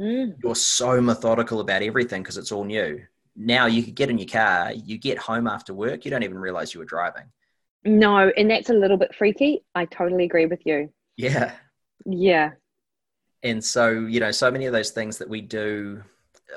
mm. 0.00 0.34
you're 0.42 0.56
so 0.56 1.02
methodical 1.02 1.60
about 1.60 1.82
everything 1.82 2.22
because 2.22 2.38
it's 2.38 2.52
all 2.52 2.64
new 2.64 3.02
now 3.36 3.66
you 3.66 3.82
could 3.82 3.94
get 3.94 4.10
in 4.10 4.18
your 4.18 4.28
car, 4.28 4.72
you 4.72 4.98
get 4.98 5.18
home 5.18 5.46
after 5.46 5.72
work, 5.72 6.04
you 6.04 6.10
don't 6.10 6.22
even 6.22 6.38
realize 6.38 6.74
you 6.74 6.80
were 6.80 6.86
driving. 6.86 7.24
No, 7.84 8.30
and 8.36 8.50
that's 8.50 8.70
a 8.70 8.74
little 8.74 8.96
bit 8.96 9.14
freaky. 9.14 9.64
I 9.74 9.86
totally 9.86 10.24
agree 10.24 10.46
with 10.46 10.64
you. 10.64 10.92
Yeah. 11.16 11.52
Yeah. 12.04 12.50
And 13.42 13.64
so, 13.64 13.90
you 13.90 14.20
know, 14.20 14.30
so 14.30 14.50
many 14.50 14.66
of 14.66 14.72
those 14.72 14.90
things 14.90 15.18
that 15.18 15.28
we 15.28 15.40
do, 15.40 16.02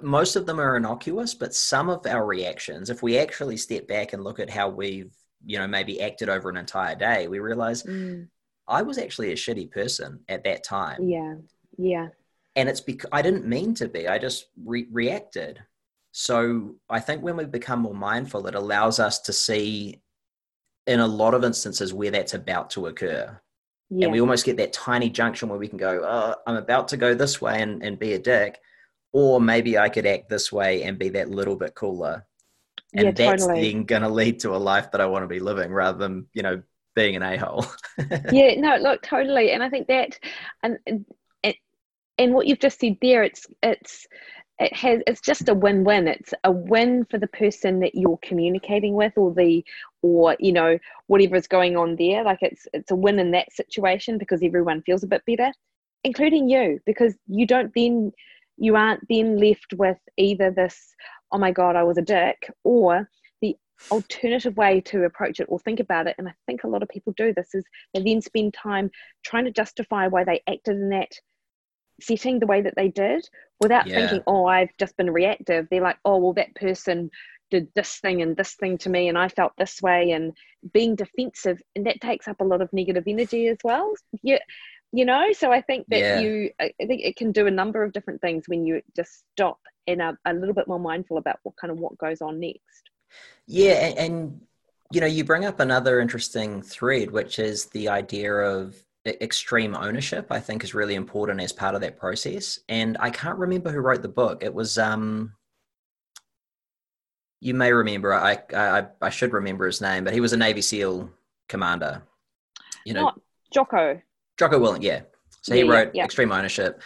most 0.03 0.35
of 0.35 0.45
them 0.45 0.59
are 0.59 0.77
innocuous, 0.77 1.33
but 1.33 1.55
some 1.55 1.89
of 1.89 2.05
our 2.05 2.25
reactions, 2.25 2.89
if 2.89 3.01
we 3.01 3.17
actually 3.17 3.57
step 3.57 3.87
back 3.87 4.13
and 4.13 4.23
look 4.23 4.39
at 4.39 4.49
how 4.49 4.69
we've, 4.69 5.13
you 5.45 5.57
know, 5.57 5.67
maybe 5.67 6.01
acted 6.01 6.29
over 6.29 6.49
an 6.49 6.57
entire 6.57 6.95
day, 6.95 7.27
we 7.27 7.39
realize 7.39 7.83
mm. 7.83 8.27
I 8.67 8.81
was 8.81 8.97
actually 8.97 9.31
a 9.31 9.35
shitty 9.35 9.71
person 9.71 10.19
at 10.27 10.43
that 10.43 10.63
time. 10.63 11.07
Yeah. 11.07 11.35
Yeah. 11.77 12.07
And 12.55 12.69
it's 12.69 12.81
because 12.81 13.09
I 13.11 13.21
didn't 13.21 13.47
mean 13.47 13.73
to 13.75 13.87
be, 13.87 14.07
I 14.07 14.17
just 14.17 14.47
re- 14.63 14.87
reacted. 14.91 15.59
So 16.17 16.75
I 16.89 17.01
think 17.01 17.23
when 17.23 17.35
we 17.35 17.43
become 17.43 17.79
more 17.81 17.93
mindful, 17.93 18.47
it 18.47 18.55
allows 18.55 19.01
us 19.01 19.19
to 19.23 19.33
see 19.33 20.01
in 20.87 21.01
a 21.01 21.07
lot 21.07 21.33
of 21.33 21.43
instances 21.43 21.93
where 21.93 22.09
that's 22.09 22.33
about 22.33 22.69
to 22.69 22.87
occur. 22.87 23.37
yeah 23.89 24.05
and 24.05 24.13
we 24.13 24.21
almost 24.21 24.45
get 24.45 24.55
that 24.55 24.71
tiny 24.71 25.09
junction 25.09 25.49
where 25.49 25.59
we 25.59 25.67
can 25.67 25.77
go 25.77 26.01
oh, 26.05 26.35
i'm 26.47 26.55
about 26.55 26.87
to 26.87 26.95
go 26.97 27.13
this 27.13 27.41
way 27.41 27.61
and, 27.61 27.83
and 27.83 27.99
be 27.99 28.13
a 28.13 28.19
dick 28.19 28.59
or 29.11 29.41
maybe 29.41 29.77
i 29.77 29.89
could 29.89 30.05
act 30.05 30.29
this 30.29 30.51
way 30.53 30.83
and 30.83 30.97
be 30.97 31.09
that 31.09 31.29
little 31.29 31.55
bit 31.55 31.75
cooler 31.75 32.25
and 32.93 33.05
Yeah, 33.07 33.11
that's 33.11 33.45
totally. 33.45 33.71
then 33.73 33.83
going 33.83 34.03
to 34.03 34.09
lead 34.09 34.39
to 34.41 34.55
a 34.55 34.57
life 34.71 34.91
that 34.91 35.01
i 35.01 35.05
want 35.05 35.23
to 35.23 35.27
be 35.27 35.39
living 35.39 35.71
rather 35.71 35.97
than 35.97 36.27
you 36.33 36.43
know 36.43 36.61
being 36.95 37.15
an 37.17 37.23
a-hole 37.23 37.65
yeah 38.31 38.53
no 38.57 38.77
look 38.77 39.01
totally 39.01 39.51
and 39.51 39.61
i 39.63 39.69
think 39.69 39.87
that 39.87 40.17
and 40.63 40.77
and 40.87 41.05
and 42.17 42.33
what 42.33 42.47
you've 42.47 42.59
just 42.59 42.79
said 42.79 42.95
there 43.01 43.23
it's 43.23 43.45
it's 43.61 44.07
it 44.59 44.73
has 44.73 45.01
it's 45.05 45.21
just 45.21 45.49
a 45.49 45.53
win-win. 45.53 46.07
It's 46.07 46.33
a 46.43 46.51
win 46.51 47.05
for 47.09 47.17
the 47.17 47.27
person 47.27 47.79
that 47.81 47.95
you're 47.95 48.19
communicating 48.21 48.93
with 48.93 49.13
or 49.17 49.33
the 49.33 49.63
or 50.01 50.35
you 50.39 50.53
know 50.53 50.77
whatever 51.07 51.35
is 51.35 51.47
going 51.47 51.75
on 51.75 51.95
there. 51.97 52.23
Like 52.23 52.39
it's 52.41 52.67
it's 52.73 52.91
a 52.91 52.95
win 52.95 53.19
in 53.19 53.31
that 53.31 53.51
situation 53.53 54.17
because 54.17 54.41
everyone 54.43 54.81
feels 54.83 55.03
a 55.03 55.07
bit 55.07 55.23
better 55.27 55.51
including 56.05 56.47
you 56.47 56.79
because 56.85 57.15
you 57.27 57.45
don't 57.45 57.71
then 57.75 58.11
you 58.57 58.75
aren't 58.75 59.01
then 59.09 59.37
left 59.37 59.73
with 59.73 59.97
either 60.17 60.51
this 60.51 60.95
oh 61.31 61.37
my 61.37 61.51
god 61.51 61.75
i 61.75 61.83
was 61.83 61.97
a 61.97 62.01
dick 62.01 62.49
or 62.63 63.09
the 63.41 63.57
alternative 63.91 64.55
way 64.55 64.79
to 64.79 65.03
approach 65.03 65.39
it 65.39 65.47
or 65.49 65.59
think 65.59 65.79
about 65.79 66.07
it. 66.07 66.15
And 66.17 66.29
i 66.29 66.33
think 66.45 66.63
a 66.63 66.67
lot 66.67 66.83
of 66.83 66.89
people 66.89 67.13
do 67.17 67.33
this 67.33 67.53
is 67.53 67.65
they 67.93 68.03
then 68.03 68.21
spend 68.21 68.53
time 68.53 68.89
trying 69.23 69.45
to 69.45 69.51
justify 69.51 70.07
why 70.07 70.23
they 70.23 70.41
acted 70.47 70.77
in 70.77 70.89
that 70.89 71.11
setting 72.01 72.39
the 72.39 72.47
way 72.47 72.61
that 72.61 72.75
they 72.75 72.87
did 72.89 73.27
without 73.59 73.87
Yeah. 73.87 73.95
thinking 73.95 74.21
oh 74.27 74.45
i've 74.45 74.75
just 74.77 74.97
been 74.97 75.11
reactive. 75.11 75.67
They're 75.69 75.81
like 75.81 75.97
oh 76.05 76.17
well 76.17 76.33
that 76.33 76.55
person 76.55 77.09
did 77.51 77.67
this 77.75 77.97
thing 77.99 78.21
and 78.21 78.35
this 78.35 78.53
thing 78.55 78.77
to 78.79 78.89
me 78.89 79.07
and 79.07 79.17
i 79.17 79.27
felt 79.29 79.53
this 79.57 79.81
way. 79.81 80.11
And 80.11 80.33
being 80.73 80.95
defensive 80.95 81.61
and 81.75 81.85
that 81.85 82.01
takes 82.01 82.27
up 82.27 82.41
a 82.41 82.43
lot 82.43 82.61
of 82.61 82.73
negative 82.73 83.03
energy 83.07 83.47
as 83.47 83.57
well. 83.63 83.93
Yeah 84.23 84.39
you 84.91 85.03
know? 85.03 85.33
So 85.33 85.51
i 85.51 85.61
think 85.61 85.85
that 85.89 85.99
Yeah. 85.99 86.19
you 86.19 86.51
i 86.59 86.71
think 86.79 87.01
it 87.03 87.15
can 87.17 87.31
do 87.31 87.47
a 87.47 87.51
number 87.51 87.83
of 87.83 87.91
different 87.91 88.21
things 88.21 88.47
when 88.47 88.65
you 88.65 88.81
just 88.95 89.23
stop 89.33 89.59
and 89.87 90.01
are 90.01 90.17
a 90.25 90.33
little 90.33 90.53
bit 90.53 90.67
more 90.67 90.79
mindful 90.79 91.17
about 91.17 91.39
what 91.43 91.55
kind 91.57 91.71
of 91.71 91.79
what 91.79 91.97
goes 91.97 92.21
on 92.21 92.39
next. 92.39 92.89
Yeah, 93.47 93.73
and, 93.73 93.97
and 93.99 94.41
you 94.91 95.01
know, 95.01 95.07
you 95.07 95.23
bring 95.23 95.45
up 95.45 95.59
another 95.59 95.99
interesting 95.99 96.61
thread, 96.61 97.11
which 97.11 97.37
is 97.39 97.65
the 97.67 97.89
idea 97.89 98.33
of 98.33 98.75
extreme 99.05 99.75
ownership. 99.75 100.27
I 100.31 100.39
think 100.39 100.63
is 100.63 100.73
really 100.73 100.95
important 100.95 101.41
as 101.41 101.53
part 101.53 101.75
of 101.75 101.81
that 101.81 101.97
process. 101.97 102.59
And 102.69 102.97
I 102.99 103.09
can't 103.09 103.37
remember 103.37 103.71
who 103.71 103.79
wrote 103.79 104.01
the 104.01 104.09
book. 104.09 104.43
It 104.43 104.53
was 104.53 104.77
um, 104.77 105.33
you 107.39 107.53
may 107.53 107.71
remember. 107.71 108.13
I 108.13 108.39
I 108.53 108.87
I 109.01 109.09
should 109.09 109.33
remember 109.33 109.65
his 109.65 109.81
name, 109.81 110.03
but 110.03 110.13
he 110.13 110.21
was 110.21 110.33
a 110.33 110.37
Navy 110.37 110.61
SEAL 110.61 111.09
commander. 111.47 112.03
You 112.85 112.93
know, 112.93 113.01
not 113.01 113.21
jocko 113.53 114.01
Jocko 114.37 114.59
Willink, 114.59 114.83
yeah. 114.83 115.01
So 115.41 115.53
he 115.53 115.61
yeah, 115.61 115.71
wrote 115.71 115.91
yeah. 115.93 116.05
Extreme 116.05 116.31
Ownership. 116.31 116.81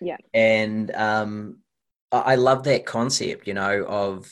Yeah. 0.00 0.16
And 0.32 0.94
um, 0.94 1.58
I 2.10 2.18
I 2.18 2.34
love 2.36 2.64
that 2.64 2.86
concept, 2.86 3.46
you 3.46 3.54
know, 3.54 3.84
of, 3.86 4.30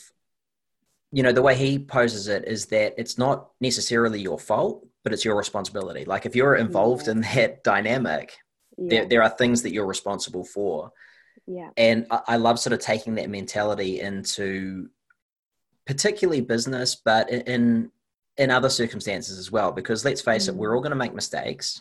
you 1.12 1.22
know, 1.22 1.32
the 1.32 1.42
way 1.42 1.54
he 1.54 1.78
poses 1.78 2.28
it 2.28 2.46
is 2.46 2.66
that 2.66 2.94
it's 2.98 3.18
not 3.18 3.50
necessarily 3.60 4.20
your 4.20 4.38
fault, 4.38 4.86
but 5.06 5.12
it's 5.12 5.24
your 5.24 5.36
responsibility. 5.36 6.04
Like 6.04 6.26
if 6.26 6.34
you're 6.34 6.56
involved 6.56 7.06
Yeah. 7.06 7.12
in 7.12 7.20
that 7.20 7.62
dynamic, 7.62 8.36
yeah 8.76 8.88
there, 8.90 9.04
there 9.06 9.22
are 9.22 9.28
things 9.28 9.62
that 9.62 9.72
you're 9.72 9.86
responsible 9.86 10.42
for. 10.44 10.90
yeah 11.46 11.70
And 11.76 12.08
I, 12.10 12.20
I 12.26 12.36
love 12.38 12.58
sort 12.58 12.72
of 12.72 12.80
taking 12.80 13.14
that 13.14 13.30
mentality 13.30 14.00
into 14.00 14.88
particularly 15.86 16.40
business, 16.40 16.96
but 16.96 17.30
in, 17.30 17.92
in 18.36 18.50
other 18.50 18.68
circumstances 18.68 19.38
as 19.38 19.52
well. 19.52 19.70
Because 19.70 20.04
let's 20.04 20.20
face 20.20 20.48
it, 20.48 20.54
Mm. 20.56 20.58
we're 20.58 20.74
all 20.74 20.82
going 20.82 20.90
to 20.90 20.96
make 21.04 21.14
mistakes. 21.14 21.80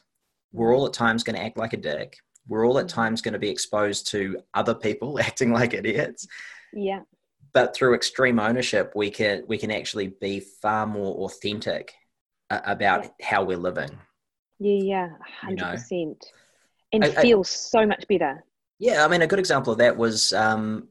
We're 0.53 0.75
all 0.75 0.85
at 0.85 0.93
times 0.93 1.23
going 1.23 1.35
to 1.35 1.41
act 1.43 1.57
like 1.57 1.73
a 1.73 1.77
dick. 1.77 2.17
We're 2.47 2.67
all 2.67 2.77
at 2.77 2.85
Mhm. 2.85 2.89
times 2.99 3.21
going 3.23 3.33
to 3.33 3.39
be 3.39 3.49
exposed 3.49 4.07
to 4.11 4.37
other 4.53 4.75
people 4.75 5.19
acting 5.27 5.51
like 5.51 5.73
idiots. 5.73 6.27
yeah 6.73 7.01
But 7.53 7.73
through 7.75 7.95
extreme 7.95 8.37
ownership, 8.39 8.93
we 8.95 9.09
can 9.09 9.35
we 9.47 9.57
can 9.57 9.71
actually 9.71 10.09
be 10.27 10.41
far 10.61 10.85
more 10.85 11.13
authentic 11.25 11.85
about 12.65 13.03
Yeah. 13.03 13.09
how 13.25 13.43
we're 13.43 13.57
living. 13.57 13.89
yeah 14.59 14.81
yeah 14.93 15.09
You 15.49 15.55
know. 15.55 15.63
100% 15.65 16.31
and 16.93 17.03
I- 17.03 17.13
I- 17.21 17.41
so 17.43 17.85
much 17.85 18.07
better 18.07 18.43
Yeah, 18.79 19.03
I 19.05 19.07
mean, 19.07 19.21
a 19.21 19.27
good 19.27 19.39
example 19.39 19.71
of 19.73 19.79
that 19.79 19.95
was, 19.97 20.33
um, 20.33 20.89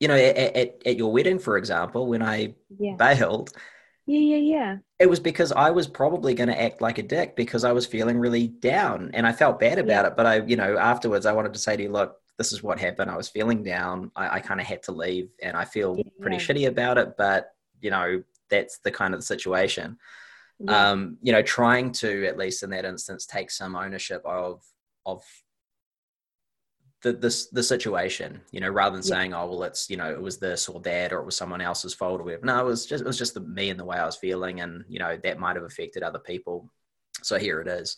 you 0.00 0.08
know, 0.08 0.14
at, 0.16 0.36
at, 0.36 0.82
at 0.86 0.96
your 0.96 1.12
wedding, 1.12 1.38
for 1.38 1.56
example, 1.56 2.06
when 2.08 2.22
I 2.22 2.54
yeah 2.78 2.96
bailed, 2.96 3.50
yeah 4.06 4.18
yeah 4.18 4.36
yeah 4.54 4.76
it 4.98 5.08
was 5.08 5.20
because 5.20 5.52
I 5.52 5.70
was 5.70 5.86
probably 5.86 6.34
going 6.34 6.48
to 6.48 6.60
act 6.60 6.80
like 6.80 6.98
a 6.98 7.02
dick 7.04 7.36
because 7.36 7.62
I 7.64 7.72
was 7.72 7.86
feeling 7.86 8.18
really 8.18 8.48
down 8.48 9.10
and 9.14 9.26
I 9.26 9.32
felt 9.32 9.60
bad 9.60 9.78
about 9.78 10.06
it. 10.06 10.16
But 10.16 10.26
I, 10.26 10.34
you 10.42 10.56
know, 10.56 10.76
afterwards 10.76 11.26
I 11.26 11.32
wanted 11.32 11.52
to 11.54 11.58
say 11.60 11.76
to 11.76 11.82
you, 11.84 11.90
look, 11.90 12.16
this 12.38 12.52
is 12.52 12.62
what 12.62 12.78
happened. 12.80 13.10
I 13.10 13.16
was 13.16 13.28
feeling 13.28 13.62
down. 13.62 14.10
I, 14.16 14.36
I 14.36 14.40
kind 14.40 14.60
of 14.60 14.66
had 14.66 14.82
to 14.84 14.92
leave 14.92 15.28
and 15.42 15.56
I 15.56 15.64
feel 15.64 15.96
pretty 16.20 16.36
Yeah. 16.36 16.42
shitty 16.42 16.68
about 16.68 16.98
it. 16.98 17.16
But, 17.16 17.52
you 17.80 17.90
know, 17.90 18.22
that's 18.52 18.78
the 18.84 18.92
kind 18.92 19.14
of 19.14 19.20
the 19.20 19.26
situation. 19.26 19.98
yeah. 20.60 20.90
Um, 20.90 21.18
you 21.26 21.32
know, 21.32 21.42
trying 21.42 21.90
to, 22.02 22.10
at 22.26 22.38
least 22.38 22.62
in 22.62 22.70
that 22.70 22.84
instance, 22.84 23.26
take 23.26 23.50
some 23.50 23.74
ownership 23.74 24.22
of, 24.24 24.62
of, 25.04 25.24
the, 27.02 27.12
the, 27.12 27.46
the 27.50 27.62
situation, 27.64 28.40
you 28.52 28.60
know, 28.60 28.68
rather 28.68 28.96
than 28.96 29.04
Yeah. 29.04 29.16
saying, 29.16 29.34
oh, 29.34 29.46
well, 29.48 29.64
it's, 29.64 29.90
you 29.90 29.96
know, 29.96 30.12
it 30.12 30.22
was 30.22 30.38
this 30.38 30.68
or 30.68 30.80
that, 30.82 31.12
or 31.12 31.18
it 31.18 31.24
was 31.26 31.36
someone 31.36 31.60
else's 31.60 31.94
fault 31.94 32.20
or 32.20 32.24
whatever. 32.24 32.46
No, 32.46 32.60
it 32.60 32.64
was 32.64 32.86
just, 32.86 33.02
it 33.02 33.06
was 33.06 33.18
just 33.18 33.34
the, 33.34 33.40
me 33.40 33.70
and 33.70 33.80
the 33.80 33.84
way 33.84 33.96
I 33.96 34.06
was 34.06 34.14
feeling. 34.14 34.60
And, 34.60 34.84
you 34.88 35.00
know, 35.00 35.16
that 35.24 35.40
might 35.40 35.56
have 35.56 35.64
affected 35.64 36.04
other 36.04 36.20
people. 36.20 36.70
So 37.22 37.38
here 37.40 37.60
it 37.60 37.66
is. 37.66 37.96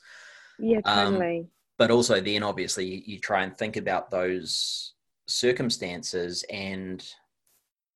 yeah 0.58 0.80
um, 0.86 1.14
totally 1.14 1.48
But 1.76 1.90
also 1.90 2.18
then 2.22 2.42
obviously 2.42 2.86
you, 2.86 3.02
you 3.04 3.18
try 3.18 3.42
and 3.42 3.54
think 3.54 3.76
about 3.76 4.10
those 4.10 4.94
circumstances. 5.28 6.42
And 6.50 7.06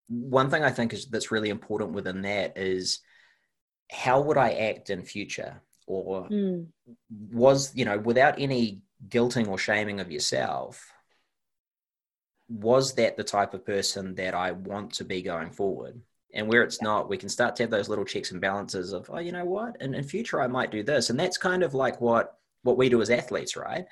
one 0.09 0.51
thing 0.51 0.63
I 0.63 0.71
think 0.71 0.93
is 0.93 1.07
that's 1.07 1.31
really 1.31 1.51
important 1.51 1.93
within 1.93 2.23
that 2.23 2.57
is 2.57 3.01
how 3.91 4.21
would 4.21 4.37
I 4.37 4.53
act 4.53 4.91
in 4.91 5.03
future? 5.03 5.63
Or 5.87 6.29
Mm, 6.31 6.67
was, 7.33 7.75
you 7.75 7.85
know, 7.85 7.99
without 7.99 8.39
any 8.39 8.81
guilting 9.09 9.49
or 9.49 9.59
shaming 9.59 10.01
of 10.01 10.11
yourself, 10.11 10.93
was 12.49 12.95
that 12.95 13.17
the 13.17 13.25
type 13.25 13.55
of 13.55 13.65
person 13.65 14.15
that 14.15 14.35
I 14.35 14.53
want 14.53 14.95
to 14.95 15.05
be 15.05 15.23
going 15.23 15.51
forward? 15.51 16.01
And 16.35 16.47
where 16.49 16.63
it's 16.63 16.83
not, 16.83 17.09
we 17.09 17.17
can 17.17 17.29
start 17.29 17.57
to 17.57 17.63
have 17.63 17.71
those 17.71 17.89
little 17.89 18.05
checks 18.05 18.33
and 18.33 18.41
balances 18.41 18.93
of, 18.93 19.09
oh, 19.11 19.19
you 19.19 19.33
know 19.33 19.45
what? 19.45 19.77
In, 19.81 19.95
in 19.95 20.05
future, 20.05 20.41
I 20.41 20.47
might 20.47 20.71
do 20.71 20.83
this. 20.83 21.11
And 21.11 21.19
that's 21.19 21.39
kind 21.39 21.63
of 21.63 21.75
like 21.75 22.01
what 22.01 22.35
what 22.63 22.77
we 22.77 22.89
do 22.89 23.01
as 23.01 23.11
athletes, 23.11 23.57
right? 23.57 23.87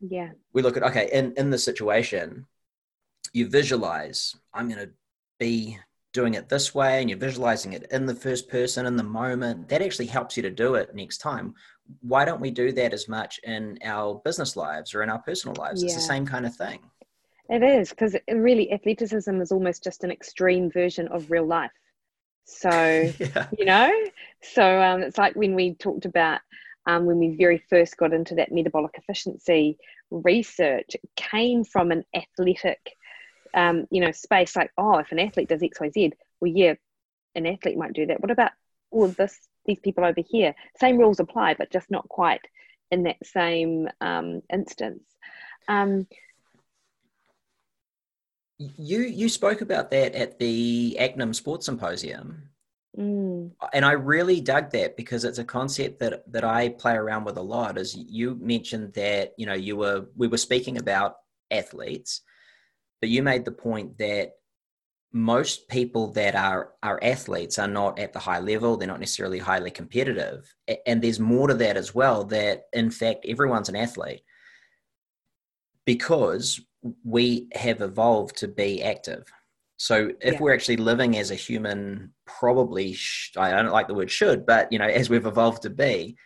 yeah 0.00 0.30
We 0.52 0.62
look 0.62 0.76
at, 0.76 0.82
okay, 0.82 1.08
in, 1.12 1.34
in 1.36 1.50
the 1.50 1.58
situation, 1.58 2.46
you 3.32 3.48
visualize, 3.48 4.34
I'm 4.52 4.68
going 4.68 4.80
to 4.86 4.92
be 5.38 5.78
doing 6.12 6.34
it 6.34 6.48
this 6.48 6.74
way, 6.74 7.00
and 7.00 7.08
you're 7.08 7.18
visualizing 7.18 7.72
it 7.72 7.86
in 7.90 8.06
the 8.06 8.14
first 8.14 8.48
person 8.48 8.86
in 8.86 8.96
the 8.96 9.02
moment. 9.02 9.68
That 9.68 9.82
actually 9.82 10.06
helps 10.06 10.36
you 10.36 10.42
to 10.42 10.50
do 10.50 10.74
it 10.74 10.94
next 10.94 11.18
time. 11.18 11.54
Why 12.00 12.24
don't 12.24 12.40
we 12.40 12.50
do 12.50 12.72
that 12.72 12.92
as 12.92 13.08
much 13.08 13.40
in 13.44 13.78
our 13.84 14.20
business 14.24 14.56
lives 14.56 14.94
or 14.94 15.02
in 15.02 15.10
our 15.10 15.20
personal 15.20 15.54
lives? 15.56 15.82
It's 15.82 15.94
the 15.94 16.00
same 16.00 16.26
kind 16.26 16.46
of 16.46 16.54
thing. 16.54 16.80
It 17.48 17.62
is 17.62 17.90
because 17.90 18.14
really 18.30 18.72
athleticism 18.72 19.40
is 19.40 19.52
almost 19.52 19.82
just 19.82 20.04
an 20.04 20.10
extreme 20.10 20.70
version 20.70 21.08
of 21.08 21.30
real 21.30 21.46
life. 21.46 21.70
So 22.44 22.70
yeah. 23.18 23.46
you 23.58 23.64
know, 23.64 23.90
so 24.42 24.80
um, 24.82 25.02
it's 25.02 25.18
like 25.18 25.34
when 25.34 25.54
we 25.54 25.74
talked 25.74 26.04
about 26.04 26.40
um, 26.86 27.04
when 27.04 27.18
we 27.18 27.36
very 27.36 27.62
first 27.70 27.96
got 27.96 28.14
into 28.14 28.34
that 28.36 28.50
metabolic 28.50 28.92
efficiency 28.94 29.78
research, 30.10 30.94
it 30.94 31.10
came 31.16 31.62
from 31.62 31.90
an 31.90 32.02
athletic, 32.14 32.78
um, 33.58 33.86
you 33.90 34.00
know, 34.00 34.12
space. 34.12 34.54
Like, 34.54 34.70
oh, 34.78 34.98
if 34.98 35.10
an 35.12 35.18
athlete 35.18 35.48
does 35.48 35.62
X, 35.62 35.80
Y, 35.80 35.90
Z, 35.90 36.12
well, 36.40 36.52
yeah, 36.54 36.74
an 37.34 37.46
athlete 37.46 37.76
might 37.76 37.92
do 37.92 38.06
that. 38.06 38.20
What 38.20 38.30
about 38.30 38.52
all 38.90 39.04
of 39.04 39.16
this? 39.16 39.36
These 39.66 39.80
people 39.80 40.04
over 40.04 40.22
here, 40.26 40.54
same 40.80 40.96
rules 40.96 41.20
apply, 41.20 41.54
but 41.58 41.70
just 41.70 41.90
not 41.90 42.08
quite 42.08 42.40
in 42.90 43.02
that 43.02 43.16
same 43.22 43.88
um, 44.00 44.40
instance. 44.50 45.02
Um, 45.66 46.06
You 48.58 49.00
you 49.02 49.28
spoke 49.28 49.60
about 49.60 49.90
that 49.90 50.14
at 50.14 50.38
the 50.38 50.96
Acnum 50.98 51.34
Sports 51.34 51.66
Symposium. 51.66 52.48
mm, 52.96 53.50
and 53.72 53.84
I 53.84 53.92
really 53.92 54.40
dug 54.40 54.70
that 54.72 54.96
because 54.96 55.24
it's 55.24 55.38
a 55.38 55.44
concept 55.44 56.00
that 56.00 56.24
that 56.32 56.44
I 56.44 56.70
play 56.70 56.94
around 56.94 57.24
with 57.24 57.36
a 57.36 57.42
lot. 57.42 57.78
As 57.78 57.94
you 57.96 58.36
mentioned 58.40 58.94
that 58.94 59.34
you 59.36 59.46
know 59.46 59.54
you 59.54 59.76
were 59.76 60.06
we 60.16 60.28
were 60.28 60.38
speaking 60.38 60.78
about 60.78 61.16
athletes, 61.50 62.22
but 63.00 63.10
you 63.10 63.22
made 63.22 63.44
the 63.44 63.52
point 63.52 63.98
that 63.98 64.32
most 65.12 65.68
people 65.68 66.12
that 66.12 66.34
are 66.34 66.74
are 66.82 66.98
athletes 67.02 67.58
are 67.58 67.68
not 67.68 67.98
at 67.98 68.12
the 68.12 68.18
high 68.18 68.40
level. 68.40 68.76
They're 68.76 68.88
not 68.88 69.00
necessarily 69.00 69.38
highly 69.38 69.70
competitive, 69.70 70.54
and 70.86 71.00
there's 71.02 71.18
more 71.20 71.48
to 71.48 71.54
that 71.54 71.76
as 71.76 71.94
well. 71.94 72.24
That 72.24 72.64
in 72.72 72.90
fact 72.90 73.24
everyone's 73.26 73.68
an 73.70 73.76
athlete 73.76 74.22
because 75.86 76.60
we 77.04 77.48
have 77.54 77.80
evolved 77.80 78.36
to 78.38 78.48
be 78.48 78.82
active. 78.82 79.24
So 79.78 80.10
if 80.20 80.34
Yeah. 80.34 80.40
we're 80.40 80.54
actually 80.54 80.76
living 80.76 81.16
as 81.16 81.30
a 81.30 81.34
human, 81.36 82.12
probably 82.26 82.92
sh- 82.92 83.32
I 83.36 83.50
don't 83.50 83.72
like 83.72 83.88
the 83.88 83.94
word 83.94 84.10
should, 84.10 84.44
but 84.44 84.70
you 84.72 84.78
know, 84.78 84.86
as 84.86 85.08
we've 85.08 85.26
evolved 85.26 85.62
to 85.62 85.70
be, 85.70 86.16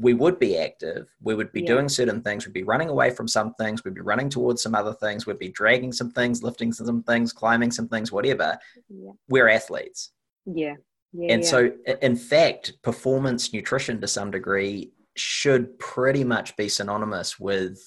we 0.00 0.14
would 0.14 0.38
be 0.38 0.56
active. 0.56 1.08
We 1.20 1.34
would 1.34 1.50
be 1.52 1.60
Yeah. 1.60 1.66
doing 1.74 1.88
certain 1.88 2.22
things. 2.22 2.46
We'd 2.46 2.52
be 2.52 2.62
running 2.62 2.88
away 2.88 3.10
from 3.10 3.26
some 3.26 3.54
things. 3.54 3.84
We'd 3.84 3.94
be 3.94 4.00
running 4.00 4.28
towards 4.30 4.62
some 4.62 4.74
other 4.74 4.94
things. 4.94 5.26
We'd 5.26 5.38
be 5.40 5.48
dragging 5.48 5.92
some 5.92 6.12
things, 6.12 6.42
lifting 6.42 6.72
some 6.72 7.02
things, 7.02 7.32
climbing 7.32 7.72
some 7.72 7.88
things, 7.88 8.12
whatever. 8.12 8.58
Yeah. 8.88 9.12
We're 9.28 9.48
athletes. 9.48 10.12
Yeah. 10.46 10.76
Yeah. 11.12 11.32
And 11.34 11.44
so, 11.44 11.72
in 12.02 12.14
fact, 12.16 12.74
performance 12.82 13.52
nutrition 13.52 14.00
to 14.00 14.06
some 14.06 14.30
degree 14.30 14.92
should 15.16 15.76
pretty 15.78 16.22
much 16.22 16.56
be 16.56 16.68
synonymous 16.68 17.40
with 17.40 17.82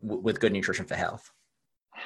with 0.00 0.38
good 0.38 0.52
nutrition 0.52 0.84
for 0.86 0.94
health. 0.94 1.32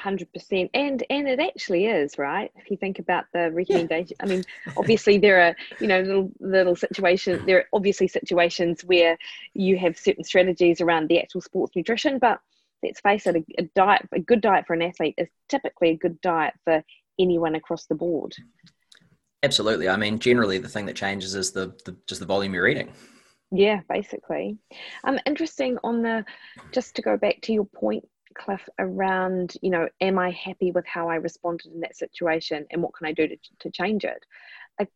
Hundred 0.02 0.32
percent, 0.32 0.68
and 0.74 1.04
and 1.10 1.28
it 1.28 1.38
actually 1.38 1.86
is 1.86 2.18
right. 2.18 2.50
If 2.56 2.72
you 2.72 2.76
think 2.76 2.98
about 2.98 3.26
the 3.32 3.52
recommendation, 3.52 4.16
I 4.18 4.26
mean, 4.26 4.42
obviously 4.76 5.16
there 5.16 5.40
are 5.40 5.54
you 5.78 5.86
know 5.86 6.00
little 6.00 6.32
little 6.40 6.74
situations. 6.74 7.46
There 7.46 7.58
are 7.58 7.66
obviously 7.72 8.08
situations 8.08 8.82
where 8.82 9.16
you 9.54 9.78
have 9.78 9.96
certain 9.96 10.24
strategies 10.24 10.80
around 10.80 11.08
the 11.08 11.20
actual 11.20 11.40
sports 11.40 11.76
nutrition, 11.76 12.18
but 12.18 12.40
let's 12.82 12.98
face 12.98 13.28
it, 13.28 13.36
a, 13.36 13.44
a 13.58 13.62
diet, 13.76 14.08
a 14.10 14.18
good 14.18 14.40
diet 14.40 14.66
for 14.66 14.74
an 14.74 14.82
athlete 14.82 15.14
is 15.18 15.28
typically 15.48 15.90
a 15.90 15.96
good 15.96 16.20
diet 16.20 16.54
for 16.64 16.82
anyone 17.20 17.54
across 17.54 17.86
the 17.86 17.94
board. 17.94 18.34
Absolutely. 19.44 19.88
I 19.88 19.96
mean, 19.96 20.18
generally, 20.18 20.58
the 20.58 20.68
thing 20.68 20.86
that 20.86 20.96
changes 20.96 21.36
is 21.36 21.52
the, 21.52 21.74
the 21.84 21.96
just 22.08 22.20
the 22.20 22.26
volume 22.26 22.54
you're 22.54 22.66
eating. 22.66 22.92
Yeah, 23.52 23.82
basically. 23.88 24.58
Um, 25.04 25.20
interesting 25.26 25.78
on 25.84 26.02
the, 26.02 26.24
just 26.72 26.96
to 26.96 27.02
go 27.02 27.16
back 27.16 27.40
to 27.42 27.52
your 27.52 27.66
point, 27.66 28.08
Cliff, 28.34 28.68
around, 28.78 29.54
you 29.62 29.70
know, 29.70 29.88
am 30.00 30.18
I 30.18 30.30
happy 30.30 30.70
with 30.70 30.86
how 30.86 31.08
I 31.08 31.16
responded 31.16 31.72
in 31.72 31.80
that 31.80 31.96
situation 31.96 32.66
and 32.70 32.82
what 32.82 32.94
can 32.94 33.06
I 33.06 33.12
do 33.12 33.28
to, 33.28 33.36
to 33.60 33.70
change 33.70 34.04
it? 34.04 34.24
A, 34.80 34.86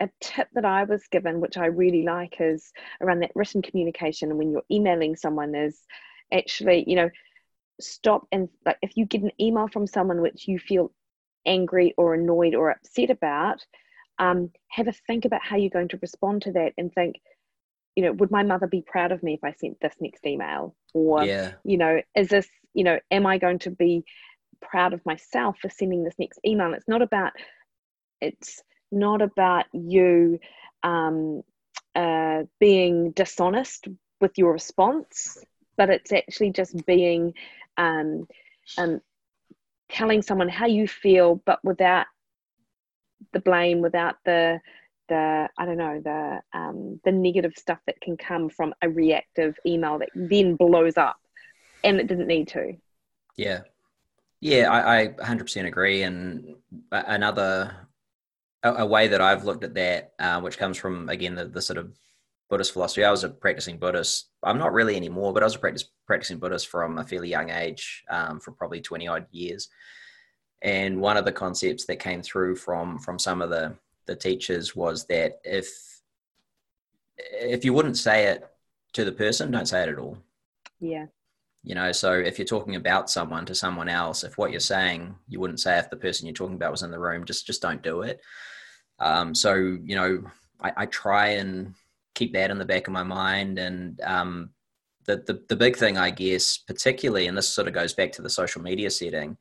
a 0.00 0.08
tip 0.20 0.48
that 0.54 0.64
I 0.64 0.84
was 0.84 1.06
given, 1.08 1.40
which 1.40 1.56
I 1.56 1.66
really 1.66 2.02
like, 2.02 2.36
is 2.40 2.72
around 3.00 3.20
that 3.20 3.32
written 3.34 3.62
communication. 3.62 4.30
And 4.30 4.38
when 4.38 4.50
you're 4.50 4.62
emailing 4.70 5.16
someone, 5.16 5.54
is 5.54 5.80
actually, 6.32 6.84
you 6.86 6.96
know, 6.96 7.10
stop 7.80 8.26
and 8.32 8.48
like 8.64 8.78
if 8.80 8.96
you 8.96 9.04
get 9.04 9.22
an 9.22 9.30
email 9.38 9.68
from 9.68 9.86
someone 9.86 10.22
which 10.22 10.48
you 10.48 10.58
feel 10.58 10.90
angry 11.44 11.92
or 11.98 12.14
annoyed 12.14 12.54
or 12.54 12.70
upset 12.70 13.10
about, 13.10 13.64
um, 14.18 14.50
have 14.68 14.88
a 14.88 14.92
think 14.92 15.24
about 15.24 15.44
how 15.44 15.56
you're 15.56 15.70
going 15.70 15.88
to 15.88 15.98
respond 16.00 16.42
to 16.42 16.52
that 16.52 16.72
and 16.78 16.92
think, 16.92 17.16
you 17.94 18.02
know, 18.02 18.12
would 18.12 18.30
my 18.30 18.42
mother 18.42 18.66
be 18.66 18.82
proud 18.82 19.12
of 19.12 19.22
me 19.22 19.34
if 19.34 19.44
I 19.44 19.52
sent 19.52 19.80
this 19.80 19.94
next 20.00 20.26
email? 20.26 20.74
Or, 20.94 21.24
yeah. 21.24 21.52
you 21.64 21.78
know, 21.78 22.00
is 22.14 22.28
this, 22.28 22.48
you 22.76 22.84
know, 22.84 23.00
am 23.10 23.26
I 23.26 23.38
going 23.38 23.58
to 23.60 23.70
be 23.70 24.04
proud 24.60 24.92
of 24.92 25.04
myself 25.06 25.56
for 25.60 25.70
sending 25.70 26.04
this 26.04 26.14
next 26.18 26.38
email? 26.46 26.74
It's 26.74 26.86
not 26.86 27.02
about, 27.02 27.32
it's 28.20 28.62
not 28.92 29.22
about 29.22 29.64
you 29.72 30.38
um, 30.82 31.42
uh, 31.94 32.42
being 32.60 33.12
dishonest 33.12 33.88
with 34.20 34.36
your 34.36 34.52
response, 34.52 35.38
but 35.76 35.88
it's 35.90 36.12
actually 36.12 36.50
just 36.50 36.84
being, 36.86 37.32
um, 37.78 38.26
um, 38.76 39.00
telling 39.88 40.20
someone 40.20 40.48
how 40.48 40.66
you 40.66 40.86
feel, 40.86 41.40
but 41.46 41.64
without 41.64 42.06
the 43.32 43.40
blame, 43.40 43.80
without 43.80 44.16
the, 44.24 44.60
the 45.08 45.48
I 45.56 45.64
don't 45.64 45.78
know 45.78 46.00
the 46.02 46.40
um, 46.58 47.00
the 47.04 47.12
negative 47.12 47.52
stuff 47.56 47.78
that 47.86 48.00
can 48.00 48.16
come 48.16 48.48
from 48.48 48.74
a 48.82 48.88
reactive 48.88 49.56
email 49.64 49.98
that 50.00 50.08
then 50.14 50.56
blows 50.56 50.96
up, 50.96 51.16
and 51.86 52.00
it 52.00 52.06
didn't 52.06 52.26
need 52.26 52.48
to. 52.48 52.76
Yeah. 53.36 53.60
Yeah, 54.40 54.70
I, 54.70 55.02
I 55.02 55.08
100% 55.08 55.66
agree. 55.66 56.02
And 56.02 56.56
another, 56.90 57.74
a, 58.62 58.74
a 58.74 58.86
way 58.86 59.08
that 59.08 59.20
I've 59.20 59.44
looked 59.44 59.64
at 59.64 59.74
that, 59.74 60.12
uh, 60.18 60.40
which 60.40 60.58
comes 60.58 60.76
from, 60.76 61.08
again, 61.08 61.34
the, 61.34 61.46
the 61.46 61.62
sort 61.62 61.78
of 61.78 61.96
Buddhist 62.48 62.72
philosophy. 62.72 63.04
I 63.04 63.10
was 63.10 63.24
a 63.24 63.28
practicing 63.28 63.78
Buddhist. 63.78 64.28
I'm 64.42 64.58
not 64.58 64.72
really 64.72 64.96
anymore, 64.96 65.32
but 65.32 65.42
I 65.42 65.46
was 65.46 65.56
a 65.56 65.58
practice, 65.58 65.88
practicing 66.06 66.38
Buddhist 66.38 66.68
from 66.68 66.98
a 66.98 67.04
fairly 67.04 67.28
young 67.28 67.50
age, 67.50 68.04
um, 68.08 68.40
for 68.40 68.52
probably 68.52 68.80
20 68.80 69.08
odd 69.08 69.26
years. 69.30 69.68
And 70.62 71.00
one 71.00 71.16
of 71.16 71.24
the 71.24 71.32
concepts 71.32 71.86
that 71.86 71.96
came 71.96 72.22
through 72.22 72.56
from 72.56 72.98
from 72.98 73.18
some 73.18 73.42
of 73.42 73.50
the 73.50 73.76
the 74.06 74.16
teachers 74.16 74.74
was 74.74 75.04
that 75.06 75.38
if 75.44 75.68
if 77.18 77.64
you 77.64 77.72
wouldn't 77.72 77.98
say 77.98 78.26
it 78.26 78.48
to 78.94 79.04
the 79.04 79.12
person, 79.12 79.50
don't 79.50 79.68
say 79.68 79.82
it 79.82 79.90
at 79.90 79.98
all 79.98 80.16
Yeah, 80.80 81.06
you 81.66 81.74
know 81.74 81.90
so 81.92 82.12
if 82.12 82.38
you're 82.38 82.46
talking 82.46 82.76
about 82.76 83.10
someone 83.10 83.44
to 83.44 83.54
someone 83.54 83.88
else 83.88 84.22
if 84.22 84.38
what 84.38 84.52
you're 84.52 84.60
saying 84.60 85.14
you 85.28 85.40
wouldn't 85.40 85.60
say 85.60 85.76
if 85.78 85.90
the 85.90 85.96
person 85.96 86.24
you're 86.24 86.32
talking 86.40 86.54
about 86.54 86.70
was 86.70 86.82
in 86.84 86.92
the 86.92 86.98
room 86.98 87.24
just 87.26 87.44
just 87.46 87.60
don't 87.60 87.82
do 87.82 88.02
it. 88.02 88.20
Um, 89.00 89.34
so 89.34 89.52
you 89.54 89.96
know 89.96 90.22
I, 90.60 90.72
I 90.82 90.86
try 90.86 91.26
and 91.40 91.74
keep 92.14 92.32
that 92.34 92.50
in 92.50 92.58
the 92.58 92.64
back 92.64 92.86
of 92.86 92.94
my 92.94 93.02
mind. 93.02 93.58
And 93.58 94.00
um, 94.00 94.50
the, 95.06 95.16
the 95.26 95.42
the 95.48 95.56
big 95.56 95.76
thing 95.76 95.96
i 95.98 96.10
guess 96.10 96.56
particularly 96.58 97.26
and 97.28 97.36
this 97.38 97.48
sort 97.48 97.68
of 97.68 97.74
goes 97.74 97.94
back 97.94 98.10
to 98.12 98.22
the 98.22 98.30
social 98.30 98.60
media 98.60 98.90
setting 98.90 99.36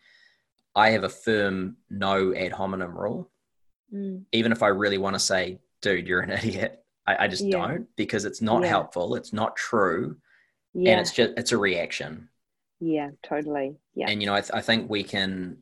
i 0.75 0.89
have 0.91 1.03
a 1.03 1.09
firm 1.09 1.77
no 1.89 2.33
ad 2.35 2.51
hominem 2.51 2.95
rule. 2.97 3.31
Mm, 3.93 4.25
even 4.31 4.51
if 4.51 4.61
i 4.61 4.67
really 4.67 4.99
want 4.99 5.15
to 5.15 5.19
say 5.19 5.59
dude 5.81 6.07
you're 6.07 6.21
an 6.21 6.29
idiot 6.39 6.83
i, 7.07 7.25
I 7.25 7.27
just 7.27 7.45
Yeah. 7.45 7.57
don't 7.59 7.87
because 7.95 8.25
it's 8.25 8.41
not 8.43 8.61
Yeah. 8.61 8.69
helpful 8.69 9.15
it's 9.15 9.33
not 9.33 9.55
true 9.55 10.17
yeah, 10.75 10.91
and 10.91 11.01
it's 11.01 11.11
just 11.11 11.33
it's 11.37 11.51
a 11.51 11.57
reaction. 11.57 12.29
Yeah, 12.79 13.11
totally. 13.23 13.77
Yeah, 13.95 14.07
and 14.09 14.21
you 14.21 14.27
know 14.27 14.35
I, 14.35 14.41
th- 14.41 14.51
I 14.53 14.61
think 14.61 14.89
we 14.89 15.03
can 15.03 15.57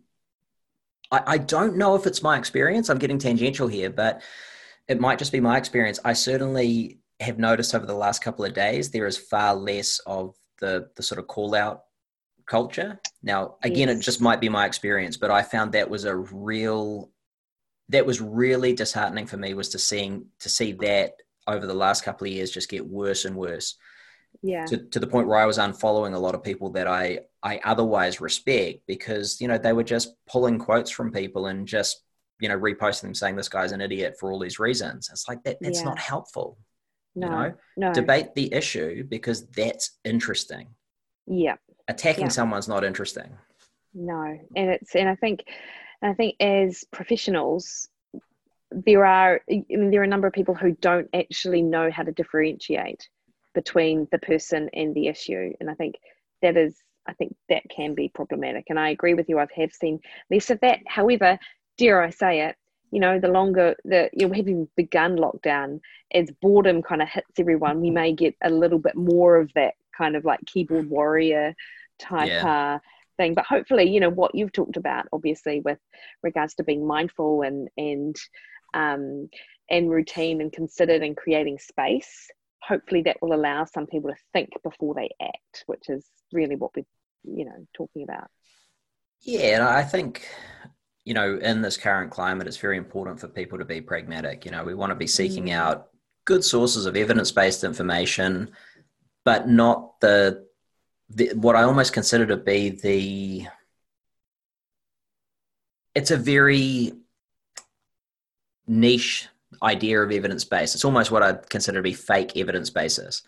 I, 1.11 1.21
I 1.27 1.37
don't 1.37 1.77
know 1.77 1.95
if 1.95 2.07
it's 2.07 2.23
my 2.23 2.37
experience. 2.37 2.89
I'm 2.89 2.97
getting 2.97 3.19
tangential 3.19 3.67
here 3.67 3.89
but 3.89 4.21
it 4.87 4.99
might 4.99 5.19
just 5.19 5.31
be 5.31 5.39
my 5.39 5.57
experience. 5.57 5.99
I 6.03 6.13
certainly 6.13 6.99
have 7.19 7.37
noticed 7.37 7.73
over 7.73 7.85
the 7.85 7.93
last 7.93 8.21
couple 8.21 8.43
of 8.43 8.53
days 8.53 8.89
there 8.89 9.05
is 9.05 9.17
far 9.17 9.55
less 9.55 9.99
of 9.99 10.35
the 10.59 10.89
the 10.95 11.03
sort 11.03 11.19
of 11.19 11.27
call 11.27 11.53
out 11.53 11.83
culture. 12.47 12.99
Now 13.21 13.57
again 13.63 13.89
it 13.89 13.99
just 13.99 14.19
might 14.19 14.41
be 14.41 14.49
my 14.49 14.65
experience 14.65 15.15
but 15.15 15.31
i 15.31 15.41
found 15.43 15.71
that 15.71 15.89
was 15.89 16.05
a 16.05 16.15
real 16.15 17.11
that 17.89 18.05
was 18.05 18.19
really 18.19 18.73
disheartening 18.73 19.27
for 19.27 19.37
me 19.37 19.53
was 19.53 19.69
to 19.69 19.79
seeing 19.79 20.25
to 20.39 20.49
see 20.49 20.71
that 20.73 21.13
over 21.47 21.67
the 21.67 21.73
last 21.73 22.03
couple 22.03 22.25
of 22.25 22.33
years 22.33 22.51
just 22.51 22.69
get 22.69 22.85
worse 22.85 23.25
and 23.25 23.35
worse 23.35 23.77
yeah, 24.43 24.65
to, 24.65 24.77
to 24.77 24.99
the 24.99 25.07
point 25.07 25.27
where 25.27 25.39
I 25.39 25.45
was 25.45 25.57
unfollowing 25.57 26.13
a 26.13 26.19
lot 26.19 26.35
of 26.35 26.43
people 26.43 26.69
that 26.71 26.87
I 26.87 27.21
I 27.41 27.59
otherwise 27.63 28.21
respect 28.21 28.81
because 28.87 29.39
you 29.41 29.47
know 29.47 29.57
they 29.57 29.73
were 29.73 29.83
just 29.83 30.13
pulling 30.27 30.59
quotes 30.59 30.91
from 30.91 31.11
people 31.11 31.47
and 31.47 31.67
just 31.67 32.03
you 32.39 32.49
know 32.49 32.57
reposting 32.59 33.01
them 33.03 33.15
saying 33.15 33.35
this 33.37 33.49
guy's 33.49 33.71
an 33.71 33.81
idiot 33.81 34.15
for 34.19 34.31
all 34.31 34.39
these 34.39 34.59
reasons. 34.59 35.09
It's 35.11 35.27
like 35.27 35.43
that 35.43 35.57
that's 35.61 35.79
Yeah. 35.79 35.85
not 35.85 35.99
helpful. 35.99 36.57
no, 37.15 37.27
You 37.27 37.31
know, 37.31 37.53
no, 37.77 37.93
debate 37.93 38.35
the 38.35 38.53
issue 38.53 39.03
because 39.03 39.47
that's 39.47 39.97
interesting. 40.03 40.67
yeah, 41.25 41.55
Attacking 41.87 42.25
Yeah. 42.25 42.29
someone's 42.29 42.67
not 42.67 42.83
interesting. 42.83 43.37
no, 43.93 44.39
and 44.55 44.69
it's 44.71 44.95
and 44.95 45.07
I 45.07 45.15
think, 45.15 45.43
and 46.01 46.11
I 46.11 46.15
think 46.15 46.35
as 46.41 46.83
professionals, 46.91 47.87
there 48.71 49.05
are 49.05 49.41
I 49.49 49.63
mean 49.69 49.91
there 49.91 50.01
are 50.01 50.05
a 50.05 50.07
number 50.07 50.27
of 50.27 50.33
people 50.33 50.55
who 50.55 50.71
don't 50.71 51.09
actually 51.13 51.61
know 51.61 51.91
how 51.91 52.03
to 52.03 52.11
differentiate 52.11 53.07
between 53.53 54.07
the 54.11 54.19
person 54.19 54.69
and 54.73 54.93
the 54.95 55.07
issue, 55.07 55.53
and 55.59 55.69
I 55.69 55.73
think 55.75 55.95
that 56.41 56.57
is 56.57 56.75
I 57.07 57.13
think 57.13 57.35
that 57.49 57.63
can 57.69 57.95
be 57.95 58.09
problematic. 58.09 58.65
And 58.69 58.79
I 58.79 58.89
agree 58.89 59.13
with 59.13 59.27
you. 59.29 59.39
I've 59.39 59.51
have 59.51 59.73
seen 59.73 59.99
less 60.29 60.49
of 60.49 60.59
that. 60.61 60.79
However, 60.87 61.37
dare 61.77 62.01
I 62.01 62.09
say 62.09 62.41
it, 62.41 62.55
you 62.91 62.99
know, 62.99 63.19
the 63.19 63.27
longer 63.27 63.75
that 63.85 64.11
you 64.13 64.27
know, 64.27 64.33
having 64.33 64.67
begun 64.77 65.17
lockdown, 65.17 65.79
as 66.13 66.29
boredom 66.41 66.81
kind 66.81 67.01
of 67.01 67.09
hits 67.09 67.39
everyone, 67.39 67.81
we 67.81 67.89
may 67.89 68.13
get 68.13 68.35
a 68.43 68.49
little 68.49 68.79
bit 68.79 68.95
more 68.95 69.37
of 69.37 69.51
that 69.55 69.73
kind 69.97 70.15
of 70.15 70.25
like 70.25 70.39
keyboard 70.45 70.89
warrior 70.89 71.55
type 71.99 72.29
uh, 72.45 72.79
thing. 73.17 73.33
But 73.33 73.45
hopefully, 73.45 73.89
you 73.89 73.99
know, 73.99 74.09
what 74.11 74.35
you've 74.35 74.51
talked 74.51 74.77
about, 74.77 75.07
obviously, 75.11 75.59
with 75.61 75.79
regards 76.21 76.53
to 76.55 76.63
being 76.63 76.85
mindful 76.85 77.41
and 77.41 77.67
and 77.77 78.15
um, 78.75 79.29
and 79.69 79.89
routine 79.89 80.41
and 80.41 80.51
considered 80.51 81.01
and 81.01 81.17
creating 81.17 81.59
space. 81.59 82.29
Hopefully, 82.67 83.01
that 83.03 83.17
will 83.21 83.33
allow 83.33 83.65
some 83.65 83.85
people 83.87 84.09
to 84.09 84.15
think 84.31 84.49
before 84.63 84.93
they 84.93 85.09
act, 85.21 85.63
which 85.65 85.89
is 85.89 86.05
really 86.31 86.55
what 86.55 86.71
we're, 86.75 86.85
you 87.23 87.45
know, 87.45 87.67
talking 87.75 88.03
about. 88.03 88.27
Yeah, 89.21 89.55
and 89.55 89.63
I 89.63 89.83
think 89.83 90.27
you 91.05 91.13
know 91.13 91.37
in 91.37 91.61
this 91.61 91.77
current 91.77 92.11
climate, 92.11 92.47
it's 92.47 92.57
very 92.57 92.77
important 92.77 93.19
for 93.19 93.27
people 93.27 93.57
to 93.57 93.65
be 93.65 93.81
pragmatic. 93.81 94.45
You 94.45 94.51
know, 94.51 94.63
we 94.63 94.73
want 94.73 94.91
to 94.91 94.95
be 94.95 95.07
seeking 95.07 95.45
Mm. 95.45 95.53
out 95.53 95.89
good 96.25 96.43
sources 96.43 96.85
of 96.85 96.95
evidence-based 96.95 97.63
information, 97.65 98.51
but 99.25 99.49
not 99.49 99.99
the, 99.99 100.45
the 101.09 101.31
what 101.35 101.55
I 101.55 101.63
almost 101.63 101.93
consider 101.93 102.25
to 102.27 102.37
be 102.37 102.69
the. 102.69 103.47
It's 105.95 106.11
a 106.11 106.17
very 106.17 106.93
niche 108.65 109.27
idea 109.63 110.01
of 110.01 110.11
evidence 110.11 110.43
based. 110.43 110.75
It's 110.75 110.85
almost 110.85 111.11
what 111.11 111.23
I 111.23 111.33
consider 111.49 111.79
to 111.79 111.83
be 111.83 111.93
fake 111.93 112.35
evidence 112.37 112.69
basis, 112.69 113.21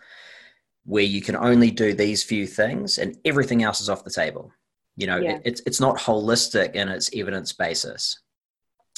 where 0.84 1.02
you 1.04 1.20
can 1.22 1.36
only 1.36 1.70
do 1.70 1.94
these 1.94 2.22
few 2.22 2.46
things 2.46 2.98
and 2.98 3.16
everything 3.24 3.62
else 3.62 3.80
is 3.80 3.88
off 3.90 4.04
the 4.04 4.10
table. 4.10 4.52
You 4.96 5.06
know, 5.06 5.16
Yeah. 5.18 5.32
it, 5.36 5.42
it's 5.44 5.60
it's 5.66 5.80
not 5.80 5.98
holistic 5.98 6.74
in 6.74 6.88
its 6.88 7.10
evidence 7.14 7.52
basis. 7.52 8.20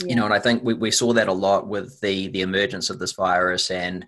Yeah. 0.00 0.06
You 0.10 0.14
know, 0.16 0.24
and 0.26 0.34
I 0.34 0.38
think 0.38 0.62
we, 0.62 0.74
we 0.74 0.90
saw 0.90 1.12
that 1.14 1.28
a 1.28 1.32
lot 1.32 1.66
with 1.68 2.00
the 2.00 2.28
the 2.28 2.42
emergence 2.42 2.90
of 2.90 2.98
this 2.98 3.12
virus 3.12 3.70
and 3.70 4.06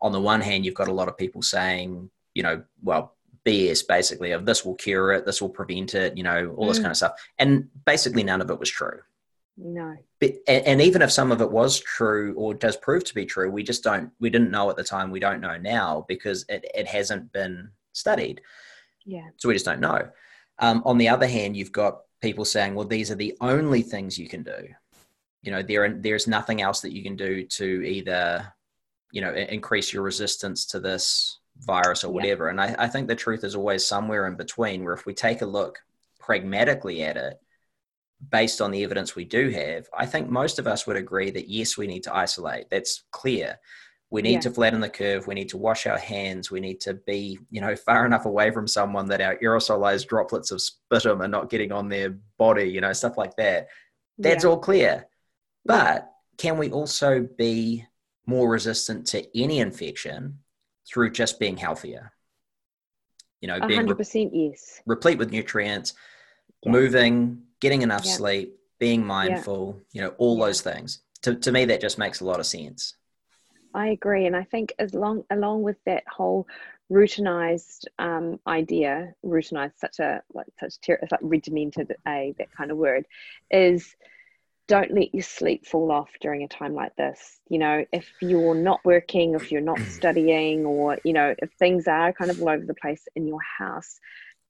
on 0.00 0.12
the 0.12 0.20
one 0.20 0.40
hand, 0.40 0.64
you've 0.64 0.74
got 0.74 0.88
a 0.88 0.92
lot 0.92 1.08
of 1.08 1.16
people 1.16 1.42
saying, 1.42 2.10
you 2.34 2.42
know, 2.42 2.64
well, 2.82 3.14
BS 3.46 3.86
basically 3.86 4.32
of 4.32 4.44
this 4.44 4.64
will 4.64 4.74
cure 4.74 5.12
it, 5.12 5.24
this 5.24 5.40
will 5.40 5.48
prevent 5.48 5.94
it, 5.94 6.16
you 6.16 6.24
know, 6.24 6.52
all 6.56 6.66
this 6.66 6.78
Mm. 6.78 6.82
kind 6.82 6.90
of 6.90 6.96
stuff. 6.96 7.12
And 7.38 7.68
basically, 7.86 8.24
none 8.24 8.40
of 8.40 8.50
it 8.50 8.58
was 8.58 8.68
true. 8.68 9.00
No. 9.56 9.96
But, 10.20 10.32
and, 10.48 10.66
and 10.66 10.80
even 10.80 11.02
if 11.02 11.12
some 11.12 11.30
of 11.30 11.40
it 11.40 11.50
was 11.50 11.78
true 11.78 12.34
or 12.36 12.54
does 12.54 12.76
prove 12.76 13.04
to 13.04 13.14
be 13.14 13.26
true, 13.26 13.50
we 13.50 13.62
just 13.62 13.84
don't, 13.84 14.10
we 14.18 14.30
didn't 14.30 14.50
know 14.50 14.70
at 14.70 14.76
the 14.76 14.84
time, 14.84 15.10
we 15.10 15.20
don't 15.20 15.40
know 15.40 15.58
now 15.58 16.04
because 16.08 16.44
it, 16.48 16.64
it 16.74 16.86
hasn't 16.86 17.32
been 17.32 17.70
studied. 17.92 18.40
Yeah. 19.04 19.28
So 19.36 19.48
we 19.48 19.54
just 19.54 19.66
don't 19.66 19.80
know. 19.80 20.08
Um, 20.58 20.82
on 20.86 20.96
the 20.96 21.08
other 21.08 21.26
hand, 21.26 21.56
you've 21.56 21.72
got 21.72 22.02
people 22.20 22.44
saying, 22.44 22.74
well, 22.74 22.86
these 22.86 23.10
are 23.10 23.16
the 23.16 23.36
only 23.40 23.82
things 23.82 24.18
you 24.18 24.28
can 24.28 24.42
do. 24.42 24.68
You 25.42 25.50
know, 25.50 25.62
there 25.62 25.92
there's 25.92 26.28
nothing 26.28 26.62
else 26.62 26.80
that 26.82 26.92
you 26.94 27.02
can 27.02 27.16
do 27.16 27.44
to 27.44 27.82
either, 27.82 28.52
you 29.10 29.20
know, 29.20 29.34
increase 29.34 29.92
your 29.92 30.04
resistance 30.04 30.66
to 30.66 30.78
this 30.78 31.40
virus 31.58 32.04
or 32.04 32.06
Yeah. 32.08 32.12
whatever. 32.12 32.48
And 32.48 32.60
I, 32.60 32.76
I 32.78 32.86
think 32.86 33.08
the 33.08 33.16
truth 33.16 33.42
is 33.42 33.56
always 33.56 33.84
somewhere 33.84 34.28
in 34.28 34.36
between, 34.36 34.84
where 34.84 34.94
if 34.94 35.04
we 35.04 35.14
take 35.14 35.42
a 35.42 35.46
look 35.46 35.80
pragmatically 36.20 37.02
at 37.02 37.16
it, 37.16 37.40
based 38.30 38.60
on 38.60 38.70
the 38.70 38.84
evidence 38.84 39.16
we 39.16 39.24
do 39.24 39.50
have, 39.50 39.88
I 39.96 40.06
think 40.06 40.28
most 40.28 40.58
of 40.58 40.66
us 40.66 40.86
would 40.86 40.96
agree 40.96 41.30
that 41.30 41.48
yes, 41.48 41.76
we 41.76 41.86
need 41.86 42.04
to 42.04 42.14
isolate. 42.14 42.70
That's 42.70 43.04
clear. 43.10 43.58
We 44.10 44.22
need 44.22 44.34
Yeah. 44.34 44.40
to 44.40 44.50
flatten 44.50 44.80
the 44.80 44.90
curve. 44.90 45.26
We 45.26 45.34
need 45.34 45.48
to 45.50 45.56
wash 45.56 45.86
our 45.86 45.98
hands. 45.98 46.50
We 46.50 46.60
need 46.60 46.80
to 46.82 46.94
be, 46.94 47.38
you 47.50 47.60
know, 47.60 47.74
far 47.74 48.04
enough 48.04 48.26
away 48.26 48.50
from 48.50 48.68
someone 48.68 49.06
that 49.08 49.22
our 49.22 49.36
aerosolized 49.36 50.06
droplets 50.06 50.50
of 50.50 50.60
sputum 50.60 51.22
are 51.22 51.28
not 51.28 51.50
getting 51.50 51.72
on 51.72 51.88
their 51.88 52.18
body, 52.38 52.64
you 52.64 52.80
know, 52.80 52.92
stuff 52.92 53.16
like 53.16 53.34
that. 53.36 53.68
That's 54.18 54.44
yeah. 54.44 54.50
all 54.50 54.58
clear. 54.58 55.08
But 55.64 56.12
can 56.36 56.58
we 56.58 56.70
also 56.70 57.26
be 57.38 57.86
more 58.26 58.50
resistant 58.50 59.06
to 59.08 59.26
any 59.38 59.60
infection 59.60 60.38
through 60.86 61.10
just 61.12 61.40
being 61.40 61.56
healthier? 61.56 62.12
You 63.40 63.48
know, 63.48 63.60
being 63.66 63.80
hundred 63.80 63.98
re- 63.98 64.30
yes. 64.32 64.80
replete 64.86 65.18
with 65.18 65.32
nutrients, 65.32 65.94
Yeah. 66.62 66.72
moving, 66.72 67.42
getting 67.62 67.80
enough 67.82 68.04
Yeah. 68.04 68.16
sleep, 68.16 68.58
being 68.78 69.06
mindful, 69.06 69.80
you 69.92 70.02
know, 70.02 70.08
all 70.18 70.36
Yeah. 70.36 70.46
those 70.46 70.60
things. 70.60 71.00
To, 71.22 71.36
to 71.36 71.52
me, 71.52 71.64
that 71.66 71.80
just 71.80 71.96
makes 71.96 72.20
a 72.20 72.24
lot 72.24 72.40
of 72.40 72.46
sense. 72.46 72.96
I 73.72 73.86
agree, 73.88 74.26
and 74.26 74.36
I 74.36 74.44
think 74.44 74.74
as 74.78 74.92
long 74.92 75.24
along 75.30 75.62
with 75.62 75.78
that 75.86 76.04
whole 76.06 76.46
routinized 76.90 77.86
um, 77.98 78.38
idea, 78.46 79.14
routinized 79.24 79.78
such 79.78 79.98
a 79.98 80.22
like 80.34 80.48
such 80.60 80.78
ter- 80.80 80.98
it's 81.00 81.12
like 81.12 81.20
regimented 81.22 81.94
a 82.06 82.34
that 82.38 82.52
kind 82.54 82.70
of 82.70 82.76
word, 82.76 83.06
is 83.50 83.96
don't 84.68 84.92
let 84.92 85.14
your 85.14 85.22
sleep 85.22 85.64
fall 85.66 85.90
off 85.90 86.10
during 86.20 86.42
a 86.42 86.48
time 86.48 86.74
like 86.74 86.94
this. 86.96 87.40
You 87.48 87.58
know, 87.60 87.86
if 87.92 88.10
you're 88.20 88.54
not 88.54 88.80
working, 88.84 89.34
if 89.34 89.50
you're 89.50 89.60
not 89.62 89.80
studying, 89.88 90.66
or 90.66 90.98
you 91.04 91.14
know, 91.14 91.34
if 91.38 91.50
things 91.52 91.86
are 91.88 92.12
kind 92.12 92.30
of 92.30 92.42
all 92.42 92.50
over 92.50 92.66
the 92.66 92.74
place 92.74 93.06
in 93.14 93.26
your 93.26 93.40
house, 93.58 94.00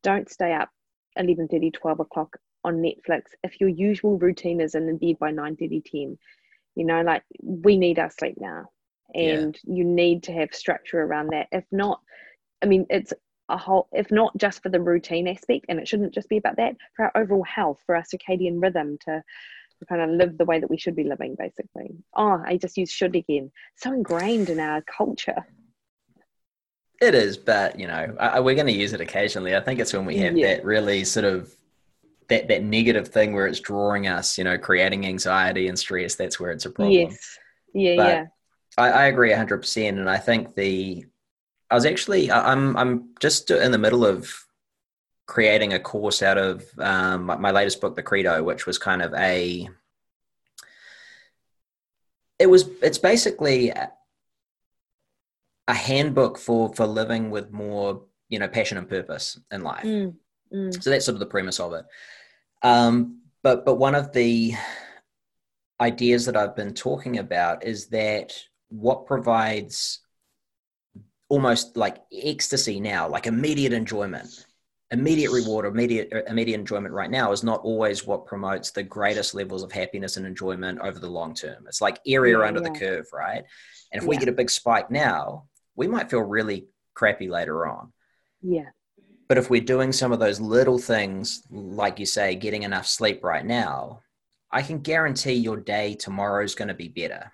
don't 0.03 0.29
stay 0.29 0.53
up 0.53 0.71
11 1.17 1.49
12 1.73 2.01
o'clock 2.01 2.37
on 2.65 2.77
Netflix 2.77 3.23
if 3.43 3.61
your 3.61 3.69
usual 3.69 4.19
routine 4.19 4.61
is 4.61 4.75
in 4.75 4.97
bed 4.99 5.19
by 5.19 5.31
9 5.31 5.57
10 5.57 6.19
you 6.75 6.85
know 6.85 7.03
like 7.03 7.23
we 7.43 7.77
need 7.77 7.99
our 7.99 8.11
sleep 8.11 8.37
now 8.39 8.67
Yeah. 9.15 9.35
and 9.35 9.59
you 9.65 9.85
need 9.85 10.23
to 10.25 10.33
have 10.33 10.55
structure 10.55 11.01
around 11.03 11.29
that. 11.31 11.49
If 11.53 11.65
not 11.73 12.01
i 12.63 12.67
mean 12.67 12.87
it's 12.91 13.13
a 13.49 13.57
whole 13.57 13.89
if 13.93 14.11
not 14.11 14.37
just 14.37 14.63
for 14.63 14.69
the 14.71 14.81
routine 14.81 15.27
aspect 15.29 15.67
and 15.69 15.79
it 15.79 15.89
shouldn't 15.89 16.15
just 16.15 16.29
be 16.29 16.37
about 16.39 16.57
that 16.57 16.77
for 16.97 17.05
our 17.07 17.23
overall 17.23 17.45
health 17.45 17.81
for 17.85 17.97
our 17.97 18.03
circadian 18.03 18.63
rhythm 18.63 18.97
to, 19.05 19.23
to 19.79 19.87
kind 19.87 20.01
of 20.01 20.11
live 20.11 20.39
the 20.39 20.45
way 20.45 20.61
that 20.61 20.71
we 20.71 20.79
should 20.79 20.95
be 20.97 21.05
living 21.05 21.35
basically. 21.39 21.91
Oh 22.17 22.41
i 22.47 22.57
just 22.57 22.77
use 22.79 22.91
should 22.91 23.17
again. 23.17 23.51
So 23.77 23.93
ingrained 23.93 24.49
in 24.49 24.61
our 24.61 24.83
culture 24.83 25.45
It 27.03 27.15
is, 27.17 27.37
but 27.37 27.79
you 27.81 27.89
know, 27.89 28.15
I, 28.21 28.39
we're 28.41 28.55
going 28.55 28.69
to 28.69 28.73
use 28.73 28.93
it 28.93 29.01
occasionally. 29.01 29.57
I 29.57 29.61
think 29.61 29.81
it's 29.81 29.93
when 29.93 30.07
we 30.07 30.19
have 30.19 30.37
Yeah. 30.37 30.55
that 30.55 30.65
really 30.65 31.03
sort 31.05 31.25
of 31.25 31.53
that 32.29 32.47
that 32.49 32.63
negative 32.63 33.09
thing 33.09 33.35
where 33.35 33.47
it's 33.49 33.59
drawing 33.61 34.07
us, 34.07 34.39
you 34.39 34.45
know, 34.45 34.57
creating 34.57 35.05
anxiety 35.05 35.67
and 35.69 35.77
stress. 35.79 36.15
That's 36.15 36.39
where 36.39 36.53
it's 36.53 36.65
a 36.65 36.71
problem. 36.71 36.93
yes 36.95 37.39
yeah 37.75 37.97
But- 37.97 38.09
yeah 38.09 38.25
I, 38.79 38.89
I 38.91 39.05
agree 39.07 39.33
hundred 39.33 39.59
percent, 39.59 39.99
and 39.99 40.09
I 40.09 40.17
think 40.17 40.55
the 40.55 41.05
I 41.71 41.75
was 41.75 41.85
actually 41.85 42.31
I'm 42.31 42.77
I'm 42.77 43.11
just 43.21 43.51
in 43.51 43.71
the 43.73 43.79
middle 43.79 44.07
of 44.07 44.33
creating 45.27 45.73
a 45.75 45.79
course 45.81 46.23
out 46.23 46.39
of 46.39 46.65
um, 46.79 47.25
my, 47.25 47.37
my 47.37 47.51
latest 47.51 47.81
book, 47.81 47.97
The 47.97 48.03
Credo, 48.03 48.43
which 48.43 48.65
was 48.67 48.79
kind 48.79 49.03
of 49.03 49.13
a 49.15 49.69
it 52.39 52.47
was 52.47 52.69
it's 52.83 52.99
basically 52.99 53.73
a, 55.69 55.75
handbook 55.75 56.39
for 56.39 56.73
for 56.75 56.87
living 56.87 57.31
with 57.31 57.53
more 57.53 58.03
you 58.29 58.39
know 58.39 58.49
passion 58.49 58.79
and 58.79 58.89
purpose 58.89 59.39
in 59.51 59.63
life. 59.63 59.85
Mm, 59.85 60.15
mm, 60.53 60.83
So 60.83 60.91
that's 60.91 61.05
sort 61.07 61.15
of 61.15 61.21
the 61.21 61.27
premise 61.27 61.61
of 61.61 61.73
it. 61.75 61.85
Um, 62.63 63.23
but 63.43 63.65
but 63.65 63.77
one 63.77 63.95
of 63.95 64.13
the 64.13 64.55
ideas 65.81 66.27
that 66.27 66.37
I've 66.37 66.57
been 66.57 66.75
talking 66.75 67.19
about 67.19 67.65
is 67.65 67.89
that 67.89 68.35
what 68.69 69.07
provides 69.07 70.01
almost 71.29 71.77
like 71.77 71.99
ecstasy 72.13 72.81
now, 72.81 73.09
like 73.09 73.27
immediate 73.27 73.73
enjoyment, 73.73 74.29
immediate 74.91 75.31
reward, 75.31 75.65
immediate 75.65 76.13
immediate 76.29 76.59
enjoyment 76.59 76.95
right 76.95 77.11
now 77.11 77.33
is 77.33 77.43
not 77.43 77.61
always 77.63 78.07
what 78.07 78.27
promotes 78.27 78.71
the 78.71 78.83
greatest 78.83 79.35
levels 79.35 79.63
of 79.63 79.73
happiness 79.73 80.17
and 80.17 80.27
enjoyment 80.27 80.79
over 80.81 80.99
the 80.99 81.09
long 81.09 81.35
term. 81.35 81.65
It's 81.67 81.81
like 81.81 82.01
area 82.07 82.39
Yeah, 82.39 82.47
under 82.47 82.61
the 82.61 82.71
curve, 82.71 83.07
right? 83.13 83.43
And 83.93 84.01
if 84.01 84.07
we 84.07 84.17
get 84.19 84.29
a 84.29 84.33
big 84.33 84.51
spike 84.51 84.91
now, 84.91 85.45
we 85.77 85.87
might 85.87 86.11
feel 86.11 86.21
really 86.21 86.67
crappy 86.95 87.29
later 87.29 87.67
on. 87.67 87.93
yeah 88.43 88.71
But 89.29 89.39
if 89.39 89.51
we're 89.51 89.61
doing 89.61 89.93
some 89.93 90.13
of 90.13 90.21
those 90.21 90.41
little 90.41 90.79
things, 90.79 91.43
like 91.51 91.99
you 91.99 92.07
say, 92.07 92.35
getting 92.35 92.65
enough 92.65 92.87
sleep 92.87 93.25
right 93.25 93.45
now, 93.45 94.01
I 94.51 94.63
can 94.63 94.81
guarantee 94.81 95.35
your 95.35 95.57
day 95.57 95.95
tomorrow 95.95 96.45
is 96.45 96.55
going 96.55 96.69
to 96.69 96.75
be 96.75 96.89
better, 96.89 97.33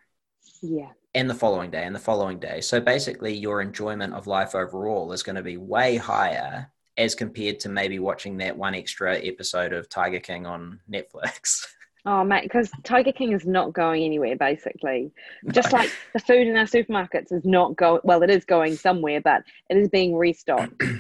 yeah 0.62 0.91
and 1.14 1.28
the 1.28 1.34
following 1.34 1.70
day, 1.70 1.84
and 1.84 1.95
the 1.95 1.99
following 2.01 2.39
day. 2.39 2.61
So 2.61 2.80
basically, 2.80 3.34
your 3.34 3.61
enjoyment 3.61 4.14
of 4.14 4.26
life 4.26 4.55
overall 4.55 5.12
is 5.12 5.22
going 5.22 5.36
to 5.36 5.43
be 5.43 5.57
way 5.57 5.97
higher 5.97 6.70
as 6.97 7.14
compared 7.14 7.61
to 7.61 7.68
maybe 7.68 7.99
watching 7.99 8.36
that 8.36 8.57
one 8.57 8.74
extra 8.74 9.16
episode 9.18 9.72
of 9.72 9.89
Tiger 9.89 10.20
King 10.20 10.47
on 10.47 10.80
Netflix. 10.91 11.66
Oh, 12.07 12.24
mate, 12.24 12.44
because 12.44 12.70
Tiger 12.84 13.12
King 13.12 13.32
is 13.32 13.44
not 13.44 13.72
going 13.72 14.03
anywhere, 14.05 14.36
basically. 14.36 15.12
Just 15.51 15.72
like 15.72 15.90
the 16.12 16.20
food 16.20 16.46
in 16.46 16.57
our 16.57 16.64
supermarkets 16.64 17.32
is 17.32 17.44
not 17.44 17.76
going, 17.76 18.01
well, 18.05 18.22
it 18.22 18.30
is 18.30 18.44
going 18.44 18.76
somewhere, 18.76 19.20
but 19.20 19.42
it 19.68 19.76
is 19.76 19.88
being 19.88 20.14
restocked. 20.16 20.82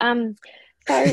Um, 0.00 0.34
so 0.88 1.06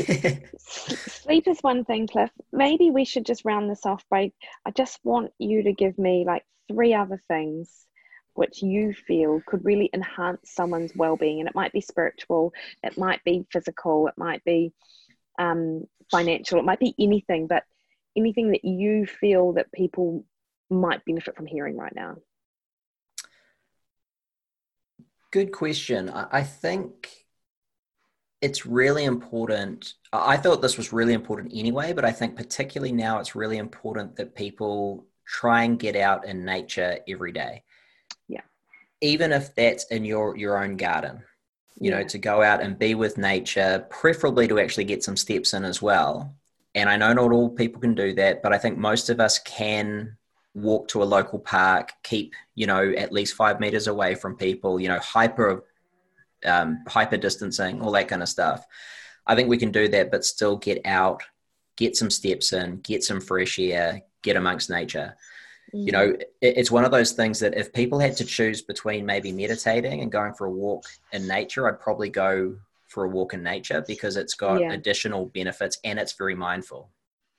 sleep 0.57 1.47
is 1.47 1.59
one 1.61 1.85
thing, 1.85 2.07
Cliff. 2.07 2.31
Maybe 2.51 2.89
we 2.89 3.05
should 3.05 3.23
just 3.23 3.45
round 3.45 3.69
this 3.69 3.85
off 3.85 4.03
by, 4.09 4.31
I 4.65 4.71
just 4.71 4.97
want 5.03 5.31
you 5.37 5.61
to 5.61 5.73
give 5.73 5.99
me 5.99 6.23
like 6.25 6.43
three 6.67 6.95
other 6.95 7.21
things 7.27 7.85
which 8.33 8.63
you 8.63 8.93
feel 8.93 9.41
could 9.45 9.63
really 9.65 9.89
enhance 9.93 10.51
someone's 10.51 10.95
well-being. 10.95 11.39
And 11.39 11.47
it 11.49 11.55
might 11.55 11.73
be 11.73 11.81
spiritual, 11.81 12.53
it 12.83 12.97
might 12.97 13.23
be 13.23 13.45
physical, 13.51 14.07
it 14.07 14.15
might 14.17 14.43
be 14.43 14.71
um, 15.37 15.85
financial, 16.09 16.57
it 16.57 16.65
might 16.65 16.79
be 16.79 16.95
anything, 16.97 17.47
but 17.47 17.63
anything 18.19 18.51
that 18.51 18.65
you 18.65 19.05
feel 19.05 19.53
that 19.53 19.71
people 19.71 20.25
might 20.69 21.03
benefit 21.05 21.35
from 21.35 21.45
hearing 21.45 21.77
right 21.77 21.95
now. 21.95 22.17
Good 25.31 25.51
question. 25.51 26.09
I 26.09 26.43
think 26.43 27.09
it's 28.41 28.65
really 28.65 29.05
important. 29.05 29.93
I 30.11 30.33
I 30.33 30.37
thought 30.37 30.61
this 30.61 30.77
was 30.77 30.93
really 30.93 31.13
important 31.13 31.51
anyway, 31.53 31.93
but 31.93 32.05
I 32.05 32.11
think 32.11 32.35
particularly 32.35 32.91
now 32.91 33.19
it's 33.19 33.35
really 33.35 33.57
important 33.57 34.15
that 34.15 34.35
people 34.35 35.05
try 35.25 35.63
and 35.63 35.79
get 35.79 35.95
out 35.95 36.25
in 36.25 36.45
nature 36.45 36.99
every 37.07 37.31
day. 37.31 37.63
Yeah. 38.27 38.41
Even 39.01 39.31
if 39.31 39.53
that's 39.53 39.85
in 39.85 40.03
your 40.03 40.35
your 40.35 40.63
own 40.63 40.77
garden. 40.77 41.23
You 41.81 41.91
know, 41.91 42.03
to 42.03 42.17
go 42.17 42.41
out 42.41 42.61
and 42.61 42.77
be 42.77 42.93
with 42.93 43.17
nature, 43.17 43.87
preferably 43.89 44.49
to 44.49 44.59
actually 44.59 44.83
get 44.83 45.01
some 45.01 45.15
steps 45.15 45.53
in 45.53 45.63
as 45.63 45.81
well. 45.81 46.35
And 46.79 46.89
I 46.89 46.97
know 46.97 47.13
not 47.13 47.31
all 47.31 47.49
people 47.49 47.81
can 47.81 47.93
do 47.93 48.13
that, 48.15 48.41
but 48.41 48.53
I 48.53 48.57
think 48.57 48.77
most 48.77 49.09
of 49.09 49.19
us 49.19 49.39
can 49.39 50.17
walk 50.53 50.87
to 50.89 51.03
a 51.03 51.05
local 51.05 51.39
park, 51.39 51.91
keep, 52.03 52.33
you 52.55 52.67
know, 52.67 52.91
at 52.97 53.11
least 53.11 53.35
five 53.35 53.59
meters 53.59 53.87
away 53.87 54.15
from 54.15 54.35
people, 54.35 54.79
you 54.79 54.87
know, 54.87 54.99
hyper 54.99 55.63
um, 56.45 56.83
hyper 56.87 57.17
distancing, 57.17 57.81
all 57.81 57.91
that 57.91 58.07
kind 58.07 58.23
of 58.23 58.29
stuff. 58.29 58.65
I 59.27 59.35
think 59.35 59.49
we 59.49 59.57
can 59.57 59.71
do 59.71 59.87
that, 59.89 60.09
but 60.09 60.23
still 60.23 60.55
get 60.57 60.81
out, 60.85 61.21
get 61.75 61.97
some 61.97 62.09
steps 62.09 62.53
in, 62.53 62.77
get 62.77 63.03
some 63.03 63.19
fresh 63.19 63.59
air, 63.59 64.01
get 64.21 64.37
amongst 64.37 64.69
nature. 64.69 65.15
You 65.71 65.91
know, 65.91 66.09
it, 66.09 66.33
it's 66.41 66.71
one 66.71 66.85
of 66.85 66.91
those 66.91 67.11
things 67.11 67.39
that 67.41 67.55
if 67.55 67.73
people 67.73 67.99
had 67.99 68.17
to 68.17 68.25
choose 68.25 68.61
between 68.61 69.05
maybe 69.05 69.31
meditating 69.31 70.01
and 70.01 70.11
going 70.11 70.33
for 70.33 70.47
a 70.47 70.51
walk 70.51 70.85
in 71.11 71.27
nature, 71.27 71.67
I'd 71.67 71.79
probably 71.79 72.09
go 72.09 72.55
for 72.89 73.05
a 73.05 73.09
walk 73.09 73.33
in 73.33 73.41
nature 73.41 73.83
because 73.87 74.17
it's 74.17 74.33
got 74.33 74.59
Yeah. 74.59 74.73
additional 74.73 75.27
benefits 75.27 75.79
and 75.83 75.97
it's 75.97 76.13
very 76.13 76.35
mindful 76.35 76.91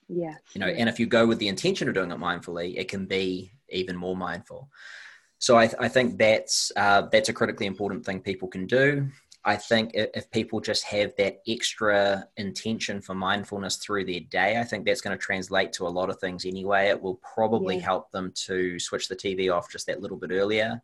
yeah, 0.08 0.34
you 0.54 0.60
know 0.60 0.66
and 0.66 0.88
if 0.88 0.98
you 0.98 1.06
go 1.06 1.24
with 1.26 1.38
the 1.38 1.46
intention 1.46 1.86
of 1.88 1.94
doing 1.94 2.10
it 2.10 2.18
mindfully 2.18 2.76
it 2.76 2.88
can 2.88 3.06
be 3.06 3.52
even 3.68 3.96
more 3.96 4.16
mindful 4.16 4.68
so 5.40 5.56
I, 5.56 5.70
I 5.78 5.88
think 5.88 6.18
that's 6.18 6.70
uh, 6.76 7.02
that's 7.10 7.30
a 7.30 7.32
critically 7.32 7.66
important 7.66 8.04
thing 8.04 8.20
people 8.20 8.46
can 8.46 8.66
do. 8.66 9.08
I 9.42 9.56
think 9.56 9.92
if 9.94 10.30
people 10.30 10.60
just 10.60 10.84
have 10.84 11.14
that 11.16 11.38
extra 11.48 12.28
intention 12.36 13.00
for 13.00 13.14
mindfulness 13.14 13.76
through 13.78 14.04
their 14.04 14.20
day, 14.20 14.60
I 14.60 14.64
think 14.64 14.84
that's 14.84 15.00
going 15.00 15.16
to 15.16 15.22
translate 15.22 15.72
to 15.74 15.86
a 15.86 15.88
lot 15.88 16.10
of 16.10 16.20
things 16.20 16.44
anyway. 16.44 16.88
It 16.88 17.00
will 17.00 17.18
probably 17.34 17.76
yeah. 17.76 17.84
help 17.84 18.10
them 18.10 18.34
to 18.44 18.78
switch 18.78 19.08
the 19.08 19.16
TV 19.16 19.50
off 19.50 19.70
just 19.70 19.86
that 19.86 20.02
little 20.02 20.18
bit 20.18 20.30
earlier. 20.30 20.82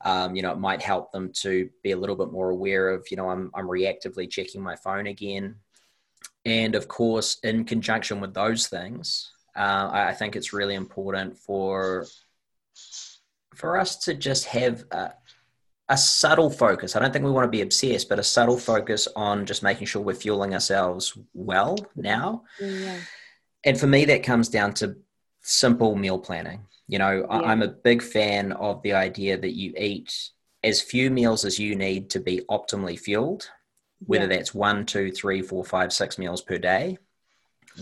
Um, 0.00 0.36
you 0.36 0.42
know, 0.42 0.52
it 0.52 0.58
might 0.58 0.82
help 0.82 1.12
them 1.12 1.32
to 1.40 1.70
be 1.82 1.92
a 1.92 1.96
little 1.96 2.16
bit 2.16 2.30
more 2.30 2.50
aware 2.50 2.90
of, 2.90 3.06
you 3.10 3.16
know, 3.16 3.30
I'm, 3.30 3.50
I'm 3.54 3.66
reactively 3.66 4.28
checking 4.28 4.62
my 4.62 4.76
phone 4.76 5.06
again. 5.06 5.56
And 6.44 6.74
of 6.74 6.88
course, 6.88 7.38
in 7.42 7.64
conjunction 7.64 8.20
with 8.20 8.34
those 8.34 8.66
things, 8.66 9.30
uh, 9.56 9.88
I, 9.92 10.08
I 10.08 10.12
think 10.12 10.36
it's 10.36 10.52
really 10.52 10.74
important 10.74 11.38
for 11.38 12.06
for 13.54 13.78
us 13.78 13.96
to 13.98 14.14
just 14.14 14.46
have 14.46 14.84
a, 14.90 15.12
a 15.88 15.96
subtle 15.96 16.50
focus. 16.50 16.96
I 16.96 16.98
don't 16.98 17.12
think 17.12 17.24
we 17.24 17.30
want 17.30 17.44
to 17.44 17.50
be 17.50 17.62
obsessed, 17.62 18.08
but 18.08 18.18
a 18.18 18.22
subtle 18.22 18.58
focus 18.58 19.06
on 19.14 19.46
just 19.46 19.62
making 19.62 19.86
sure 19.86 20.02
we're 20.02 20.14
fueling 20.14 20.54
ourselves 20.54 21.16
well 21.32 21.78
now. 21.94 22.42
Yeah. 22.60 22.98
And 23.64 23.78
for 23.78 23.86
me, 23.86 24.04
that 24.06 24.24
comes 24.24 24.48
down 24.48 24.74
to 24.74 24.96
simple 25.44 25.94
meal 25.94 26.18
planning. 26.18 26.66
You 26.88 26.98
know, 26.98 27.26
yeah. 27.30 27.38
I'm 27.38 27.62
a 27.62 27.68
big 27.68 28.02
fan 28.02 28.52
of 28.52 28.82
the 28.82 28.92
idea 28.92 29.38
that 29.38 29.56
you 29.56 29.72
eat 29.78 30.30
as 30.62 30.80
few 30.80 31.10
meals 31.10 31.44
as 31.44 31.58
you 31.58 31.76
need 31.76 32.10
to 32.10 32.20
be 32.20 32.42
optimally 32.50 32.98
fueled, 32.98 33.48
whether 34.06 34.24
yeah. 34.24 34.36
that's 34.36 34.54
one, 34.54 34.84
two, 34.84 35.10
three, 35.10 35.42
four, 35.42 35.64
five, 35.64 35.92
six 35.92 36.18
meals 36.18 36.42
per 36.42 36.58
day. 36.58 36.98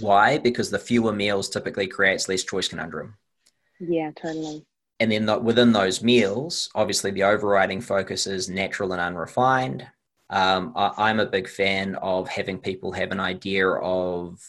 Why? 0.00 0.38
Because 0.38 0.70
the 0.70 0.78
fewer 0.78 1.12
meals 1.12 1.48
typically 1.48 1.86
creates 1.86 2.28
less 2.28 2.44
choice 2.44 2.68
conundrum. 2.68 3.16
Yeah, 3.80 4.10
totally 4.14 4.64
and 5.02 5.10
then 5.10 5.26
the, 5.26 5.36
within 5.36 5.72
those 5.72 6.00
meals, 6.00 6.70
obviously 6.76 7.10
the 7.10 7.24
overriding 7.24 7.80
focus 7.80 8.28
is 8.28 8.48
natural 8.48 8.92
and 8.92 9.00
unrefined. 9.00 9.84
Um, 10.30 10.72
I, 10.76 11.10
am 11.10 11.18
a 11.18 11.26
big 11.26 11.48
fan 11.48 11.96
of 11.96 12.28
having 12.28 12.58
people 12.58 12.92
have 12.92 13.10
an 13.10 13.18
idea 13.18 13.68
of 13.68 14.40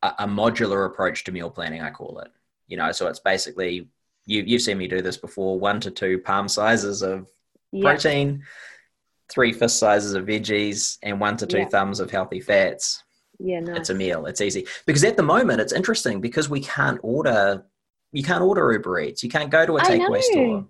a, 0.00 0.12
a, 0.20 0.26
modular 0.28 0.86
approach 0.86 1.24
to 1.24 1.32
meal 1.32 1.50
planning. 1.50 1.82
I 1.82 1.90
call 1.90 2.20
it. 2.20 2.30
You 2.70 2.78
know, 2.78 2.90
so 2.92 3.08
it's 3.08 3.20
basically 3.20 3.88
you, 4.24 4.42
you've 4.46 4.62
seen 4.62 4.78
me 4.78 4.88
do 4.88 5.02
this 5.02 5.18
before: 5.18 5.58
one 5.58 5.80
to 5.80 5.90
two 5.90 6.18
palm 6.20 6.48
sizes 6.48 7.02
of 7.02 7.28
yeah. 7.72 7.82
protein, 7.82 8.44
three 9.28 9.52
fist 9.52 9.78
sizes 9.78 10.14
of 10.14 10.24
veggies, 10.24 10.96
and 11.02 11.20
one 11.20 11.36
to 11.36 11.46
two 11.46 11.58
yeah. 11.58 11.68
thumbs 11.68 12.00
of 12.00 12.10
healthy 12.10 12.40
fats. 12.40 13.02
Yeah, 13.38 13.60
nice. 13.60 13.78
it's 13.78 13.90
a 13.90 13.94
meal. 13.94 14.26
It's 14.26 14.40
easy 14.40 14.66
because 14.86 15.04
at 15.04 15.16
the 15.16 15.22
moment 15.22 15.60
it's 15.60 15.72
interesting 15.72 16.20
because 16.20 16.48
we 16.48 16.60
can't 16.60 17.00
order 17.02 17.64
you 18.12 18.22
can't 18.22 18.42
order 18.42 18.72
Uber 18.72 19.00
Eats. 19.00 19.22
You 19.22 19.30
can't 19.30 19.50
go 19.50 19.64
to 19.66 19.76
a 19.76 19.80
takeaway 19.80 20.22
store. 20.22 20.66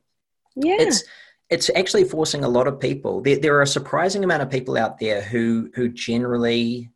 Yeah. 0.57 0.77
It's 0.79 1.05
it's 1.49 1.71
actually 1.75 2.05
forcing 2.05 2.45
a 2.45 2.49
lot 2.49 2.69
of 2.69 2.79
people. 2.79 3.21
There, 3.21 3.37
there 3.37 3.57
are 3.57 3.63
a 3.63 3.67
surprising 3.67 4.23
amount 4.23 4.43
of 4.43 4.51
people 4.51 4.77
out 4.77 4.99
there 4.99 5.21
who 5.21 5.71
who 5.75 5.89
generally 5.89 6.91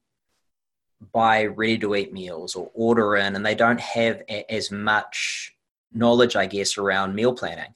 buy 1.12 1.46
ready 1.46 1.78
to 1.78 1.94
eat 1.94 2.12
meals 2.12 2.54
or 2.54 2.70
order 2.74 3.16
in, 3.16 3.36
and 3.36 3.44
they 3.44 3.54
don't 3.54 3.80
have 3.80 4.22
a, 4.28 4.50
as 4.52 4.70
much 4.70 5.52
knowledge, 5.92 6.36
I 6.36 6.46
guess, 6.46 6.78
around 6.78 7.14
meal 7.14 7.34
planning. 7.34 7.74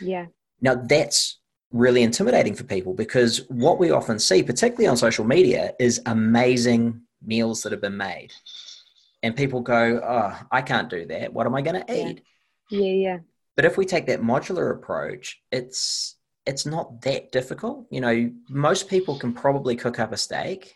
Yeah. 0.00 0.26
Now 0.60 0.74
that's 0.74 1.38
really 1.72 2.02
intimidating 2.02 2.54
for 2.54 2.64
people 2.64 2.94
because 2.94 3.48
what 3.48 3.78
we 3.78 3.90
often 3.90 4.18
see, 4.18 4.42
particularly 4.42 4.88
on 4.88 4.96
social 4.96 5.24
media, 5.24 5.74
is 5.78 6.00
amazing 6.06 7.02
meals 7.22 7.62
that 7.62 7.72
have 7.72 7.80
been 7.80 7.96
made 7.96 8.32
and 9.22 9.36
people 9.36 9.60
go, 9.60 10.00
"Oh, 10.02 10.38
I 10.50 10.62
can't 10.62 10.88
do 10.88 11.06
that. 11.06 11.32
What 11.32 11.46
am 11.46 11.54
I 11.54 11.62
going 11.62 11.84
to 11.84 11.92
eat?" 11.92 12.22
Yeah. 12.70 12.80
yeah, 12.80 12.92
yeah. 12.92 13.18
But 13.56 13.64
if 13.64 13.76
we 13.76 13.84
take 13.84 14.06
that 14.06 14.22
modular 14.22 14.74
approach, 14.74 15.40
it's 15.50 16.16
it's 16.46 16.66
not 16.66 17.02
that 17.02 17.32
difficult. 17.32 17.86
You 17.90 18.00
know, 18.00 18.32
most 18.48 18.88
people 18.88 19.18
can 19.18 19.32
probably 19.32 19.76
cook 19.76 19.98
up 19.98 20.12
a 20.12 20.16
steak, 20.16 20.74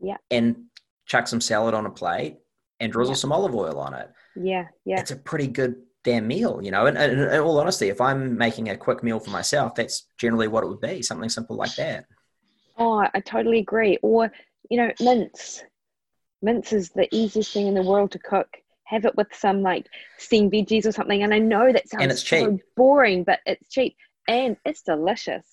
yeah, 0.00 0.18
and 0.30 0.64
chuck 1.10 1.26
some 1.26 1.40
salad 1.40 1.74
on 1.74 1.86
a 1.86 1.90
plate 1.90 2.36
and 2.78 2.92
drizzle 2.92 3.14
yeah. 3.14 3.18
some 3.18 3.32
olive 3.32 3.54
oil 3.54 3.78
on 3.78 3.94
it. 3.94 4.08
Yeah, 4.36 4.68
yeah. 4.84 5.00
It's 5.00 5.10
a 5.10 5.16
pretty 5.16 5.48
good 5.48 5.74
damn 6.04 6.26
meal, 6.26 6.60
you 6.62 6.70
know. 6.70 6.86
And, 6.86 6.96
and, 6.96 7.20
in 7.20 7.40
all 7.40 7.58
honesty, 7.58 7.88
if 7.88 8.00
I'm 8.00 8.38
making 8.38 8.68
a 8.68 8.76
quick 8.76 9.02
meal 9.02 9.18
for 9.18 9.30
myself, 9.30 9.74
that's 9.74 10.06
generally 10.18 10.46
what 10.46 10.62
it 10.62 10.68
would 10.68 10.80
be, 10.80 11.02
something 11.02 11.28
simple 11.28 11.56
like 11.56 11.74
that. 11.74 12.04
Oh, 12.78 13.04
I 13.12 13.20
totally 13.20 13.58
agree. 13.58 13.98
Or 14.02 14.32
you 14.70 14.76
know, 14.76 14.92
mince 15.00 15.62
mince 16.42 16.72
is 16.72 16.90
the 16.90 17.12
easiest 17.14 17.52
thing 17.52 17.66
in 17.66 17.74
the 17.74 17.82
world 17.82 18.12
to 18.12 18.18
cook. 18.18 18.48
Have 18.84 19.04
it 19.04 19.16
with 19.16 19.28
some 19.32 19.62
like 19.62 19.86
steamed 20.18 20.52
veggies 20.52 20.86
or 20.86 20.92
something. 20.92 21.22
And 21.22 21.34
I 21.34 21.38
know 21.38 21.72
that 21.72 21.88
sounds 21.88 22.02
and 22.02 22.12
it's 22.12 22.22
cheap. 22.22 22.44
so 22.44 22.58
boring, 22.76 23.24
but 23.24 23.40
it's 23.46 23.68
cheap 23.68 23.96
and 24.28 24.56
it's 24.64 24.82
delicious. 24.82 25.44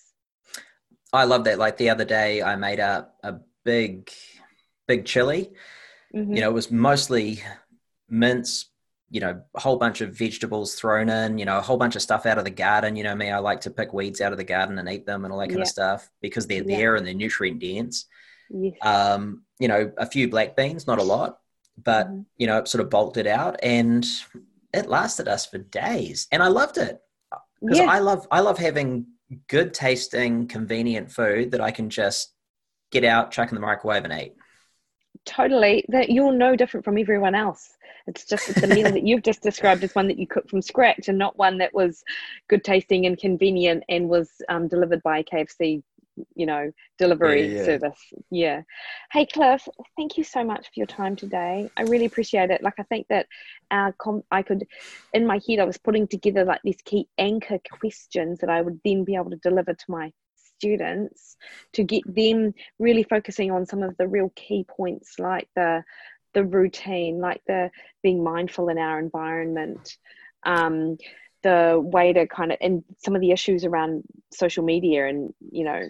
I 1.13 1.25
love 1.25 1.43
that. 1.45 1.59
Like 1.59 1.77
the 1.77 1.89
other 1.89 2.05
day, 2.05 2.41
I 2.41 2.55
made 2.55 2.79
a, 2.79 3.07
a 3.23 3.35
big, 3.63 4.09
big 4.87 5.05
chili. 5.05 5.51
Mm-hmm. 6.15 6.33
You 6.35 6.41
know, 6.41 6.49
it 6.49 6.53
was 6.53 6.71
mostly 6.71 7.43
mince, 8.09 8.69
you 9.09 9.19
know, 9.19 9.41
a 9.55 9.59
whole 9.59 9.77
bunch 9.77 10.01
of 10.01 10.17
vegetables 10.17 10.75
thrown 10.75 11.09
in, 11.09 11.37
you 11.37 11.45
know, 11.45 11.57
a 11.57 11.61
whole 11.61 11.77
bunch 11.77 11.95
of 11.95 12.01
stuff 12.01 12.25
out 12.25 12.37
of 12.37 12.43
the 12.43 12.49
garden. 12.49 12.95
You 12.95 13.03
know, 13.03 13.15
me, 13.15 13.29
I 13.29 13.39
like 13.39 13.61
to 13.61 13.71
pick 13.71 13.93
weeds 13.93 14.21
out 14.21 14.31
of 14.31 14.37
the 14.37 14.43
garden 14.43 14.79
and 14.79 14.89
eat 14.89 15.05
them 15.05 15.25
and 15.25 15.33
all 15.33 15.39
that 15.39 15.47
kind 15.47 15.59
yeah. 15.59 15.63
of 15.63 15.69
stuff 15.69 16.09
because 16.21 16.47
they're 16.47 16.63
yeah. 16.63 16.77
there 16.77 16.95
and 16.95 17.05
they're 17.05 17.13
nutrient 17.13 17.59
dense. 17.59 18.05
Um, 18.81 19.43
you 19.59 19.67
know, 19.67 19.91
a 19.97 20.05
few 20.05 20.29
black 20.29 20.55
beans, 20.55 20.87
not 20.87 20.99
a 20.99 21.03
lot, 21.03 21.39
but 21.81 22.07
mm-hmm. 22.07 22.21
you 22.37 22.47
know, 22.47 22.57
it 22.59 22.67
sort 22.67 22.83
of 22.83 22.89
bulked 22.89 23.17
it 23.17 23.27
out, 23.27 23.59
and 23.61 24.05
it 24.73 24.87
lasted 24.87 25.27
us 25.27 25.45
for 25.45 25.57
days, 25.57 26.27
and 26.31 26.41
I 26.41 26.47
loved 26.47 26.77
it 26.77 26.99
because. 27.61 27.79
I 27.79 27.99
love 27.99 28.27
I 28.31 28.39
love 28.39 28.57
having 28.57 29.07
good 29.49 29.73
tasting, 29.73 30.47
convenient 30.47 31.11
food 31.11 31.51
that 31.51 31.61
I 31.61 31.71
can 31.71 31.89
just 31.89 32.33
get 32.91 33.03
out, 33.03 33.31
chuck 33.31 33.49
in 33.49 33.55
the 33.55 33.61
microwave, 33.61 34.05
and 34.05 34.13
eat. 34.13 34.35
Totally, 35.27 35.85
that 35.89 36.09
you're 36.09 36.31
no 36.31 36.55
different 36.55 36.85
from 36.85 36.97
everyone 36.97 37.35
else. 37.35 37.75
It's 38.07 38.23
just 38.23 38.55
the 38.61 38.67
meal 38.67 38.89
that 38.89 39.03
you've 39.03 39.23
just 39.23 39.43
described 39.43 39.83
as 39.83 39.93
one 39.93 40.07
that 40.07 40.17
you 40.17 40.25
cooked 40.25 40.49
from 40.49 40.61
scratch, 40.61 41.09
and 41.09 41.17
not 41.17 41.37
one 41.37 41.57
that 41.57 41.73
was 41.73 42.03
good 42.47 42.63
tasting 42.63 43.05
and 43.05 43.17
convenient 43.17 43.83
and 43.89 44.07
was 44.07 44.31
um, 44.47 44.69
delivered 44.69 45.03
by 45.03 45.23
KFC 45.23 45.83
you 46.35 46.47
know 46.47 46.71
delivery 46.97 47.45
yeah, 47.47 47.59
yeah. 47.59 47.65
service 47.65 47.99
yeah 48.31 48.61
hey 49.11 49.23
cliff 49.23 49.67
thank 49.95 50.17
you 50.17 50.23
so 50.23 50.43
much 50.43 50.65
for 50.65 50.73
your 50.75 50.87
time 50.87 51.15
today 51.15 51.69
i 51.77 51.83
really 51.83 52.05
appreciate 52.05 52.49
it 52.49 52.63
like 52.63 52.73
i 52.79 52.83
think 52.83 53.05
that 53.07 53.27
our 53.69 53.93
com- 53.99 54.23
i 54.31 54.41
could 54.41 54.65
in 55.13 55.27
my 55.27 55.39
head 55.47 55.59
i 55.59 55.63
was 55.63 55.77
putting 55.77 56.07
together 56.07 56.43
like 56.43 56.59
these 56.63 56.81
key 56.85 57.07
anchor 57.19 57.59
questions 57.71 58.39
that 58.39 58.49
i 58.49 58.63
would 58.63 58.79
then 58.83 59.03
be 59.03 59.13
able 59.13 59.29
to 59.29 59.37
deliver 59.37 59.75
to 59.75 59.85
my 59.89 60.11
students 60.59 61.37
to 61.73 61.83
get 61.83 62.03
them 62.05 62.53
really 62.79 63.03
focusing 63.03 63.51
on 63.51 63.65
some 63.65 63.83
of 63.83 63.95
the 63.97 64.07
real 64.07 64.31
key 64.35 64.65
points 64.67 65.19
like 65.19 65.47
the 65.55 65.83
the 66.33 66.43
routine 66.43 67.19
like 67.19 67.41
the 67.47 67.69
being 68.03 68.23
mindful 68.23 68.69
in 68.69 68.77
our 68.77 68.99
environment 68.99 69.97
um, 70.43 70.97
the 71.43 71.79
way 71.81 72.13
to 72.13 72.27
kind 72.27 72.51
of 72.51 72.57
and 72.61 72.83
some 72.97 73.15
of 73.15 73.21
the 73.21 73.31
issues 73.31 73.65
around 73.65 74.03
social 74.31 74.63
media 74.63 75.07
and 75.07 75.33
you 75.51 75.63
know 75.63 75.81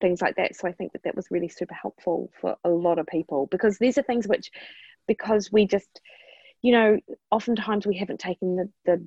things 0.00 0.20
like 0.20 0.36
that. 0.36 0.56
So 0.56 0.68
I 0.68 0.72
think 0.72 0.92
that 0.92 1.02
that 1.04 1.16
was 1.16 1.30
really 1.30 1.48
super 1.48 1.74
helpful 1.74 2.30
for 2.40 2.56
a 2.64 2.68
lot 2.68 2.98
of 2.98 3.06
people 3.06 3.48
because 3.50 3.78
these 3.78 3.98
are 3.98 4.02
things 4.02 4.26
which, 4.26 4.50
because 5.06 5.50
we 5.52 5.66
just, 5.66 6.00
you 6.62 6.72
know, 6.72 6.98
oftentimes 7.30 7.86
we 7.86 7.96
haven't 7.96 8.20
taken 8.20 8.56
the, 8.56 8.70
the 8.84 9.06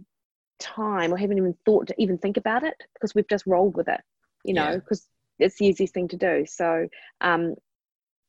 time 0.60 1.14
or 1.14 1.18
haven't 1.18 1.38
even 1.38 1.56
thought 1.66 1.88
to 1.88 1.95
even 1.97 2.18
think 2.18 2.38
about 2.38 2.64
it 2.64 2.76
because 2.93 3.14
we've 3.16 3.28
just 3.28 3.47
rolled 3.47 3.76
with 3.76 3.88
it, 3.88 4.02
you 4.44 4.54
know, 4.54 4.76
because 4.76 5.08
yeah. 5.38 5.48
it's 5.48 5.58
the 5.58 5.66
easiest 5.66 5.94
thing 5.94 6.08
to 6.10 6.18
do. 6.18 6.46
So 6.48 6.88
um, 7.22 7.56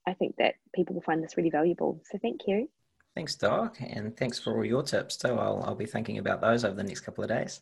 I 0.07 0.15
think 0.15 0.37
that 0.39 0.55
people 0.75 0.95
will 0.95 1.03
find 1.03 1.23
this 1.23 1.37
really 1.37 1.51
valuable. 1.51 2.01
So 2.11 2.19
thank 2.19 2.43
you. 2.47 2.69
Thanks, 3.15 3.35
Doc, 3.35 3.77
and 3.81 4.17
thanks 4.17 4.39
for 4.39 4.57
all 4.57 4.65
your 4.65 4.83
tips 4.83 5.17
too. 5.17 5.29
I'll, 5.29 5.63
I'll 5.67 5.75
be 5.75 5.87
thinking 5.87 6.19
about 6.19 6.41
those 6.41 6.65
over 6.65 6.75
the 6.75 6.83
next 6.83 7.01
couple 7.01 7.23
of 7.23 7.29
days. 7.29 7.61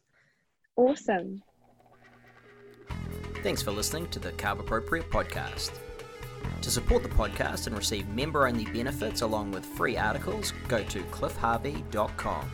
Awesome. 0.77 1.43
Thanks 3.43 3.63
for 3.63 3.73
listening 3.73 4.09
to 4.11 4.19
the 4.19 4.33
Carb 4.33 4.61
Appropriate 4.61 5.11
podcast. 5.11 5.73
To 6.63 6.71
support 6.71 7.03
the 7.03 7.09
podcast 7.09 7.67
and 7.67 7.77
receive 7.77 8.07
member 8.09 8.47
only 8.47 8.65
benefits 8.67 9.23
along 9.23 9.51
with 9.51 9.65
free 9.65 9.97
articles, 9.97 10.53
go 10.69 10.85
to 10.85 11.01
cliffharvey.com. 11.05 12.51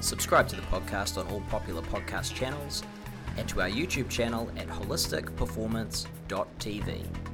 Subscribe 0.00 0.48
to 0.48 0.56
the 0.56 0.62
podcast 0.62 1.16
on 1.16 1.30
all 1.32 1.40
popular 1.42 1.80
podcast 1.82 2.34
channels 2.34 2.82
and 3.36 3.48
to 3.48 3.60
our 3.60 3.68
YouTube 3.68 4.08
channel 4.08 4.48
at 4.56 4.68
holisticperformance.tv. 4.68 7.31